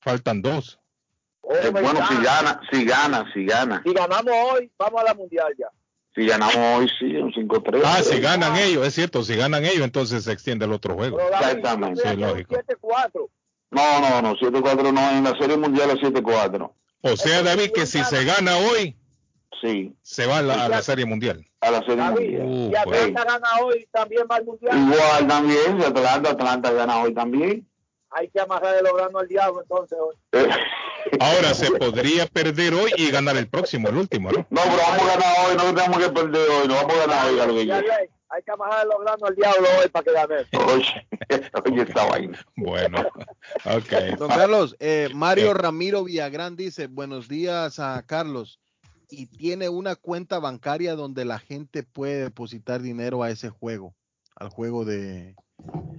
[0.00, 0.78] Faltan dos.
[1.50, 3.82] Eh, bueno, si gana, si gana, si gana.
[3.84, 5.68] Si ganamos hoy, vamos a la mundial ya.
[6.14, 7.82] Si ganamos hoy, sí, un 5-3.
[7.84, 11.20] Ah, si ganan ellos, es cierto, si ganan ellos, entonces se extiende el otro juego.
[11.20, 12.02] Exactamente.
[12.08, 12.56] Sí, lógico.
[12.56, 13.28] 7-4.
[13.70, 16.72] No, no, no, 7-4 no, en la Serie Mundial es 7-4.
[17.02, 18.96] O sea, David, que si se gana hoy,
[19.60, 21.46] Sí, se va a la, a la Serie Mundial.
[21.60, 22.82] a la Serie David, Mundial.
[22.86, 23.00] Uh, pues.
[23.02, 24.78] Atlanta gana hoy, también va al mundial.
[24.78, 27.68] Igual también, si Atlanta, Atlanta gana hoy también.
[28.10, 30.16] Hay que amarrar los granos al diablo entonces hoy.
[31.20, 34.46] Ahora se podría perder hoy y ganar el próximo, el último, ¿no?
[34.50, 37.50] No, pero vamos a ganar hoy, no tenemos que perder hoy, no vamos a ganar
[37.50, 37.82] hoy, ya,
[38.32, 40.34] hay que amarrar los granos al diablo hoy para que gane.
[40.72, 41.06] Oye,
[41.64, 42.46] oye, esta vaina.
[42.56, 43.00] Bueno,
[43.64, 44.18] ok.
[44.18, 48.60] Don Carlos, eh, Mario Ramiro Villagrán dice, buenos días a Carlos.
[49.08, 53.96] Y tiene una cuenta bancaria donde la gente puede depositar dinero a ese juego,
[54.36, 55.34] al juego de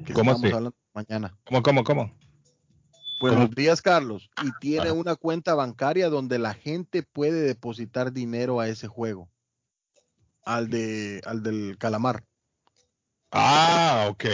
[0.05, 0.47] que ¿Cómo estamos así?
[0.47, 1.37] hablando mañana.
[1.45, 2.11] ¿Cómo, cómo, cómo?
[3.19, 4.29] Buenos días, Carlos.
[4.43, 9.29] Y tiene una cuenta bancaria donde la gente puede depositar dinero a ese juego.
[10.43, 12.23] Al de al del calamar.
[13.31, 14.25] Ah, ok.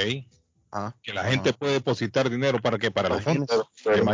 [0.71, 3.47] Ah, que la gente puede depositar dinero para que para los fondos.
[3.83, 4.05] Pero.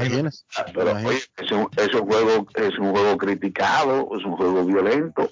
[0.56, 4.66] Ah, pero, oye, es un, es un juego, es un juego criticado, es un juego
[4.66, 5.32] violento.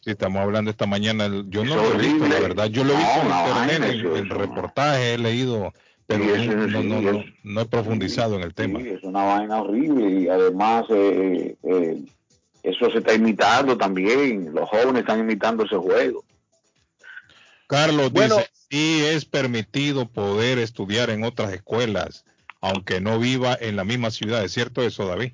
[0.00, 1.28] Sí, estamos hablando esta mañana.
[1.46, 2.66] Yo no lo he visto, la verdad.
[2.66, 5.72] Yo lo he No, visto en no, internet, en, reportajes, he leído,
[6.06, 8.80] pero no, no, no, no, he profundizado en el tema.
[8.80, 12.02] Sí, es una vaina horrible y además eh, eh,
[12.62, 14.52] eso se está imitando también.
[14.54, 16.24] Los jóvenes están imitando ese juego.
[17.66, 18.36] Carlos Bueno.
[18.36, 22.24] dice, sí es permitido poder estudiar en otras escuelas,
[22.60, 24.44] aunque no viva en la misma ciudad.
[24.44, 25.32] ¿Es cierto eso, David?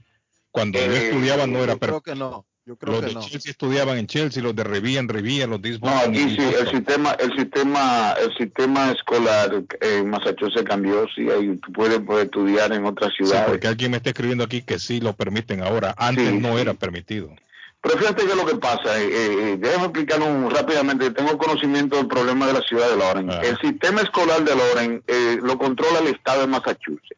[0.52, 2.02] Cuando yo Eh, estudiaba no era Yo creo permitido.
[2.02, 2.46] que no.
[2.66, 3.20] Yo creo Los que de no.
[3.22, 6.68] Chelsea estudiaban en Chelsea, los de Revilla en Revilla, los de No, aquí sí, el
[6.68, 9.50] sistema, el sistema, el sistema escolar
[9.80, 11.06] en Massachusetts cambió.
[11.14, 13.48] Sí, ahí tú puedes, puedes estudiar en otras Sí, ciudades.
[13.48, 15.94] porque alguien me está escribiendo aquí que sí lo permiten ahora.
[15.96, 16.60] Antes Sí, no sí.
[16.60, 17.34] era permitido.
[17.82, 22.08] Pero fíjate que lo que pasa, eh, eh, déjame explicar un- rápidamente, tengo conocimiento del
[22.08, 23.38] problema de la ciudad de Lawrence.
[23.48, 27.16] El sistema escolar de Lawrence eh, lo controla el estado de Massachusetts.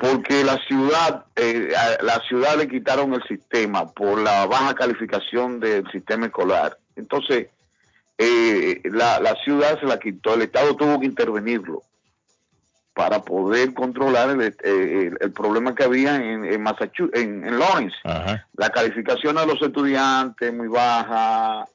[0.00, 5.60] Porque la ciudad, eh, a la ciudad le quitaron el sistema por la baja calificación
[5.60, 6.78] del sistema escolar.
[6.96, 7.46] Entonces,
[8.18, 11.82] eh, la, la ciudad se la quitó, el estado tuvo que intervenirlo
[12.92, 17.56] para poder controlar el, eh, el- el problema que había en, en Massachusetts, en, en
[17.60, 17.94] Lawrence.
[18.54, 21.68] La calificación de los estudiantes muy baja,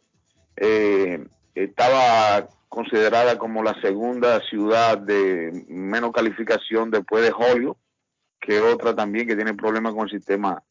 [0.58, 1.26] eh,
[1.56, 7.78] estaba considerada como la segunda ciudad de menos calificación después de Holyoke,
[8.46, 10.62] que otra también que tiene problemas con el sistema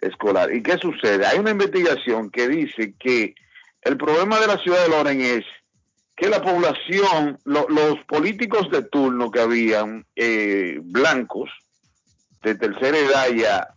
[0.00, 0.52] escolar.
[0.54, 1.24] ¿Y qué sucede?
[1.26, 3.34] Hay una investigación que dice que
[3.82, 5.44] el problema de la ciudad de Loren es
[6.16, 11.50] que la población, lo- los políticos de turno que habían eh, blancos
[12.42, 13.68] de tercera edad ya,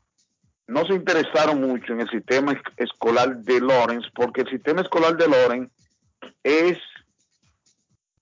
[0.68, 5.16] no se interesaron mucho en el sistema es- escolar de Lawrence, porque el sistema escolar
[5.16, 5.72] de Lawrence
[6.44, 6.78] es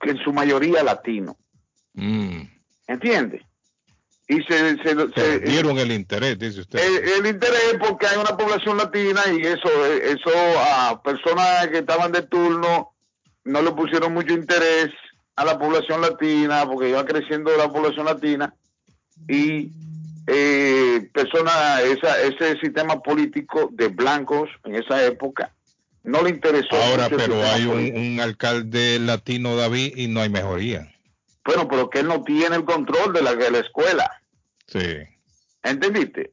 [0.02, 1.38] en su mayoría latino,
[1.94, 2.42] Mm.
[2.88, 3.42] ¿entiendes?
[4.28, 6.80] Y se, se, se- Perdieron el interés, dice usted.
[6.80, 12.12] el, el interés porque hay una población latina y eso, eso a personas que estaban
[12.12, 12.92] de turno
[13.44, 14.90] no le pusieron mucho interés
[15.36, 18.52] a la población latina porque iba creciendo la población latina
[19.28, 19.70] y
[20.26, 25.54] eh, personas, esa, ese sistema político de blancos en esa época
[26.04, 26.76] no le interesó.
[26.76, 30.92] Ahora, pero hay un alcalde latino, David, y no hay mejoría.
[31.46, 34.10] Bueno, pero que él no tiene el control de la, de la escuela.
[34.68, 34.98] Sí.
[35.64, 36.32] ¿Entendiste?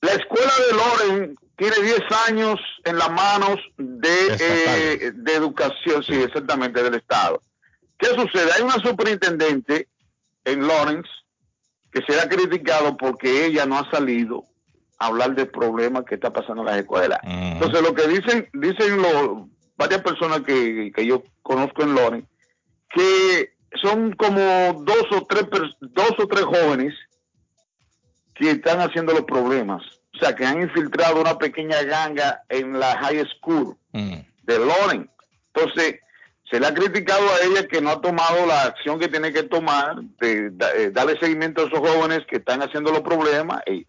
[0.00, 4.08] La escuela de Loren tiene 10 años en las manos de,
[4.40, 7.42] eh, de educación, sí, exactamente, del Estado.
[7.98, 8.52] ¿Qué sucede?
[8.56, 9.88] Hay una superintendente
[10.44, 11.08] en Lawrence
[11.90, 14.44] que será criticado porque ella no ha salido
[14.98, 17.18] a hablar del problema que está pasando en las escuelas.
[17.24, 19.48] Entonces, lo que dicen, dicen lo-
[19.78, 22.28] varias personas que, que yo conozco en Lawrence,
[22.90, 24.40] que son como
[24.84, 25.44] dos o tres,
[25.80, 26.94] dos o tres jóvenes
[28.34, 29.82] que están haciendo los problemas.
[30.14, 33.76] O sea, que han infiltrado una pequeña ganga en la high school
[34.42, 35.10] de Loren.
[35.54, 36.00] Entonces,
[36.50, 39.42] se le ha criticado a ella que no ha tomado la acción que tiene que
[39.42, 43.86] tomar de, da- eh, darle seguimiento a esos jóvenes que están haciendo los problemas y,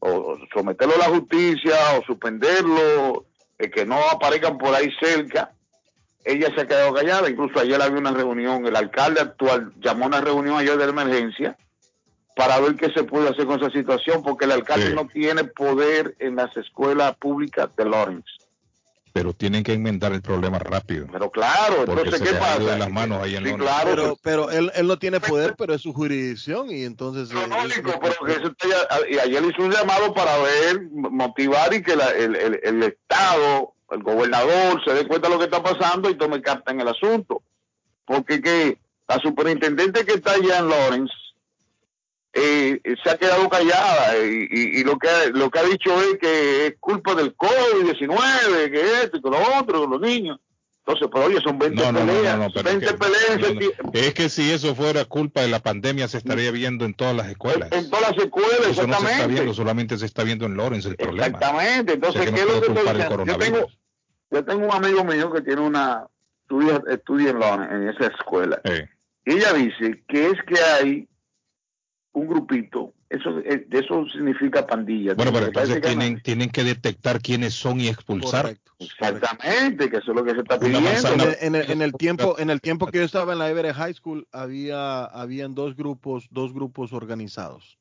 [0.00, 3.26] o someterlo a la justicia o suspenderlo,
[3.58, 5.52] eh, que no aparezcan por ahí cerca.
[6.24, 10.08] Ella se ha quedado callada, incluso ayer había una reunión, el alcalde actual llamó a
[10.08, 11.56] una reunión ayer de emergencia
[12.36, 16.14] para ver qué se puede hacer con esa situación, porque el alcalde no tiene poder
[16.18, 18.28] en las escuelas públicas de Lawrence.
[19.12, 21.06] Pero tienen que enmendar el problema rápido.
[21.10, 22.60] Pero claro, entonces, se ¿qué pasa?
[22.60, 25.74] de las manos ahí en Sí, claro, pero, pero él, él no tiene poder, pero
[25.74, 27.28] es su jurisdicción y entonces...
[27.32, 27.34] eh,
[27.64, 31.82] él- pero que eso está ya- y ayer hizo un llamado para ver, motivar y
[31.82, 35.62] que la- el, el- el Estado, el gobernador se dé cuenta de lo que está
[35.62, 37.42] pasando y tome carta en el asunto.
[38.04, 41.12] Porque que la superintendente que está allá en Lawrence
[42.32, 46.16] eh, se ha quedado callada y, y- y lo que lo que ha dicho es
[46.20, 50.38] que es culpa del COVID-19, que esto y que lo otro, los niños.
[50.86, 52.38] Entonces, pero oye, son 20 No, no, no, peleas.
[52.38, 54.14] no, no, pero 20 es que- peleas.
[54.16, 57.70] Es si eso fuera culpa de la pandemia, se estaría viendo en todas las escuelas.
[57.72, 59.32] En todas las escuelas, Eso no se está exactamente.
[59.34, 61.26] viendo, solamente se está viendo en Lawrence el problema.
[61.26, 61.92] Exactamente.
[61.94, 63.24] Entonces, O sea ¿qué es lo que estoy diciendo?
[63.26, 63.66] Yo tengo,
[64.30, 66.06] yo tengo un amigo mío que tiene una,
[66.42, 68.60] estudia, estudia en, la- en esa escuela.
[68.64, 68.88] Eh,
[69.26, 71.08] Y ella dice que es que hay
[72.12, 75.14] un grupito, eso, eh, eso significa pandilla.
[75.14, 78.56] Bueno, pero entonces tienen, tienen que detectar quiénes son y expulsar.
[78.78, 81.08] Exactamente, que eso es lo que se está pidiendo.
[81.14, 83.74] En, en el, en el tiempo en el tiempo que yo estaba en la Everett
[83.76, 87.78] High School había habían dos grupos dos grupos organizados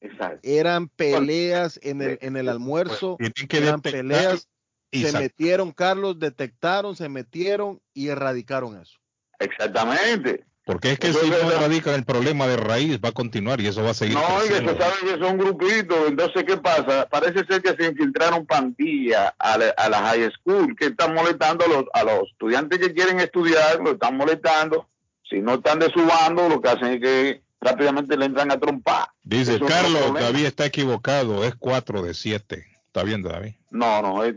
[0.00, 0.40] Exacto.
[0.42, 4.48] eran peleas en el en el almuerzo Tienen que eran detectar peleas
[4.90, 8.98] y se metieron Carlos detectaron se metieron y erradicaron eso
[9.38, 10.44] Exactamente.
[10.64, 11.62] Porque es que Eso si es no verdad.
[11.64, 14.48] erradican el problema de raíz, va a continuar y eso va a seguir No, y
[14.48, 15.98] se saben que son grupitos.
[16.06, 17.08] Entonces, ¿qué pasa?
[17.10, 21.64] Parece ser que se infiltraron pandillas a la, a la high school que están molestando
[21.64, 24.86] a los, a los estudiantes que quieren estudiar, lo están molestando.
[25.28, 28.60] Si no están de su bando, lo que hacen es que rápidamente le entran a
[28.60, 29.08] trompar.
[29.24, 30.14] Dice, Eso Carlos.
[30.14, 32.69] David está equivocado, es 4 de 7.
[32.90, 33.52] ¿Está viendo, David?
[33.70, 34.34] No, no, es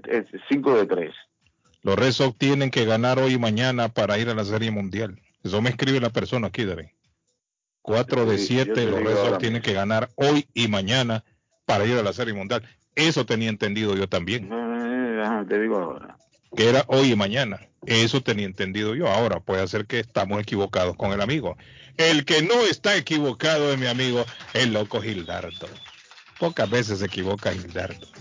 [0.48, 1.12] 5 de 3.
[1.82, 5.20] Los Red Sox tienen que ganar hoy y mañana para ir a la Serie Mundial.
[5.44, 6.86] Eso me escribe la persona aquí, David.
[7.82, 11.24] 4 de Sí, yo 7, te los Red Sox tienen que ganar hoy y mañana
[11.66, 12.62] para ir a la Serie Mundial.
[12.94, 14.50] Eso tenía entendido yo también.
[14.54, 16.16] Eh, te digo ahora.
[16.56, 17.60] que era hoy y mañana.
[17.88, 19.08] Eso tenía entendido yo.
[19.08, 21.58] Ahora puede ser que estamos equivocados con el amigo.
[21.98, 24.24] El que no está equivocado es mi amigo,
[24.54, 25.68] el loco Gildardo.
[26.40, 28.13] Pocas veces se equivoca Gildardo.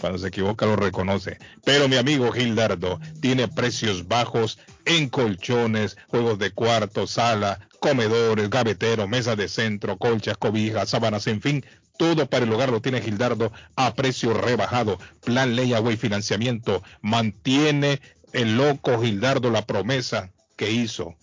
[0.00, 1.38] Cuando se equivoca lo reconoce.
[1.64, 9.08] Pero mi amigo Gildardo tiene precios bajos en colchones, juegos de cuarto, sala, comedores, gaveteros,
[9.08, 11.64] mesas de centro, colchas, cobijas, sábanas, en fin.
[11.98, 14.98] Todo para el hogar lo tiene Gildardo a precio rebajado.
[15.22, 16.82] Plan Layaway Financiamiento.
[17.02, 18.00] Mantiene
[18.32, 21.14] el loco Gildardo la promesa que hizo.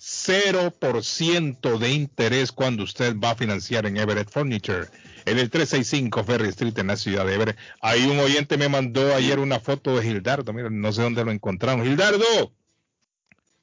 [0.00, 4.88] 0% de interés cuando usted va a financiar en Everett Furniture.
[5.26, 7.58] En el 365 Ferry Street en la ciudad de Everett.
[7.80, 10.52] Ahí un oyente me mandó ayer una foto de Gildardo.
[10.52, 11.82] Mira, no sé dónde lo encontraron.
[11.84, 12.52] Gildardo.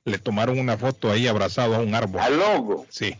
[0.03, 2.21] Le tomaron una foto ahí abrazado a un árbol.
[2.21, 2.88] ¿Al loco?
[2.89, 3.15] Sí.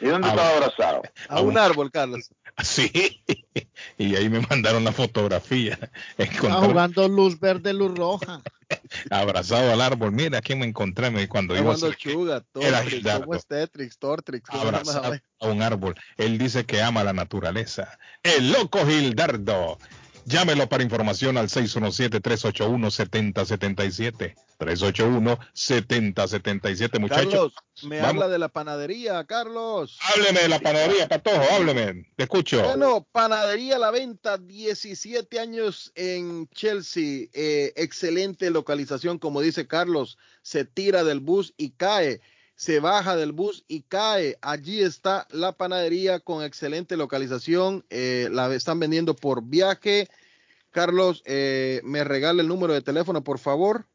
[0.00, 1.02] ¿Y dónde Ah, estaba abrazado?
[1.28, 2.30] a un árbol Carlos
[2.62, 2.90] Sí.
[3.98, 5.78] Y ahí me mandaron la fotografía.
[6.16, 8.42] Está Encontraron jugando luz verde, luz roja.
[9.10, 10.12] Abrazado al árbol.
[10.12, 13.24] Mira, aquí me encontré me- cuando iba a Chuga Era Gildardo.
[13.26, 15.94] ¿cómo es Tetrix Tortrix ¿Cómo se llama esa abrazado a un árbol.
[16.16, 17.98] Él dice que ama la naturaleza.
[18.22, 19.78] El loco Gildardo.
[20.28, 24.34] Llámelo para información al 617-381-7077.
[24.58, 27.32] 381-7077, muchachos.
[27.32, 27.52] Carlos
[27.84, 28.10] me Vamos.
[28.10, 32.04] habla de la panadería Carlos Hábleme de la panadería, Patojo, hábleme.
[32.16, 32.62] Te escucho.
[32.62, 37.28] Bueno, Panadería a la Venta, 17 años en Chelsea.
[37.32, 40.18] eh, excelente localización, como dice Carlos.
[40.42, 42.20] Se tira del bus y cae.
[42.58, 44.36] Se baja del bus y cae.
[44.42, 47.84] Allí está la panadería con excelente localización.
[47.88, 50.08] eh, la están vendiendo por viaje.
[50.72, 53.86] Carlos, eh, me regala el número de teléfono, por favor.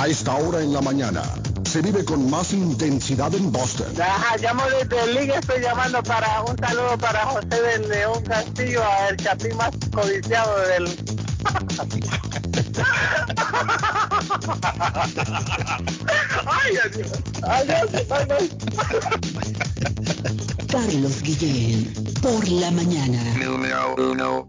[0.03, 1.23] A esta hora en la mañana
[1.63, 3.87] se vive con más intensidad en Boston.
[4.01, 9.17] Ajá, llamo desde Liga, estoy llamando para un saludo para José del León Castillo, el
[9.19, 10.89] chapín más codiciado del...
[16.47, 17.13] ay, adiós.
[17.45, 18.51] Adiós, bye, bye.
[20.67, 23.23] Carlos Guillén, por la mañana.
[23.39, 24.49] Número uno,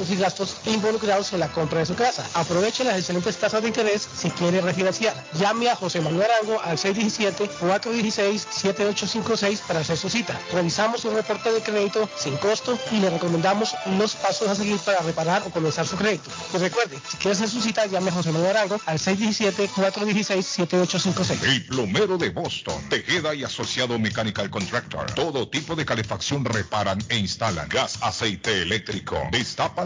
[0.00, 2.22] y gastos involucrados en la compra de su casa.
[2.34, 5.14] Aproveche las excelentes tasas de interés si quiere refinanciar.
[5.38, 10.38] Llame a José Manuel Arango al 617-416-7856 para hacer su cita.
[10.52, 14.98] Revisamos un reporte de crédito sin costo y le recomendamos los pasos a seguir para
[14.98, 16.30] reparar o comenzar su crédito.
[16.52, 21.42] Y recuerde, si quiere hacer su cita, llame a José Manuel Arango al 617-416-7856.
[21.42, 25.10] El plomero de Boston, Tejeda y Asociado Mechanical Contractor.
[25.12, 27.66] Todo tipo de calefacción reparan e instalan.
[27.68, 29.16] Gas, aceite eléctrico.
[29.32, 29.85] Destapan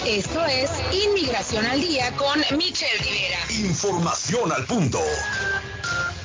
[0.05, 3.39] Esto es Inmigración al Día con Michelle Rivera.
[3.49, 4.99] Información al punto.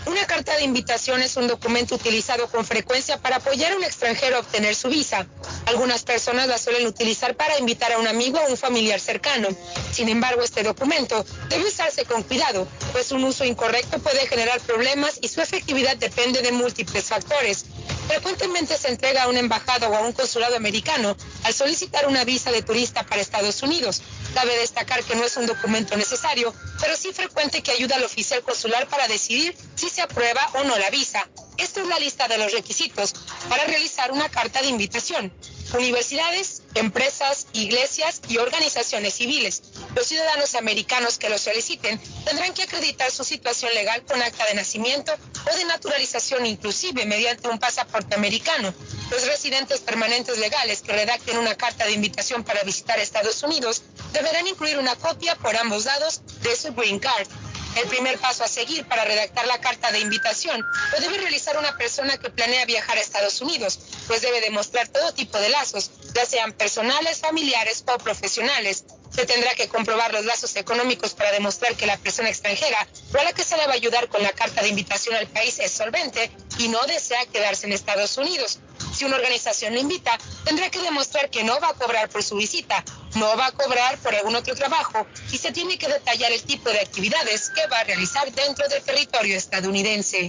[0.06, 4.36] Una carta de invitación es un documento utilizado con frecuencia para apoyar a un extranjero
[4.36, 5.26] a obtener su visa.
[5.66, 9.48] Algunas personas la suelen utilizar para invitar a un amigo o un familiar cercano.
[9.92, 15.18] Sin embargo, este documento debe usarse con cuidado, pues un uso incorrecto puede generar problemas
[15.20, 17.66] y su efectividad depende de múltiples factores.
[18.08, 22.50] Frecuentemente se entrega a una embajada o a un consulado americano al solicitar una visa
[22.50, 24.02] de turista para Estados Unidos.
[24.34, 28.42] Cabe destacar que no es un documento necesario, pero sí frecuente que ayuda al oficial
[28.42, 31.28] consular para decidir si se aprueba o no la visa.
[31.58, 33.12] Esta es la lista de los requisitos
[33.48, 35.32] para realizar una carta de invitación.
[35.74, 39.62] Universidades, empresas, iglesias y organizaciones civiles.
[39.94, 44.54] Los ciudadanos americanos que lo soliciten tendrán que acreditar su situación legal con acta de
[44.54, 45.12] nacimiento,
[45.50, 48.74] o de naturalización inclusive mediante un pasaporte americano.
[49.10, 54.46] Los residentes permanentes legales que redacten una carta de invitación para visitar Estados Unidos deberán
[54.46, 57.28] incluir una copia por ambos lados de su green card.
[57.76, 61.76] El primer paso a seguir para redactar la carta de invitación lo debe realizar una
[61.76, 66.26] persona que planea viajar a Estados Unidos, pues debe demostrar todo tipo de lazos, ya
[66.26, 68.84] sean personales, familiares o profesionales.
[69.10, 73.24] Se tendrá que comprobar los lazos económicos para demostrar que la persona extranjera o a
[73.24, 75.72] la que se le va a ayudar con la carta de invitación al país es
[75.72, 78.58] solvente y no desea quedarse en Estados Unidos.
[79.00, 82.36] Si una organización lo invita, tendrá que demostrar que no va a cobrar por su
[82.36, 86.42] visita, no va a cobrar por algún otro trabajo y se tiene que detallar el
[86.42, 90.28] tipo de actividades que va a realizar dentro del territorio estadounidense.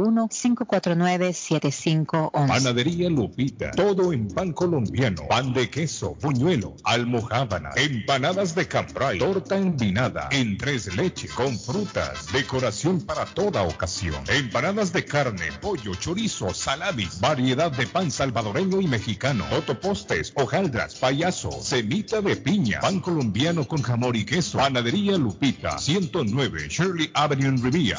[0.00, 2.48] 781-549-7511.
[2.48, 3.70] Panadería Lupita.
[3.72, 5.26] Todo en pan colombiano.
[5.28, 12.32] Pan de queso, buñuelo, almohábana, empanadas de cambray, torta envinada, en tres leche, con frutas,
[12.32, 14.24] decoración para toda ocasión.
[14.28, 21.52] Empanadas de carne, pollo, chorizo, salamis, variedad de pan salvadoreño y mexicano, totopostes, hojaldras, payaso,
[21.62, 24.56] semita de piña, pan colombiano con jamón y queso.
[24.58, 27.98] Panadería Lupita, 109 Shirley Avenue en Rivia,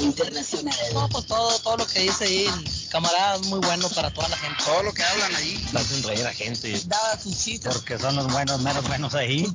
[0.02, 0.76] Internacional.
[0.94, 4.28] No, pues todo, todo lo que dice ahí, el camarada es muy bueno para toda
[4.30, 4.64] la gente.
[4.64, 5.65] Todo lo que hablan ahí.
[5.74, 6.82] Hacen reír a la gente.
[6.86, 7.74] Daba sus chistes.
[7.74, 9.48] Porque son los buenos, menos buenos ahí.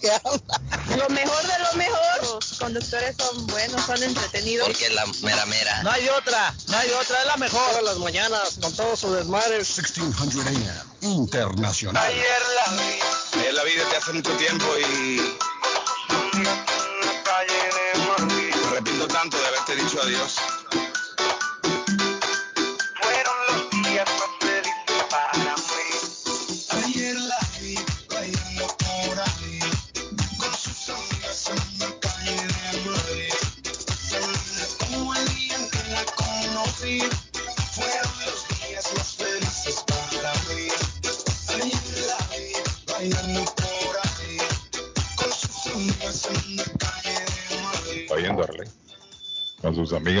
[0.00, 0.98] Que hablan.
[0.98, 2.22] Lo mejor de lo mejor.
[2.22, 4.66] Los conductores son buenos, son entretenidos.
[4.68, 5.82] Porque es la mera mera.
[5.82, 7.60] No hay otra, no hay otra, es la mejor.
[7.70, 9.56] Todas las mañanas, con todo su desmadre.
[9.56, 12.04] 1600 AM, Internacional.
[12.04, 12.24] Ayer
[12.56, 13.40] la vi.
[13.40, 15.49] Ayer la vi desde hace mucho tiempo y...
[20.00, 20.49] adiós.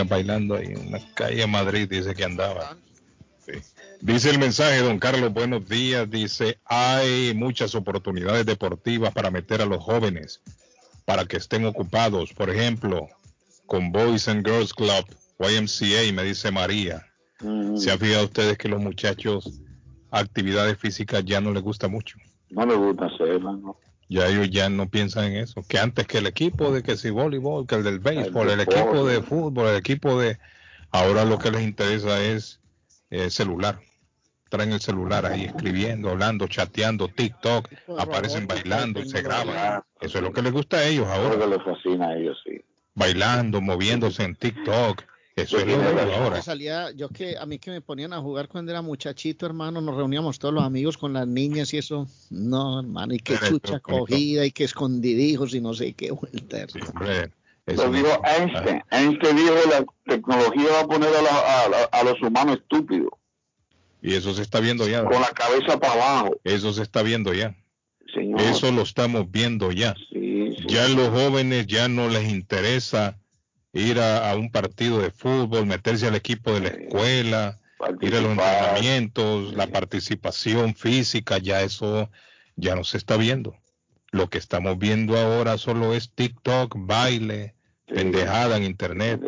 [0.08, 2.76] Bailando ahí en la calle Madrid, dice que andaba.
[3.44, 3.52] Sí.
[4.00, 6.08] Dice el mensaje, don Carlos, buenos días.
[6.10, 10.40] Dice, hay muchas oportunidades deportivas para meter a los jóvenes,
[11.04, 12.32] para que estén ocupados.
[12.32, 13.08] Por ejemplo,
[13.66, 15.04] con Boys and Girls Club,
[15.38, 17.06] YMCA, me dice María.
[17.76, 19.60] ¿Se ha fijado ustedes que los muchachos
[20.10, 22.16] actividades físicas ya no les gusta mucho?
[22.50, 23.78] No me gusta hacerla, ¿no?
[24.10, 25.62] Ya ellos ya no piensan en eso.
[25.68, 29.06] Que antes que el equipo de que si voleibol, que el del béisbol, el, equipo
[29.06, 30.36] de fútbol, el equipo de...
[30.90, 32.58] Ahora lo que les interesa es
[33.10, 33.78] el celular.
[34.48, 39.84] Traen el celular ahí escribiendo, hablando, chateando, TikTok, aparecen bailando, se graban.
[40.00, 41.46] Eso es lo que les gusta a ellos Creo que ahora.
[41.46, 42.60] les fascina a ellos, sí.
[42.96, 45.04] Bailando, moviéndose en TikTok.
[45.42, 46.36] Eso es ellos Yo ahora.
[46.36, 49.80] que salía, yo que a mí que me ponían a jugar cuando era muchachito, hermano,
[49.80, 52.06] nos reuníamos todos los amigos con las niñas y eso.
[52.30, 56.10] No, hermano, y qué Pero chucha esto, cogida y qué escondidijos y no sé qué
[56.10, 56.66] vuelta.
[56.94, 57.30] Hombre,
[57.66, 58.08] eso Lo dijo.
[58.24, 58.82] Einstein.
[58.90, 63.10] Einstein dijo la tecnología va a poner a, la- a a los humanos estúpidos,
[64.02, 65.04] Y eso se está viendo ya.
[65.04, 66.36] con la cabeza para abajo.
[66.44, 67.54] Eso se está viendo ya.
[68.14, 68.40] Señor.
[68.40, 69.94] Eso lo estamos viendo ya.
[70.10, 70.64] Sí, sí.
[70.66, 73.19] Ya los jóvenes ya no les interesa
[73.72, 77.58] ir a, a un partido de fútbol, meterse al equipo de la escuela,
[78.00, 82.10] ir a los entrenamientos, la participación física, ya eso
[82.56, 83.54] ya no se está viendo.
[84.12, 87.54] Lo que estamos viendo ahora solo es TikTok, baile,
[87.86, 89.20] pendejada en internet.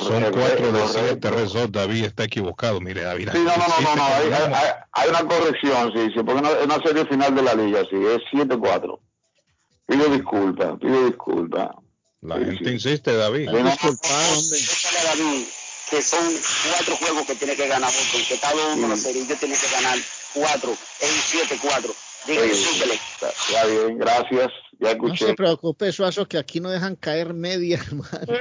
[0.00, 2.80] Son cuatro de siete Resort, David está equivocado.
[2.80, 3.30] Mire, David.
[3.32, 4.56] Sí, no, no, no, no,
[4.92, 7.96] hay, una corrección, sí, sí, porque no- es una serie final de la liga, sí,
[7.96, 9.00] es 7-4.
[9.86, 11.68] Pido disculpas, pido disculpas.
[12.22, 13.50] La gente insiste, David.
[13.50, 15.44] Déjale a David
[15.90, 16.34] que son
[16.70, 19.68] cuatro juegos que tiene que ganar Boston, que está 2-1 la serie, ellos tienen que
[19.68, 19.98] ganar
[20.32, 21.94] cuatro, en 7-4.
[22.26, 22.64] Dígale, Sí.
[22.64, 22.94] súbele.
[22.94, 25.26] Está bien, gracias, ya No escuché.
[25.26, 28.38] se preocupe, Suazo, que aquí no dejan caer media, hermano.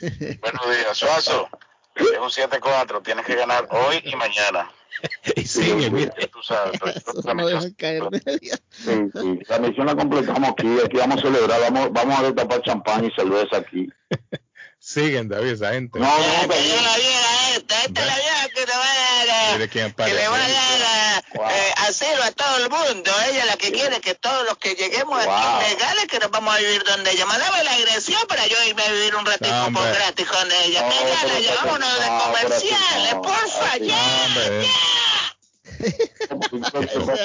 [0.00, 1.48] Buenos días, Suazo.
[1.96, 4.68] Es un 7-4, tienes que ganar hoy y mañana.
[5.36, 6.14] y sigue, mira.
[6.32, 6.80] Tú sabes,
[7.34, 8.58] no dejan caer media.
[8.70, 12.62] Sí, sí, la misión la completamos aquí, aquí vamos a celebrar, vamos, vamos a destapar
[12.62, 13.88] champán y cerveza aquí.
[14.78, 15.98] Siguen, David, esa gente.
[15.98, 20.14] No, no, Esta, esta es la vieja que le va a dar, Mire quién que
[20.14, 21.13] le va a aparece.
[21.42, 23.10] Dar eh, asilo a todo el mundo.
[23.30, 26.54] Ella es la que quiere que todos los que lleguemos aquí legales, que nos vamos
[26.54, 27.26] a vivir donde ella.
[27.26, 30.82] Mandame la agresión para yo irme a vivir un ratito por gratis con ella.
[30.82, 34.28] No, Venga, pero ya está vámonos de comerciales, no, porfa, ya.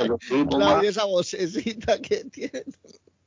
[0.08, 0.18] no.
[0.50, 2.64] Claudia, esa vocecita que tiene.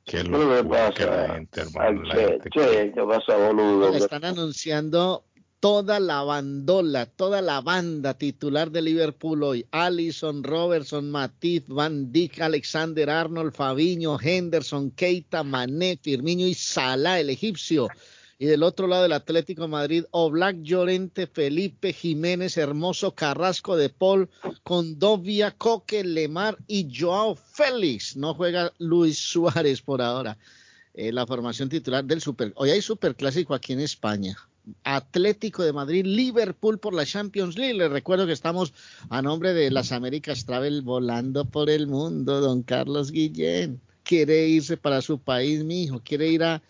[0.05, 1.05] Qué ¿Qué le que pasa?
[1.05, 2.03] la gente, hermano.
[2.03, 3.89] la Che, gente che, ¿qué pasa, boludo?
[3.91, 5.23] Le están anunciando
[5.63, 9.65] toda la bandola, toda la banda titular de Liverpool hoy.
[9.71, 17.29] Allison, Robertson, Matip, Van Dijk, Alexander Arnold, Fabiño, Henderson, Keita, Mané, Firmino y Salah, el
[17.29, 17.87] egipcio.
[18.37, 24.29] Y del otro lado del Atlético Madrid, Oblak, Llorente, Felipe, Jiménez, Hermoso, Carrasco de Paul,
[24.63, 28.17] Condovia, Coque, Lemar y Joao Félix.
[28.17, 30.37] No juega Luis Suárez por ahora.
[30.93, 32.51] Eh, la formación titular del Super.
[32.57, 34.37] Hoy hay Superclásico aquí en España.
[34.83, 37.73] Atlético de Madrid, Liverpool por la Champions League.
[37.73, 38.73] Les recuerdo que estamos
[39.09, 43.81] a nombre de las Américas Travel volando por el mundo, don Carlos Guillén.
[44.03, 46.61] Quiere irse para su país, mi hijo, quiere ir a,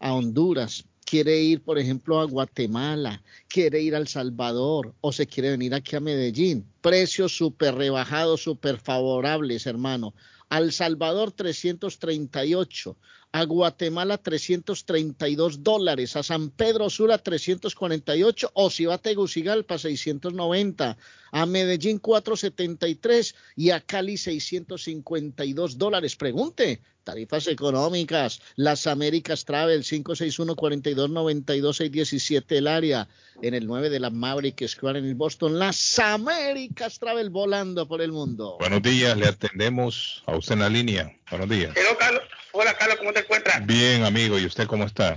[0.00, 5.26] a Honduras, quiere ir, por ejemplo, a Guatemala, quiere ir a El Salvador o se
[5.26, 6.64] quiere venir aquí a Medellín.
[6.80, 10.14] Precios súper rebajados, súper favorables, hermano.
[10.48, 12.96] Al Salvador 338,
[13.32, 20.96] a Guatemala 332 dólares, a San Pedro Sula 348 o si va a Tegucigalpa 690,
[21.32, 26.16] a Medellín 473 y a Cali 652 dólares.
[26.16, 33.08] Pregunte, tarifas económicas, las Américas Travel 561 4292 617 el área
[33.42, 38.02] en el 9 de la Maverick Square en el Boston, las Américas Travel volando por
[38.02, 38.56] el mundo.
[38.58, 41.16] Buenos días, le atendemos a usted en la línea.
[41.30, 41.76] Buenos días.
[41.76, 42.22] Hello, Carlos.
[42.52, 43.64] Hola, Carlos, ¿cómo te encuentras?
[43.66, 45.14] Bien, amigo, ¿y usted cómo está?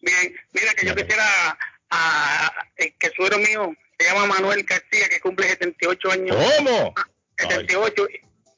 [0.00, 1.58] Bien, mira que yo quisiera
[1.90, 6.36] a, eh, que suegro mío se llama Manuel García, que cumple 78 años.
[6.56, 6.94] ¿Cómo?
[6.96, 7.06] Ah,
[7.38, 8.06] 78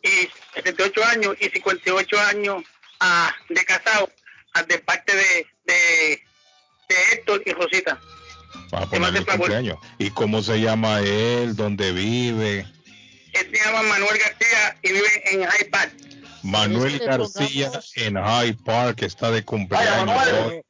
[0.02, 2.62] y 78 años y 58 años
[3.00, 4.08] ah, de casado
[4.54, 6.22] ah, de parte de, de,
[6.88, 8.00] de Héctor y Rosita.
[8.72, 9.78] Va a ponerle el cumpleaños.
[9.98, 11.56] ¿Y cómo se llama él?
[11.56, 12.66] ¿Dónde vive?
[13.32, 15.92] Él se llama Manuel García y vive en High Park.
[16.42, 20.62] Manuel que García pongamos- en Hyde Park está de cumpleaños.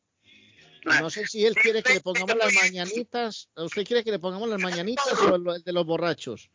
[0.85, 3.49] No sé si él quiere que le pongamos las mañanitas.
[3.57, 6.51] ¿Usted quiere que le pongamos las mañanitas o el el de los borrachos?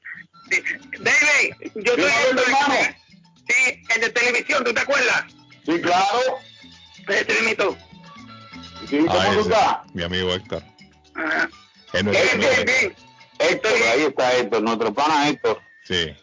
[0.99, 2.95] David, yo estoy viendo el,
[3.47, 5.23] sí, el de televisión, ¿tú te acuerdas?
[5.65, 6.19] Sí, claro.
[7.07, 7.77] El telemito.
[8.89, 9.77] Sí, Ah, ¿cómo tú ese, estás?
[9.93, 10.63] mi amigo Héctor.
[11.15, 11.49] Ajá.
[11.93, 12.07] Bien.
[13.39, 15.61] Héctor, ahí está Héctor, nuestro pana Héctor.
[15.85, 16.13] Sí.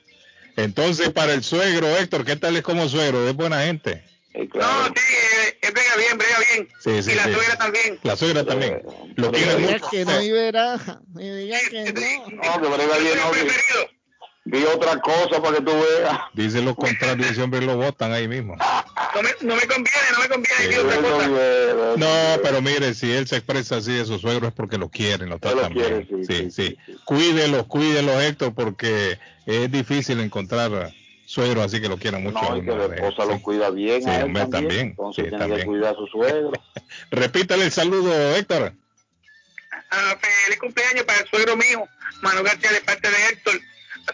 [0.57, 3.29] Entonces, para el suegro, Héctor, ¿qué tal es como suegro?
[3.29, 4.05] ¿Es buena gente?
[4.35, 6.69] No, sí, eh, él brega bien, brega bien.
[6.83, 7.33] Sí, sí, y la sí.
[7.35, 8.01] suegra también.
[8.03, 8.83] La suegra también.
[9.17, 9.89] Lo Me quiere diga mucho.
[9.91, 10.77] que no y verá.
[11.15, 12.01] Me diga que no.
[12.37, 13.94] No, que brega bien, no.
[14.45, 16.19] Di, di otra cosa para que tú veas.
[16.35, 18.57] Dice lo contrario, ese hombre lo votan ahí mismo.
[18.57, 20.69] No me, no me conviene, no me conviene.
[20.69, 21.97] di otra cosa.
[21.97, 25.29] No, pero mire, si él se expresa así de su suegro es porque lo quieren,
[25.31, 26.07] lo tratan bien.
[26.29, 26.77] Sí, sí.
[27.05, 30.93] Cuídelos, cuídelos, Héctor, porque es difícil encontrar
[31.27, 32.39] suegros así que lo quieran mucho.
[32.43, 33.41] No, y que uno, la esposa lo Sí.
[33.43, 34.63] cuida bien Sí, a él hombre, también.
[34.69, 34.87] también.
[34.91, 35.67] Entonces Sí, tiene que también.
[35.69, 36.53] cuidar a su suegro.
[37.11, 38.75] Repítale el saludo, Héctor.
[39.91, 41.89] Ah, feliz cumpleaños para el suegro mío,
[42.21, 43.55] Manuel García, de parte de Héctor,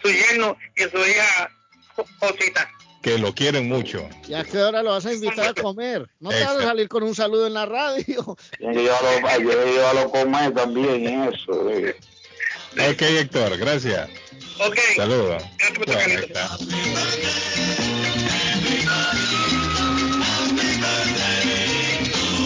[0.01, 1.51] su yerno y a su hija
[1.95, 2.69] Jo- Josita.
[3.01, 4.07] Que lo quieren mucho.
[4.27, 6.07] ¿Y a qué hora lo vas a invitar a comer?
[6.19, 8.37] No te vas a salir con un saludo en la radio.
[8.59, 11.69] Tiene que llevarlo, hay que llevarlo a comer también, eso.
[11.71, 11.95] eh.
[12.91, 14.07] Ok, Héctor, gracias.
[14.59, 14.77] Ok.
[14.95, 15.43] Saludos.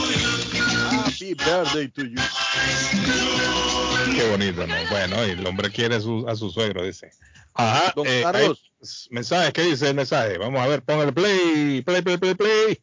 [0.03, 2.15] Happy birthday to you.
[4.13, 4.75] Qué bonito, ¿no?
[4.89, 7.11] Bueno, y el hombre quiere a su, a su suegro, dice.
[7.53, 7.93] Ajá.
[7.95, 8.61] Don eh, Carlos.
[8.81, 10.37] hay mensaje, ¿qué dice el mensaje?
[10.37, 12.81] Vamos a ver, póngale play, play, play, play, play.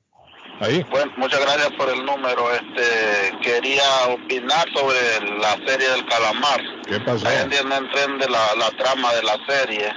[0.60, 0.84] Ahí.
[0.90, 2.52] Bueno, muchas gracias por el número.
[2.52, 6.60] Este, quería opinar sobre la serie del calamar.
[6.86, 7.24] ¿Qué pasó?
[7.24, 9.92] La gente no entiende la, la trama de la serie.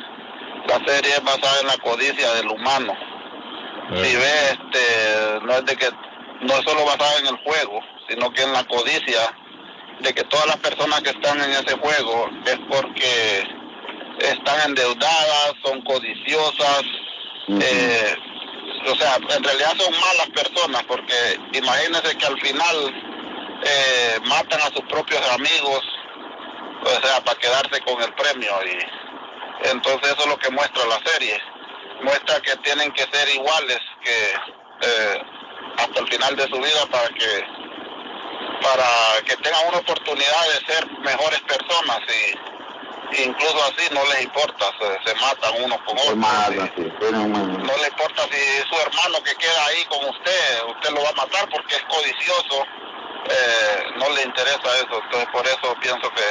[0.67, 2.93] La serie es basada en la codicia del humano.
[3.89, 5.87] Si ve, este, no es de que
[6.41, 7.79] no es solo basada en el juego,
[8.09, 9.19] sino que en la codicia
[9.99, 13.43] de que todas las personas que están en ese juego es porque
[14.19, 16.83] están endeudadas, son codiciosas,
[17.47, 18.15] eh,
[18.87, 22.93] o sea, en realidad son malas personas porque imagínense que al final
[23.63, 25.81] eh, matan a sus propios amigos,
[26.83, 30.99] o sea, para quedarse con el premio y entonces eso es lo que muestra la
[31.11, 31.39] serie,
[32.03, 34.31] muestra que tienen que ser iguales que
[34.81, 35.21] eh,
[35.77, 37.43] hasta el final de su vida para que
[38.61, 38.87] para
[39.25, 45.09] que tengan una oportunidad de ser mejores personas y incluso así no les importa, se,
[45.09, 46.15] se matan unos con otros.
[46.17, 51.25] no le importa si su hermano que queda ahí con usted, usted lo va a
[51.25, 52.63] matar porque es codicioso,
[53.29, 56.23] eh, no le interesa eso, entonces por eso pienso que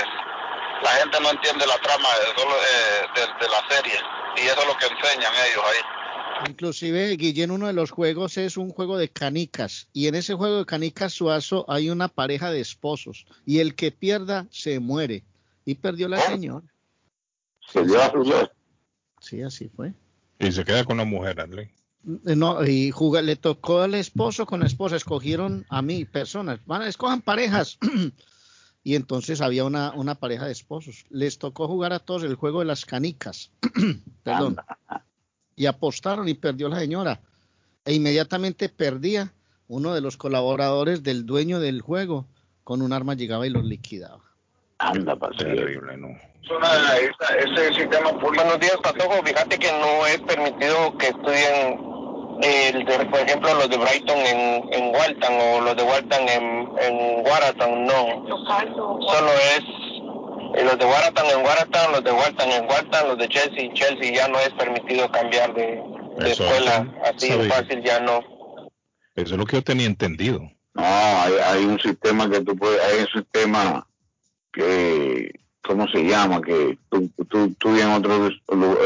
[0.82, 4.00] la gente no entiende la trama de, eh, de, de la serie
[4.36, 6.03] y eso es lo que enseñan ellos ahí.
[6.48, 9.88] Inclusive, Guillén, uno de los juegos es un juego de canicas.
[9.92, 13.26] Y en ese juego de canicas suazo hay una pareja de esposos.
[13.46, 15.24] Y el que pierda se muere.
[15.64, 16.66] Y perdió la señora.
[17.68, 18.50] Se lleva su suegro.
[19.20, 19.94] Sí, así fue.
[20.38, 21.70] Y se queda con la mujer, Adley.
[22.26, 22.92] Eh, No, y
[23.22, 27.78] le tocó al esposo con la esposa, escogieron a mí, personas, van, escojan parejas.
[28.84, 31.06] y entonces había una, una pareja de esposos.
[31.08, 33.50] Les tocó jugar a todos el juego de las canicas.
[34.22, 34.56] Perdón.
[35.56, 37.20] Y apostaron y perdió la señora.
[37.84, 39.32] E inmediatamente perdía
[39.68, 42.26] uno de los colaboradores del dueño del juego.
[42.64, 44.22] con un arma llegaba y los liquidaba.
[44.78, 46.08] Anda, Terrible, ¿no?
[46.42, 48.42] Esa- ese sistema público.
[48.42, 49.22] Buenos días, Patojo.
[49.22, 51.78] Fíjate que no es permitido que estudien,
[52.42, 56.68] el de, por ejemplo, los de Brighton en, en Walton o los de Walton en,
[56.80, 57.22] en
[57.86, 58.26] no.
[58.26, 59.64] Solo es
[60.56, 63.74] eh, los de Watertown en Watertown, los de Walton en Walton, los de Chelsea en
[63.74, 64.12] Chelsea.
[64.14, 65.82] Ya no es permitido cambiar de,
[66.18, 68.20] de Eso escuela así de fácil, ya no.
[69.16, 70.40] Eso es lo que yo tenía entendido.
[70.74, 73.86] No, hay, hay un sistema que tú puedes, hay un sistema
[74.52, 75.32] que,
[75.62, 76.40] ¿cómo se llama?
[76.42, 78.28] Que tú, tú estudias en otro,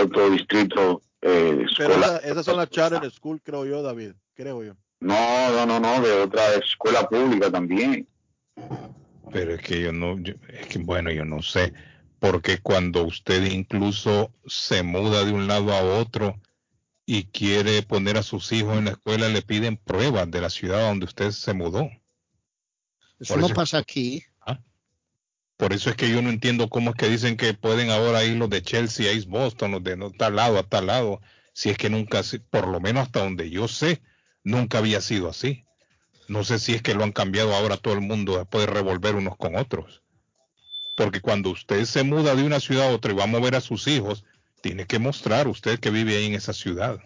[0.02, 2.06] otro distrito, eh, Pero escuela.
[2.06, 4.12] esa- esas son las charter school, creo yo, David.
[4.34, 4.74] Creo yo.
[5.00, 8.06] No, no, no, no, de otra escuela pública también.
[9.32, 11.72] Pero es que yo no, yo- es que bueno, yo no sé,
[12.18, 16.40] porque cuando usted incluso se muda de un lado a otro
[17.06, 20.88] y quiere poner a sus hijos en la escuela, le piden pruebas de la ciudad
[20.88, 21.88] donde usted se mudó.
[23.18, 24.22] Eso Por no eso- pasa aquí.
[25.56, 28.36] Por eso es que yo no entiendo cómo es que dicen que pueden ahora ir
[28.36, 31.20] los de Chelsea a East Boston, los de no, tal lado a tal lado,
[31.52, 34.00] si es que nunca, por lo menos hasta donde yo sé,
[34.44, 35.64] nunca había sido así.
[36.28, 39.16] No sé si es que lo han cambiado ahora todo el mundo después de revolver
[39.16, 40.02] unos con otros.
[40.94, 43.62] Porque cuando usted se muda de una ciudad a otra y va a mover a
[43.62, 44.24] sus hijos,
[44.60, 47.00] tiene que mostrar usted que vive ahí en esa ciudad.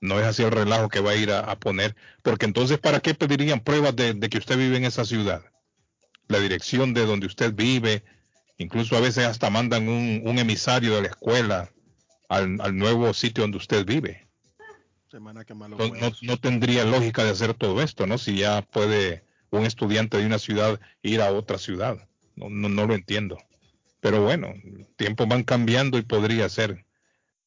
[0.00, 1.94] No es así el relajo que va a ir a, poner.
[2.22, 5.44] Porque entonces, ¿para qué pedirían pruebas de, que usted vive en esa ciudad?
[6.26, 8.02] La dirección de donde usted vive.
[8.58, 11.70] Incluso a veces hasta mandan un, emisario de la escuela
[12.28, 14.23] al nuevo sitio donde usted vive.
[15.14, 15.76] Semana que malo.
[15.76, 18.18] No, no- no tendría lógica de hacer todo esto, ¿no?
[18.18, 22.08] Si ya puede un estudiante de una ciudad ir a otra ciudad.
[22.34, 23.38] No, no, no lo entiendo.
[24.00, 24.52] Pero bueno,
[24.96, 26.84] tiempos van cambiando y podría ser.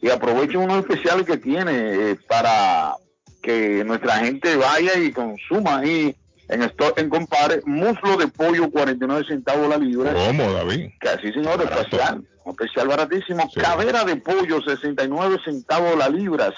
[0.00, 2.94] Y aprovechen unos especiales que tiene eh, para
[3.42, 6.16] que nuestra gente vaya y consuma ahí
[6.48, 10.14] en Stop en Compare muslo de pollo 49 centavos la libra.
[10.14, 10.90] ¿Cómo, David?
[11.00, 13.50] Que así, señor, especial, un especial baratísimo.
[13.54, 16.54] Cadera de pollo, 69 centavos la libras.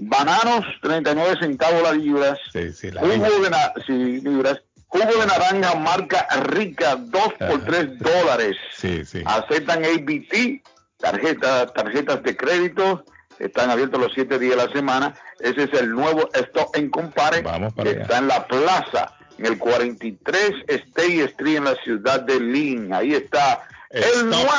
[0.00, 2.38] Bananos, 39 centavos la libras.
[2.52, 4.60] Sí, sí, la Jugo de, na- sí, libras.
[4.86, 8.56] Jugo de naranja marca rica, 2 por 3 dólares.
[8.76, 9.22] Sí, sí.
[9.26, 10.62] Aceptan ABT,
[10.98, 13.04] tarjetas, tarjetas de crédito.
[13.38, 15.14] Están abiertos los 7 días de la semana.
[15.40, 17.42] Ese es el nuevo Stop en Compare.
[17.42, 17.90] que allá.
[18.02, 22.92] está en la plaza, en el 43 State Street en la ciudad de Lynn.
[22.92, 24.50] Ahí está el nuevo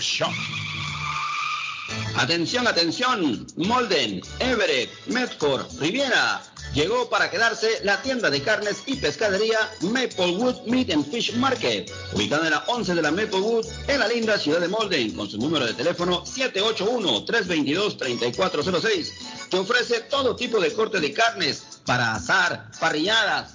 [0.00, 0.32] Shop.
[2.16, 6.42] Atención, atención, Molden, Everett, Medford, Riviera.
[6.72, 12.46] Llegó para quedarse la tienda de carnes y pescadería Maplewood Meat and Fish Market, ubicada
[12.46, 15.66] en la 11 de la Maplewood, en la linda ciudad de Molden, con su número
[15.66, 19.12] de teléfono 781-322-3406,
[19.50, 23.54] que ofrece todo tipo de corte de carnes para asar, parrilladas,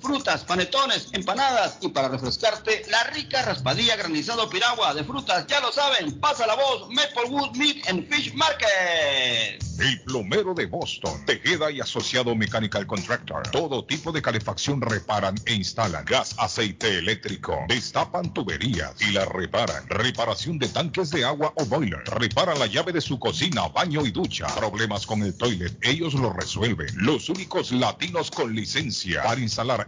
[0.00, 5.46] frutas, panetones, empanadas y para refrescarte la rica raspadilla granizado piragua de frutas.
[5.46, 9.62] Ya lo saben, pasa la voz Maplewood Meat and Fish Market.
[9.78, 13.48] El plomero de Boston, Tejeda y Asociado Mechanical Contractor.
[13.50, 16.04] Todo tipo de calefacción reparan e instalan.
[16.04, 17.56] Gas, aceite eléctrico.
[17.68, 19.88] Destapan tuberías y las reparan.
[19.88, 22.02] Reparación de tanques de agua o boiler.
[22.06, 24.48] Reparan la llave de su cocina, baño y ducha.
[24.56, 26.88] Problemas con el toilet, ellos lo resuelven.
[26.96, 29.87] Los únicos latinos con licencia para instalar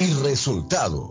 [0.00, 1.10] y resultados.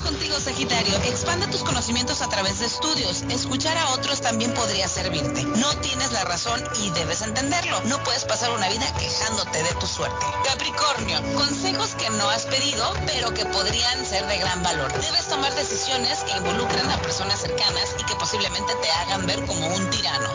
[0.00, 0.96] Contigo, Sagitario.
[1.04, 3.22] Expande tus conocimientos a través de estudios.
[3.28, 5.44] Escuchar a otros también podría servirte.
[5.44, 7.80] No tienes la razón y debes entenderlo.
[7.84, 10.26] No puedes pasar una vida quejándote de tu suerte.
[10.44, 14.92] Capricornio, consejos que no has pedido, pero que podrían ser de gran valor.
[14.92, 19.66] Debes tomar decisiones que involucran a personas cercanas y que posiblemente te hagan ver como
[19.68, 20.30] un tirano.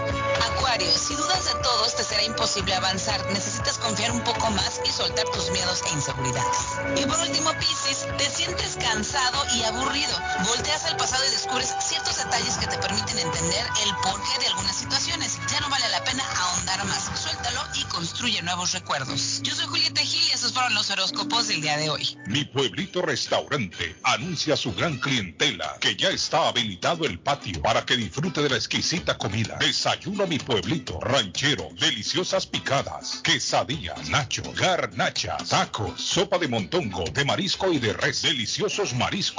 [0.53, 3.25] Acuario, si dudas de todos, te será imposible avanzar.
[3.31, 6.57] Necesitas confiar un poco más y soltar tus miedos e inseguridades.
[6.95, 10.17] Y por último, Piscis, te sientes cansado y aburrido.
[10.45, 14.75] Volteas al pasado y descubres ciertos detalles que te permiten entender el porqué de algunas
[14.75, 15.39] situaciones.
[15.51, 17.09] Ya no vale la pena ahondar más.
[17.19, 19.41] Suéltalo y construye nuevos recuerdos.
[19.43, 22.17] Yo soy Julieta Gil y esos fueron los horóscopos del día de hoy.
[22.27, 27.85] Mi pueblito restaurante anuncia a su gran clientela que ya está habilitado el patio para
[27.85, 29.57] que disfrute de la exquisita comida.
[29.59, 37.71] Desayuno mi pueblito, ranchero, deliciosas picadas, quesadillas, nachos, garnachas, tacos, sopa de montongo, de marisco
[37.71, 39.38] y de res, deliciosos mariscos,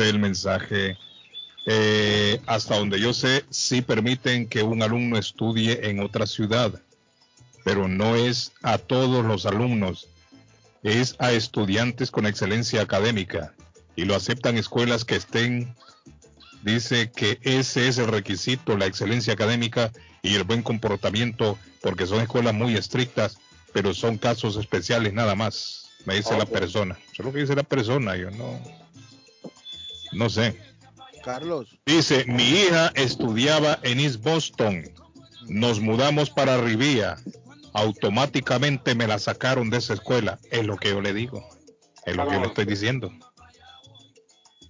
[0.00, 0.96] El mensaje,
[1.66, 6.82] eh, hasta donde yo sé, sí permiten que un alumno estudie en otra ciudad,
[7.64, 10.08] pero no es a todos los alumnos,
[10.82, 13.54] es a estudiantes con excelencia académica
[13.96, 15.74] y lo aceptan escuelas que estén,
[16.62, 19.92] dice que ese es el requisito, la excelencia académica
[20.22, 23.38] y el buen comportamiento, porque son escuelas muy estrictas,
[23.72, 26.98] pero son casos especiales nada más, me dice la persona.
[27.12, 28.60] Eso es lo que dice la persona, yo no,
[30.14, 30.58] no sé.
[31.24, 31.78] Carlos.
[31.86, 34.84] Dice, mi hija estudiaba en East Boston.
[35.48, 37.16] Nos mudamos para Rivia.
[37.72, 40.38] Automáticamente me la sacaron de esa escuela.
[40.50, 41.48] Es lo que yo le digo.
[42.04, 43.10] Es lo que yo le estoy diciendo.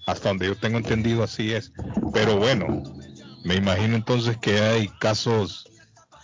[0.06, 1.72] Hasta donde yo tengo entendido así es.
[2.12, 2.82] Pero bueno,
[3.44, 5.68] me imagino entonces que hay casos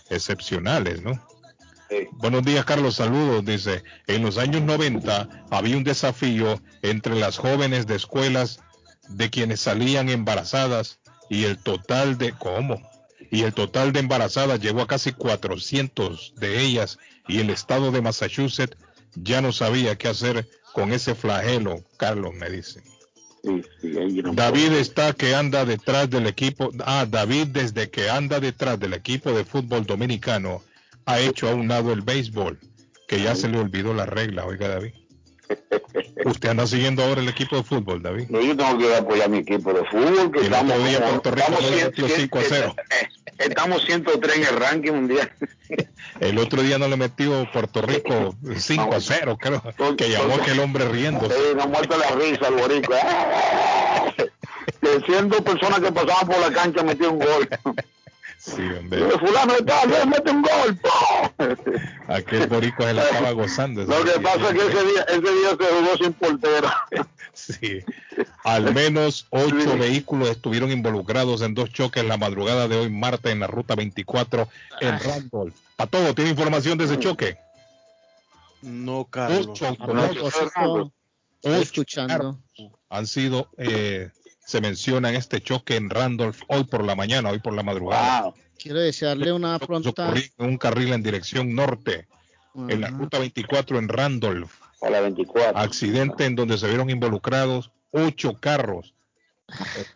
[0.09, 1.21] excepcionales, ¿no?
[2.13, 2.95] Buenos días, Carlos.
[2.95, 3.43] Saludos.
[3.43, 8.61] Dice, en los años 90 había un desafío entre las jóvenes de escuelas
[9.17, 10.99] de quienes salían embarazadas
[11.29, 12.81] y el total de cómo
[13.31, 18.01] y el total de embarazadas llegó a casi 400 de ellas y el estado de
[18.01, 18.77] Massachusetts
[19.15, 22.83] ya no sabía qué hacer con ese flagelo, Carlos me dice.
[24.33, 29.31] David está que anda detrás del equipo, ah, David desde que anda detrás del equipo
[29.31, 30.61] de fútbol dominicano
[31.05, 32.59] ha hecho a un lado el béisbol,
[33.07, 34.93] que ya se le olvidó la regla, oiga David.
[36.25, 38.27] Usted anda siguiendo ahora el equipo de fútbol, David.
[38.29, 40.31] No, yo tengo que apoyar a mi equipo de fútbol.
[40.31, 42.75] Que El estamos, otro día Puerto Rico estamos le cien- metió cien- 5 a 0.
[42.77, 43.07] eh,
[43.39, 45.31] Estamos 103 en el ranking mundial.
[46.19, 49.63] El otro día no le metió Puerto Rico 5 a 0, creo,
[49.97, 51.27] que llamó aquel hombre riendo.
[51.27, 52.97] Sí, nos muerto la risa el boricua.
[54.81, 57.47] Que siendo personas que pasaban por la cancha metió un gol.
[58.41, 59.07] Sí, hombre.
[59.19, 60.79] Fulano de tal, eh, mete un gol.
[60.79, 61.75] ¡pum!
[62.07, 63.83] Aquel boricua se la estaba gozando.
[63.83, 66.69] Lo que pasa es que ese día, ese día se jugó sin portero.
[67.33, 67.79] Sí.
[68.43, 73.39] Al menos ocho vehículos estuvieron involucrados en dos choques la madrugada de hoy, martes, en
[73.39, 74.49] la ruta 24
[74.81, 75.55] en Randolph.
[75.77, 77.37] Patojo, ¿tiene información de ese choque?
[78.61, 79.47] No, Carlos.
[79.47, 80.91] Ocho A
[81.41, 82.37] estoy escuchando.
[82.89, 84.11] han sido, eh,
[84.51, 88.33] se menciona en este choque en Randolph hoy por la mañana, hoy por la madrugada.
[88.57, 90.13] Quiero desearle una pronta.
[90.37, 92.07] En un carril en dirección norte,
[92.67, 94.51] en la ruta 24 en Randolph.
[94.81, 95.57] A la 24.
[95.57, 98.93] Accidente en donde se vieron involucrados ocho carros.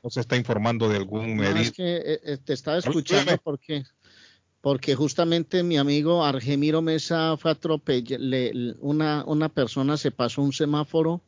[0.01, 3.83] No se está informando de algún No, es que eh, eh, te estaba escuchando porque
[4.61, 8.23] porque justamente mi amigo Argemiro Mesa fue atropellado,
[8.79, 11.21] una, una persona se pasó un semáforo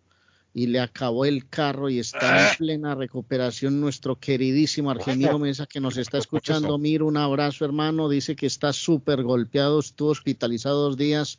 [0.58, 5.80] y le acabó el carro y está en plena recuperación nuestro queridísimo Argemiro Mesa que
[5.80, 6.80] nos está escuchando.
[6.80, 11.38] Miro, un abrazo hermano, dice que está súper golpeado, estuvo hospitalizado dos días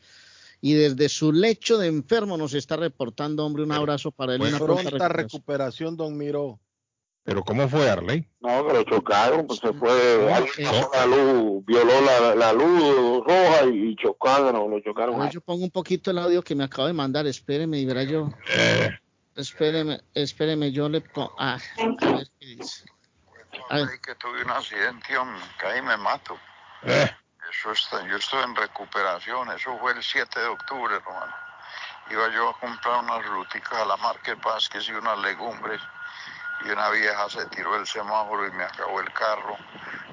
[0.61, 4.41] y desde su lecho de enfermo nos está reportando, hombre, un abrazo para él.
[4.41, 5.17] y una pronta recuperación.
[5.17, 6.61] recuperación, don Miro.
[7.25, 8.25] Pero ¿cómo fue Arley?
[8.41, 13.25] No, que lo chocaron, pues se fue, alguien pasó la luz, violó la, la luz
[13.27, 15.19] roja y chocaron, lo chocaron.
[15.19, 18.05] Ver, yo pongo un poquito el audio que me acabo de mandar, espéreme y verá
[18.05, 18.31] yo.
[19.39, 21.33] Espéreme, espéreme, yo le pongo.
[21.39, 22.85] Ah, a ver qué dice.
[24.03, 26.37] Que tuve un accidente, hombre, caí y me mato.
[26.83, 27.09] Eh.
[27.49, 31.33] Eso está, yo estoy en recuperación, eso fue el 7 de octubre, hermano.
[32.11, 35.81] Iba yo a comprar unas ruticas a la Market Vázquez y unas legumbres
[36.67, 39.57] y una vieja se tiró el semáforo y me acabó el carro.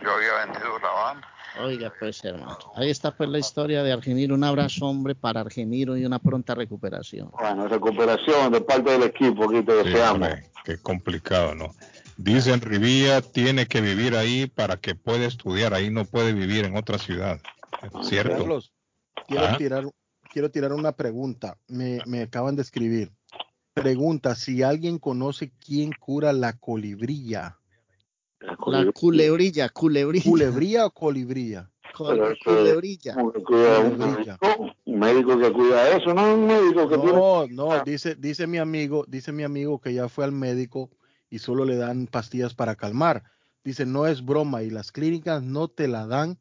[0.03, 1.22] Yo había vendido la van.
[1.59, 2.57] Oiga, pues hermano.
[2.75, 4.35] Ahí está pues la historia de Argemiro.
[4.35, 7.32] Un abrazo, hombre, para Argemiro y una pronta recuperación.
[7.32, 10.14] Bueno, recuperación de parte del equipo, aquí te Sí, deseamos.
[10.27, 11.74] hombre, qué complicado, ¿no?
[12.17, 16.75] Dicen Rivilla tiene que vivir ahí para que pueda estudiar, ahí no puede vivir en
[16.77, 17.40] otra ciudad.
[18.03, 18.38] ¿Cierto?
[18.38, 18.74] Carlos,
[19.27, 19.57] quiero Ah.
[19.57, 19.83] tirar,
[20.32, 21.57] quiero tirar una pregunta.
[21.67, 23.11] Me, me acaban de escribir.
[23.86, 27.60] Pregunta si alguien conoce quién cura la colibrilla.
[28.40, 28.56] La
[28.94, 30.24] culebrilla, culebrilla.
[30.24, 31.70] ¿Culebrilla o colibrilla?
[31.98, 33.12] Pero culebrilla.
[33.12, 37.48] es- que cuida un médico, un médico que cuida eso, no un médico que No,
[37.48, 40.90] no, dice, dice mi amigo, dice mi amigo que ya fue al médico
[41.30, 43.24] y solo le dan pastillas para calmar.
[43.66, 46.38] Dice, no es broma y las clínicas no te la dan,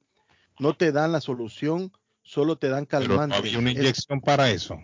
[0.61, 1.91] no te dan la solución,
[2.23, 3.39] solo te dan Pero no calmantes.
[3.39, 4.79] había una Es- inyección para eso.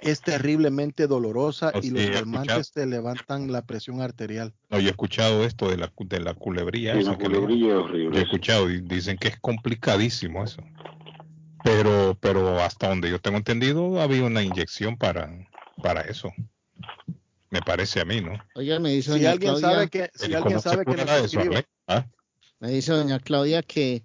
[0.00, 4.54] Es terriblemente dolorosa Oh, y los sí, calmantes te levantan la presión arterial.
[4.70, 6.94] No, yo he escuchado esto de la, de la culebrilla.
[6.94, 8.14] Sí, esa la culebrilla es horrible.
[8.14, 10.62] Yo he escuchado y dicen que es complicadísimo eso.
[11.64, 15.30] Pero, pero hasta donde yo tengo entendido, había una inyección para,
[15.82, 16.32] para eso.
[17.50, 18.32] Me parece a mí, ¿no?
[18.54, 21.10] Oiga, me dice Si doña alguien Claudia, sabe que, si ¿Y alguien sabe que nos
[21.10, 21.40] eso?
[21.86, 22.06] ¿Ah?
[22.60, 24.04] me dice doña Claudia que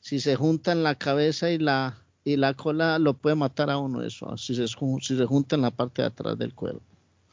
[0.00, 4.02] si se juntan la cabeza y la y la cola lo puede matar a uno
[4.02, 6.82] eso, si se, jun- si se juntan la parte de atrás del cuerpo.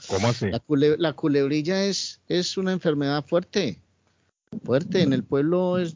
[0.07, 0.49] ¿Cómo así?
[0.49, 3.79] La, cule- la culebrilla es, es una enfermedad fuerte,
[4.63, 5.01] fuerte.
[5.03, 5.95] En el pueblo es,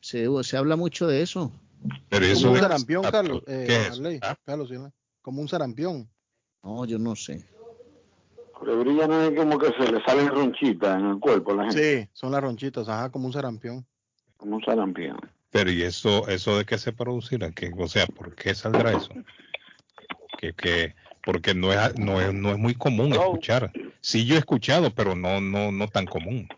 [0.00, 1.52] se, se habla mucho de eso.
[2.08, 3.42] Pero eso Como un sarampión, ah, Carlos.
[3.46, 3.90] eh, ¿qué es?
[3.90, 4.76] Arley, Carlos, ¿sí?
[5.20, 6.08] como un sarampión.
[6.62, 7.44] No, yo no sé.
[8.58, 12.04] Culebrilla no es como que se le salen ronchitas en el cuerpo a la gente,
[12.04, 13.84] Sí, son las ronchitas, ajá, como un sarampión.
[14.36, 15.18] como un sarampión.
[15.52, 17.50] Pero ¿y eso, eso de qué se producirá?
[17.52, 19.10] ¿Qué, o sea, ¿por qué saldrá eso?
[20.38, 23.70] Que, que, porque no es, no es, no es muy común escuchar.
[24.00, 26.48] Sí, yo he escuchado, pero no, no, no tan común.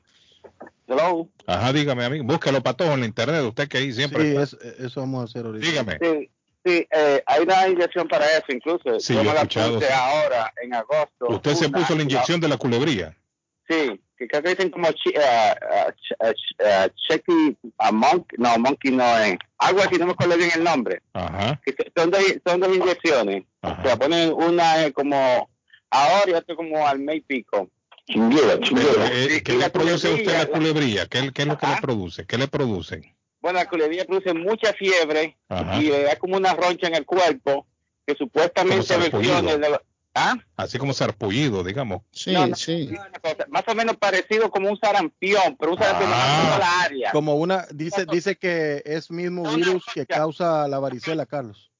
[0.86, 1.28] Hello.
[1.46, 2.24] Ajá, dígame, amigo.
[2.24, 3.42] Búsquelo para todos en la internet.
[3.42, 4.30] Usted que ahí siempre.
[4.30, 5.66] Sí, es- eso vamos a hacer ahorita.
[5.66, 5.98] Dígame.
[6.00, 6.30] Sí,
[6.64, 9.00] sí eh, hay una inyección para eso, incluso.
[9.00, 9.92] Sí, yo yo me he la escuchado, puse sí.
[9.92, 11.26] ahora, en agosto.
[11.30, 13.16] Usted se puso la inyección de la culebría.
[13.68, 18.36] Sí, que creo que dicen como chi- eh, eh, ch- ch- eh, Checky, a Monkey,
[18.38, 19.36] no, Monkey no es.
[19.58, 21.00] Algo así, no me acuerdo bien el nombre.
[21.14, 21.60] Ajá.
[21.64, 23.44] Que son, dos, son dos inyecciones.
[23.62, 25.48] O sea, ponen una eh, como
[25.90, 27.70] ahora y otra como al mes y pico.
[28.06, 31.06] Eh, Sí, ¿Qué y le produce a usted la culebrilla?
[31.06, 32.26] ¿Qué, qué es lo que le produce?
[32.26, 33.02] ¿Qué le producen?
[33.40, 35.76] Bueno, la culebrilla produce mucha fiebre Ajá.
[35.80, 37.66] y le da como una roncha en el cuerpo
[38.06, 39.80] que supuestamente versiones de
[40.14, 40.36] ¿Ah?
[40.56, 42.02] Así como sarpullido, digamos.
[42.12, 42.88] Sí, No, no, sí.
[43.48, 46.42] más o menos parecido como un sarampión, pero un sarampión Ah.
[46.44, 47.12] toda la área.
[47.12, 51.72] Como una, dice, dice que es mismo virus que causa la varicela, Carlos.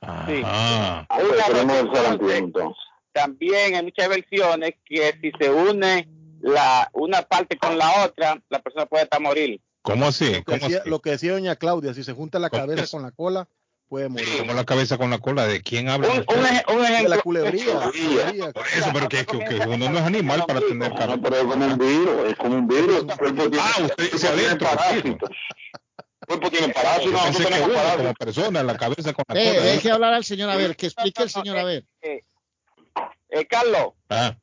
[0.00, 2.82] Sarampión, entonces, entonces.
[3.12, 6.08] también hay muchas versiones que si se une
[6.40, 9.60] la una parte con la otra, la persona puede estar morir.
[9.82, 10.26] ¿Cómo así?
[10.26, 10.90] Lo que, ¿Cómo decía, así?
[10.90, 12.90] lo que decía doña Claudia, si se junta la ¿Cómo cabeza es?
[12.90, 13.48] con la cola,
[13.88, 14.26] puede morir.
[14.38, 15.46] Como la cabeza con la cola.
[15.46, 16.08] ¿De quién habla?
[16.08, 16.36] Un, usted?
[16.36, 17.16] un ej- un De ejemplo.
[17.16, 17.90] la culebrilla.
[17.90, 18.52] culebrilla.
[18.52, 21.18] Por eso, pero que, que, que uno no es animal para tener No, cabeza.
[21.22, 23.04] pero es como un virus, es como un virus.
[23.20, 25.30] El Ah, usted dice tiene adentro, parásitos.
[26.26, 28.02] cuerpo tiene parásitos, nosotros tenemos uno parásitos.
[28.02, 29.66] como persona, la cabeza con la Eh, cola.
[29.66, 31.84] deje hablar al señor a ver, que explique el señor a ver.
[32.02, 34.34] Eh, Carlos, Ah,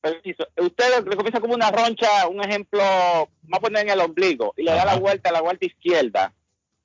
[0.00, 0.46] preciso.
[0.56, 4.62] Usted le comienza como una roncha, un ejemplo, vamos a poner en el ombligo, y
[4.64, 6.32] le da la vuelta a la vuelta izquierda.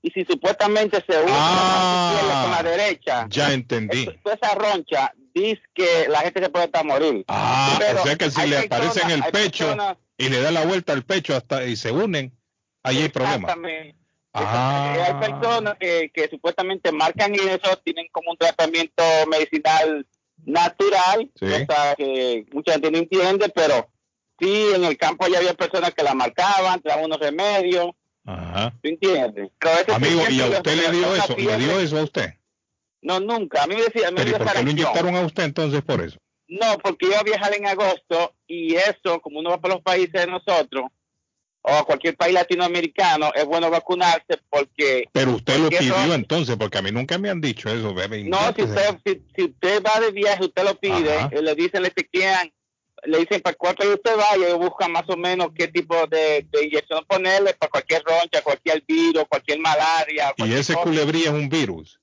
[0.08, 4.08] Y si supuestamente se une izquierda con la derecha, Ah, ya entendí.
[4.24, 7.26] esa roncha dice que la gente se puede estar morir.
[7.28, 10.52] Ah, Pero o sea que si le aparece en el pecho personas- y le da
[10.52, 12.32] la vuelta al pecho hasta y se unen,
[12.84, 13.54] ahí hay problema.
[14.34, 14.94] Ah.
[15.08, 20.08] Hay personas que, que supuestamente marcan eso, tienen como un tratamiento medicinal
[20.46, 21.66] natural, Sí.
[21.66, 23.90] cosa que mucha gente no entiende, pero
[24.40, 27.90] sí, en el campo ya había personas que la marcaban, traían unos remedios,
[28.28, 28.74] Ajá.
[28.84, 29.50] ¿tú entiendes?
[29.88, 31.36] Amigo, ¿y a usted le dio eso?
[31.38, 32.34] ¿Le dio eso a usted?
[33.02, 33.64] No, nunca.
[33.64, 35.82] A mí me decía, me Pero ¿y dio por qué lo inyectaron a usted entonces
[35.82, 36.18] por eso?
[36.50, 40.12] No, porque iba a viajar en agosto y eso, como uno va por los países
[40.14, 40.86] de nosotros,
[41.62, 46.56] o a cualquier país latinoamericano, es bueno vacunarse porque Pero usted lo eso- pidió entonces,
[46.58, 47.94] porque a mí nunca me han dicho eso.
[48.26, 51.30] No, si usted, si, si usted va de viaje, usted lo pide, Ajá.
[51.32, 52.52] eh, le dicen, le chequean,
[53.04, 56.08] le dicen para cuál país usted va y ellos buscan más o menos qué tipo
[56.08, 60.34] de, de inyección ponerle para cualquier roncha, cualquier virus, cualquier malaria.
[60.38, 60.84] Y ese cosa.
[60.86, 62.00] culebría es un virus.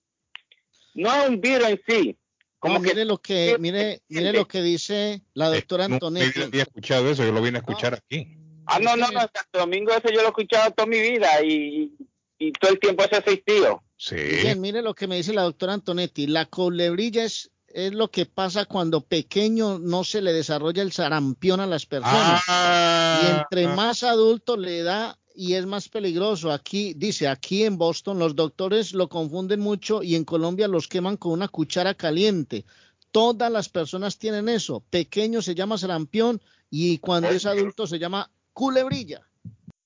[0.95, 2.19] No es un virus en sí.
[2.59, 6.43] Como mire lo que mire mire lo que dice la doctora Nunca Antonetti.
[6.43, 8.39] había escuchado eso, yo lo vine a escuchar aquí.
[8.67, 11.29] Ah, no, no, no, en Santo Domingo eso yo lo he escuchado toda mi vida
[11.45, 11.93] y,
[12.39, 13.83] y todo el tiempo eso ha existido.
[13.97, 14.17] Sí.
[14.17, 16.27] Bien, mire lo que me dice la doctora Antonetti.
[16.27, 21.59] La colebrilla es, es lo que pasa cuando pequeño no se le desarrolla el sarampión
[21.59, 22.41] a las personas.
[22.47, 23.21] Ah.
[23.21, 26.53] y entre más adulto le da y es más peligroso.
[26.53, 31.17] Aquí, dice, aquí en Boston los doctores lo confunden mucho y en Colombia los queman
[31.17, 32.65] con una cuchara caliente.
[33.11, 34.85] Todas las personas tienen eso.
[34.91, 39.29] Pequeño se llama sarampión y cuando es adulto se llama culebrilla.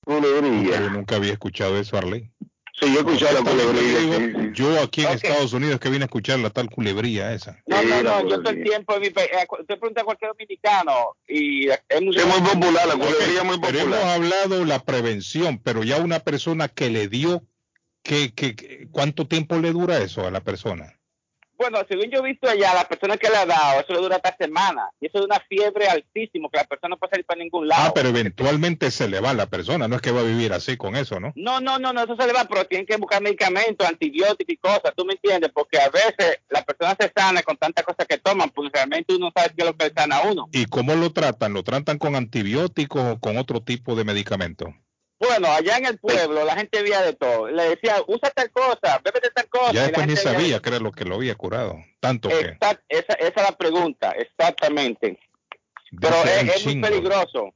[0.05, 2.31] Yo nunca había escuchado eso, Arley.
[2.81, 3.99] Sí, yo he escuchado la culebrilla.
[3.99, 4.49] Digo, sí, sí.
[4.53, 7.61] Yo aquí en Estados Unidos que vine a escuchar la tal culebría esa.
[7.67, 11.15] No, no, no, yo todo el tiempo en mi país, usted pregunta a cualquier dominicano
[11.27, 14.15] y es muy, Es muy popular, la culebría es muy Pero hemos popular.
[14.15, 17.43] hablado la prevención, pero ya una persona que le dio,
[18.03, 20.98] ¿qué, qué- cuánto tiempo le dura eso a la persona?
[21.59, 24.15] Bueno, según yo he visto allá, la persona que le ha dado, eso le dura
[24.15, 24.89] hasta semana.
[25.01, 27.87] Y eso es una fiebre altísima, que la persona no puede salir para ningún lado.
[27.87, 30.53] Ah, pero eventualmente se le va a la persona, no es que va a vivir
[30.53, 31.33] así con eso, ¿no?
[31.35, 34.57] No, no, no, no, eso se le va, pero tienen que buscar medicamentos, antibióticos y
[34.57, 35.51] cosas, ¿tú me entiendes?
[35.53, 39.29] Porque a veces la persona se sana con tantas cosas que toman, porque realmente uno
[39.35, 40.47] sabe qué es lo que le sana a uno.
[40.53, 41.51] ¿Y cómo lo tratan?
[41.51, 44.73] ¿Lo tratan con antibióticos o con otro tipo de medicamento?
[45.19, 47.49] Bueno, allá en el pueblo la gente veía de todo.
[47.49, 49.73] Le decía, usa tal cosa, bébete tal cosa.
[49.73, 51.75] Ya después ni sabía que era lo que lo había curado.
[51.99, 52.57] Tanto que.
[52.59, 55.19] Esa, esa es la pregunta, exactamente.
[55.99, 57.53] Pero es, muy peligroso.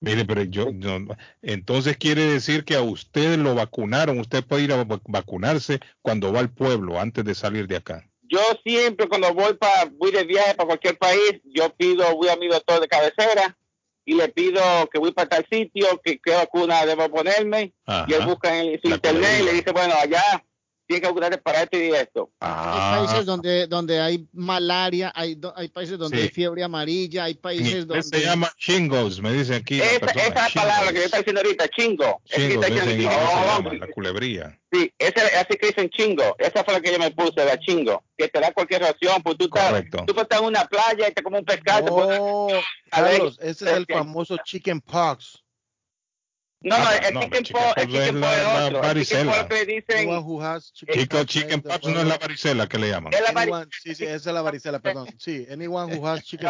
[0.00, 4.72] Mire, pero yo, no- entonces quiere decir que a usted lo vacunaron, usted puede ir
[4.72, 8.04] a vac- vacunarse cuando va al pueblo antes de salir de acá.
[8.22, 12.36] Yo siempre cuando voy para voy de viaje para cualquier país, yo pido, voy a
[12.36, 13.56] mi doctor de cabecera
[14.04, 14.60] y le pido
[14.92, 17.72] que voy para tal sitio, que qué vacuna debo ponerme.
[17.86, 18.06] Ajá.
[18.08, 20.22] Y él busca en su La internet y le dice, bueno, allá
[20.86, 22.30] tiene que vacunarte para esto y esto.
[22.40, 22.98] Ah.
[23.00, 26.22] Hay países donde, donde hay malaria, hay, hay países donde Sí.
[26.24, 28.02] hay fiebre amarilla, hay países inglés donde...
[28.02, 29.78] se llama chingos, me dice aquí.
[29.78, 32.22] la Esa, persona, esa es la palabra que yo estoy diciendo ahorita, chingo.
[32.26, 33.70] Es que Chingos, está dice en diciendo inglés se chingo.
[33.70, 34.60] llama, la culebría.
[34.72, 36.36] Sí, esa, así que dicen chingo.
[36.38, 38.02] Esa fue la que yo me puse, la chingo.
[38.18, 39.98] Que te da cualquier reacción, pues tú estás, Correcto.
[40.06, 41.84] tú puedes estar en una playa y te comes un pescado.
[41.84, 45.43] te pones- Oh, ver, Carlos, ese es el famoso chicken pox.
[46.64, 48.80] No, no, Ah, el no, chicken pox, pox el chicken es la- la otro.
[48.80, 49.48] Varicela.
[49.66, 50.08] dicen,
[50.92, 53.12] chicken chicken pox no es la varicela que le llaman.
[53.12, 53.68] es la Anyone, varicela.
[53.82, 55.06] sí, sí, esa es la varicela, perdón.
[55.20, 56.48] Sí, anyone who has chicken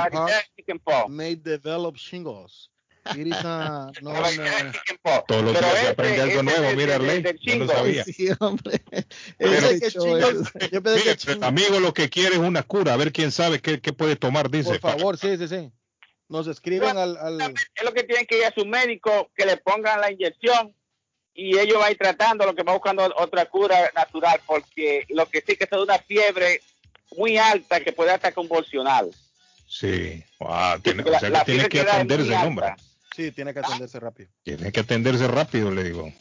[0.85, 2.71] pox may develop shingles.
[3.17, 5.25] It is a La known, varicela uh, es chicken pox.
[5.27, 8.05] Todos los Pero días se ese- aprende algo ese nuevo, mira, Arley, yo no sabía.
[8.05, 8.81] Sí, hombre.
[9.39, 9.91] que
[10.73, 13.81] yo pensé que amigo, lo que quiere es una cura, a ver quién sabe qué,
[13.81, 14.79] qué puede tomar, dice.
[14.79, 15.73] por favor, sí, sí, sí.
[16.29, 17.41] Nos escriben al, al
[17.75, 20.75] Es lo que tienen que ir a su médico, que le pongan la inyección
[21.35, 25.27] y ellos van a ir tratando, lo que va buscando otra cura natural, porque lo
[25.27, 26.63] que sí que es una fiebre
[27.17, 29.05] muy alta que puede hasta convulsionar.
[29.67, 32.75] Sí, Ah, tiene, La- o sea la que tiene que atenderse, hombre.
[33.17, 34.29] Sí, tiene que atenderse rápido.
[34.43, 36.13] Tiene que atenderse rápido, le digo.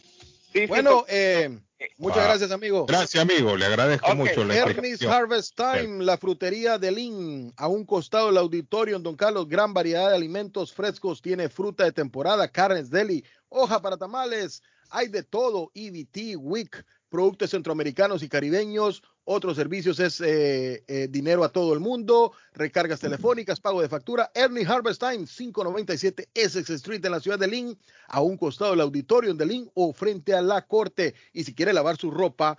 [0.53, 1.59] Sí, sí, Bueno, eh,
[1.97, 2.27] muchas Ah.
[2.27, 2.85] gracias, amigo.
[2.85, 5.11] Gracias, amigo, le agradezco mucho la Ernest explicación.
[5.11, 9.73] Harvest Time, la frutería de Lynn, a un costado del auditorio en Don Carlos, gran
[9.73, 15.23] variedad de alimentos frescos, tiene fruta de temporada, carnes deli, hoja para tamales, hay de
[15.23, 21.73] todo, EBT, WIC, productos centroamericanos y caribeños, Otros servicios es eh, eh, dinero a todo
[21.73, 24.29] el mundo, recargas telefónicas, pago de factura.
[24.35, 27.77] Ernie Harvest Time, 597 Essex Street en la ciudad de Lynn,
[28.07, 31.15] a un costado del auditorio de Lynn o frente a la corte.
[31.31, 32.57] Y si quiere lavar su ropa,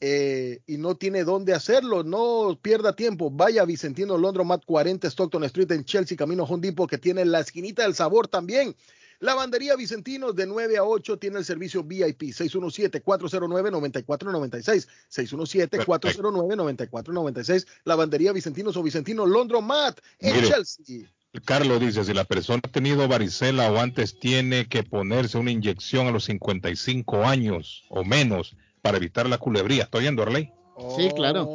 [0.00, 3.30] eh, y no tiene dónde hacerlo, no pierda tiempo.
[3.30, 7.40] Vaya a Vicentino Londromat 40 Stockton Street en Chelsea, camino Home Depot, que tiene la
[7.40, 8.76] esquinita del sabor también.
[9.24, 14.86] Lavandería Vicentinos de 9 a 8 tiene el servicio VIP 617-409-9496.
[15.10, 17.66] 617-409-9496.
[17.84, 20.48] Lavandería Vicentinos o Vicentino Londromat en Mire.
[20.48, 21.08] Chelsea.
[21.46, 26.06] Carlos dice, si la persona ha tenido varicela o antes tiene que ponerse una inyección
[26.06, 29.84] a los 55 años o menos para evitar la culebría.
[29.84, 30.52] ¿Estoy oyendo, Arley?
[30.98, 31.48] Sí, claro.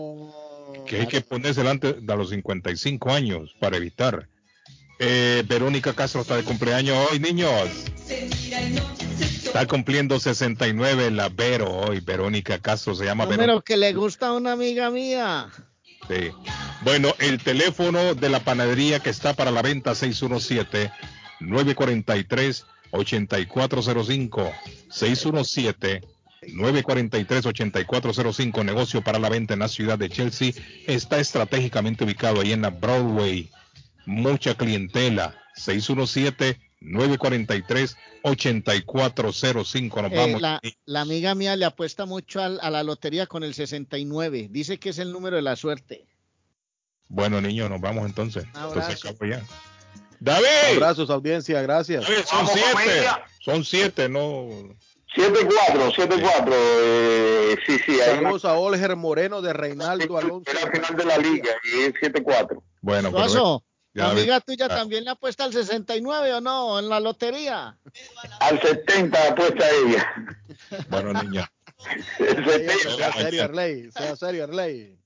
[0.87, 4.27] Que hay que ponerse antes de los 55 años para evitar.
[5.01, 7.51] Eh, Verónica Castro está de cumpleaños hoy, niños.
[9.45, 12.01] Está cumpliendo 69 la Vero hoy.
[12.01, 13.47] Verónica Castro se llama Verónica.
[13.47, 15.47] Número que le gusta a una amiga mía.
[16.09, 16.31] Sí.
[16.81, 20.91] Bueno, el teléfono de la panadería que está para la venta 617
[21.39, 24.51] 943 8405
[24.89, 26.01] 617
[26.53, 30.51] 943 8405 negocio para la venta en la ciudad de Chelsea
[30.87, 33.49] está estratégicamente ubicado ahí en la Broadway.
[34.05, 40.41] Mucha clientela 617 943 8405 nos Eh, vamos.
[40.41, 44.47] la, la amiga mía le apuesta mucho al- a, la lotería con el 69.
[44.49, 46.05] Dice que es el número de la suerte.
[47.07, 48.45] Bueno, niños, nos vamos entonces.
[48.45, 49.41] Entonces, acabo ya.
[50.19, 50.45] David.
[50.75, 52.03] Abrazos, audiencia, gracias.
[52.03, 53.07] David, son siete.
[53.39, 54.47] Son siete, no.
[55.15, 56.53] 7-4, 7-4.
[56.53, 57.93] Eh, sí, sí.
[57.99, 60.51] hay una- Saludos a Olger Moreno de Reinaldo Alonso.
[60.51, 62.61] Era final de la liga y es 7-4.
[62.81, 63.63] Bueno, pero
[63.93, 64.69] ya ¿la ve- amiga tuya ah.
[64.69, 67.77] también le apuesta al 69 o no en la lotería?
[68.39, 70.13] Al 70 apuesta ella.
[70.89, 71.51] Bueno, niña.
[72.17, 73.89] Sea serio, Arley.
[73.91, 74.97] Sea serio, Arley.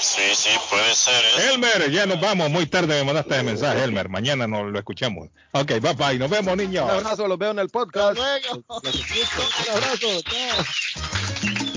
[0.00, 1.14] Sí, sí, puede ser.
[1.24, 1.50] ¿eh?
[1.54, 2.50] Elmer, ya nos vamos.
[2.50, 4.08] Muy tarde me mandaste el mensaje, Elmer.
[4.08, 5.28] Mañana nos lo escuchamos.
[5.52, 6.18] Ok, bye bye.
[6.18, 6.84] Nos vemos, niños.
[6.84, 8.18] Un abrazo, los veo en el podcast.
[8.18, 8.64] Hasta luego.
[8.82, 9.48] Los escucho.
[9.62, 10.22] Un abrazo.
[10.22, 11.71] chao.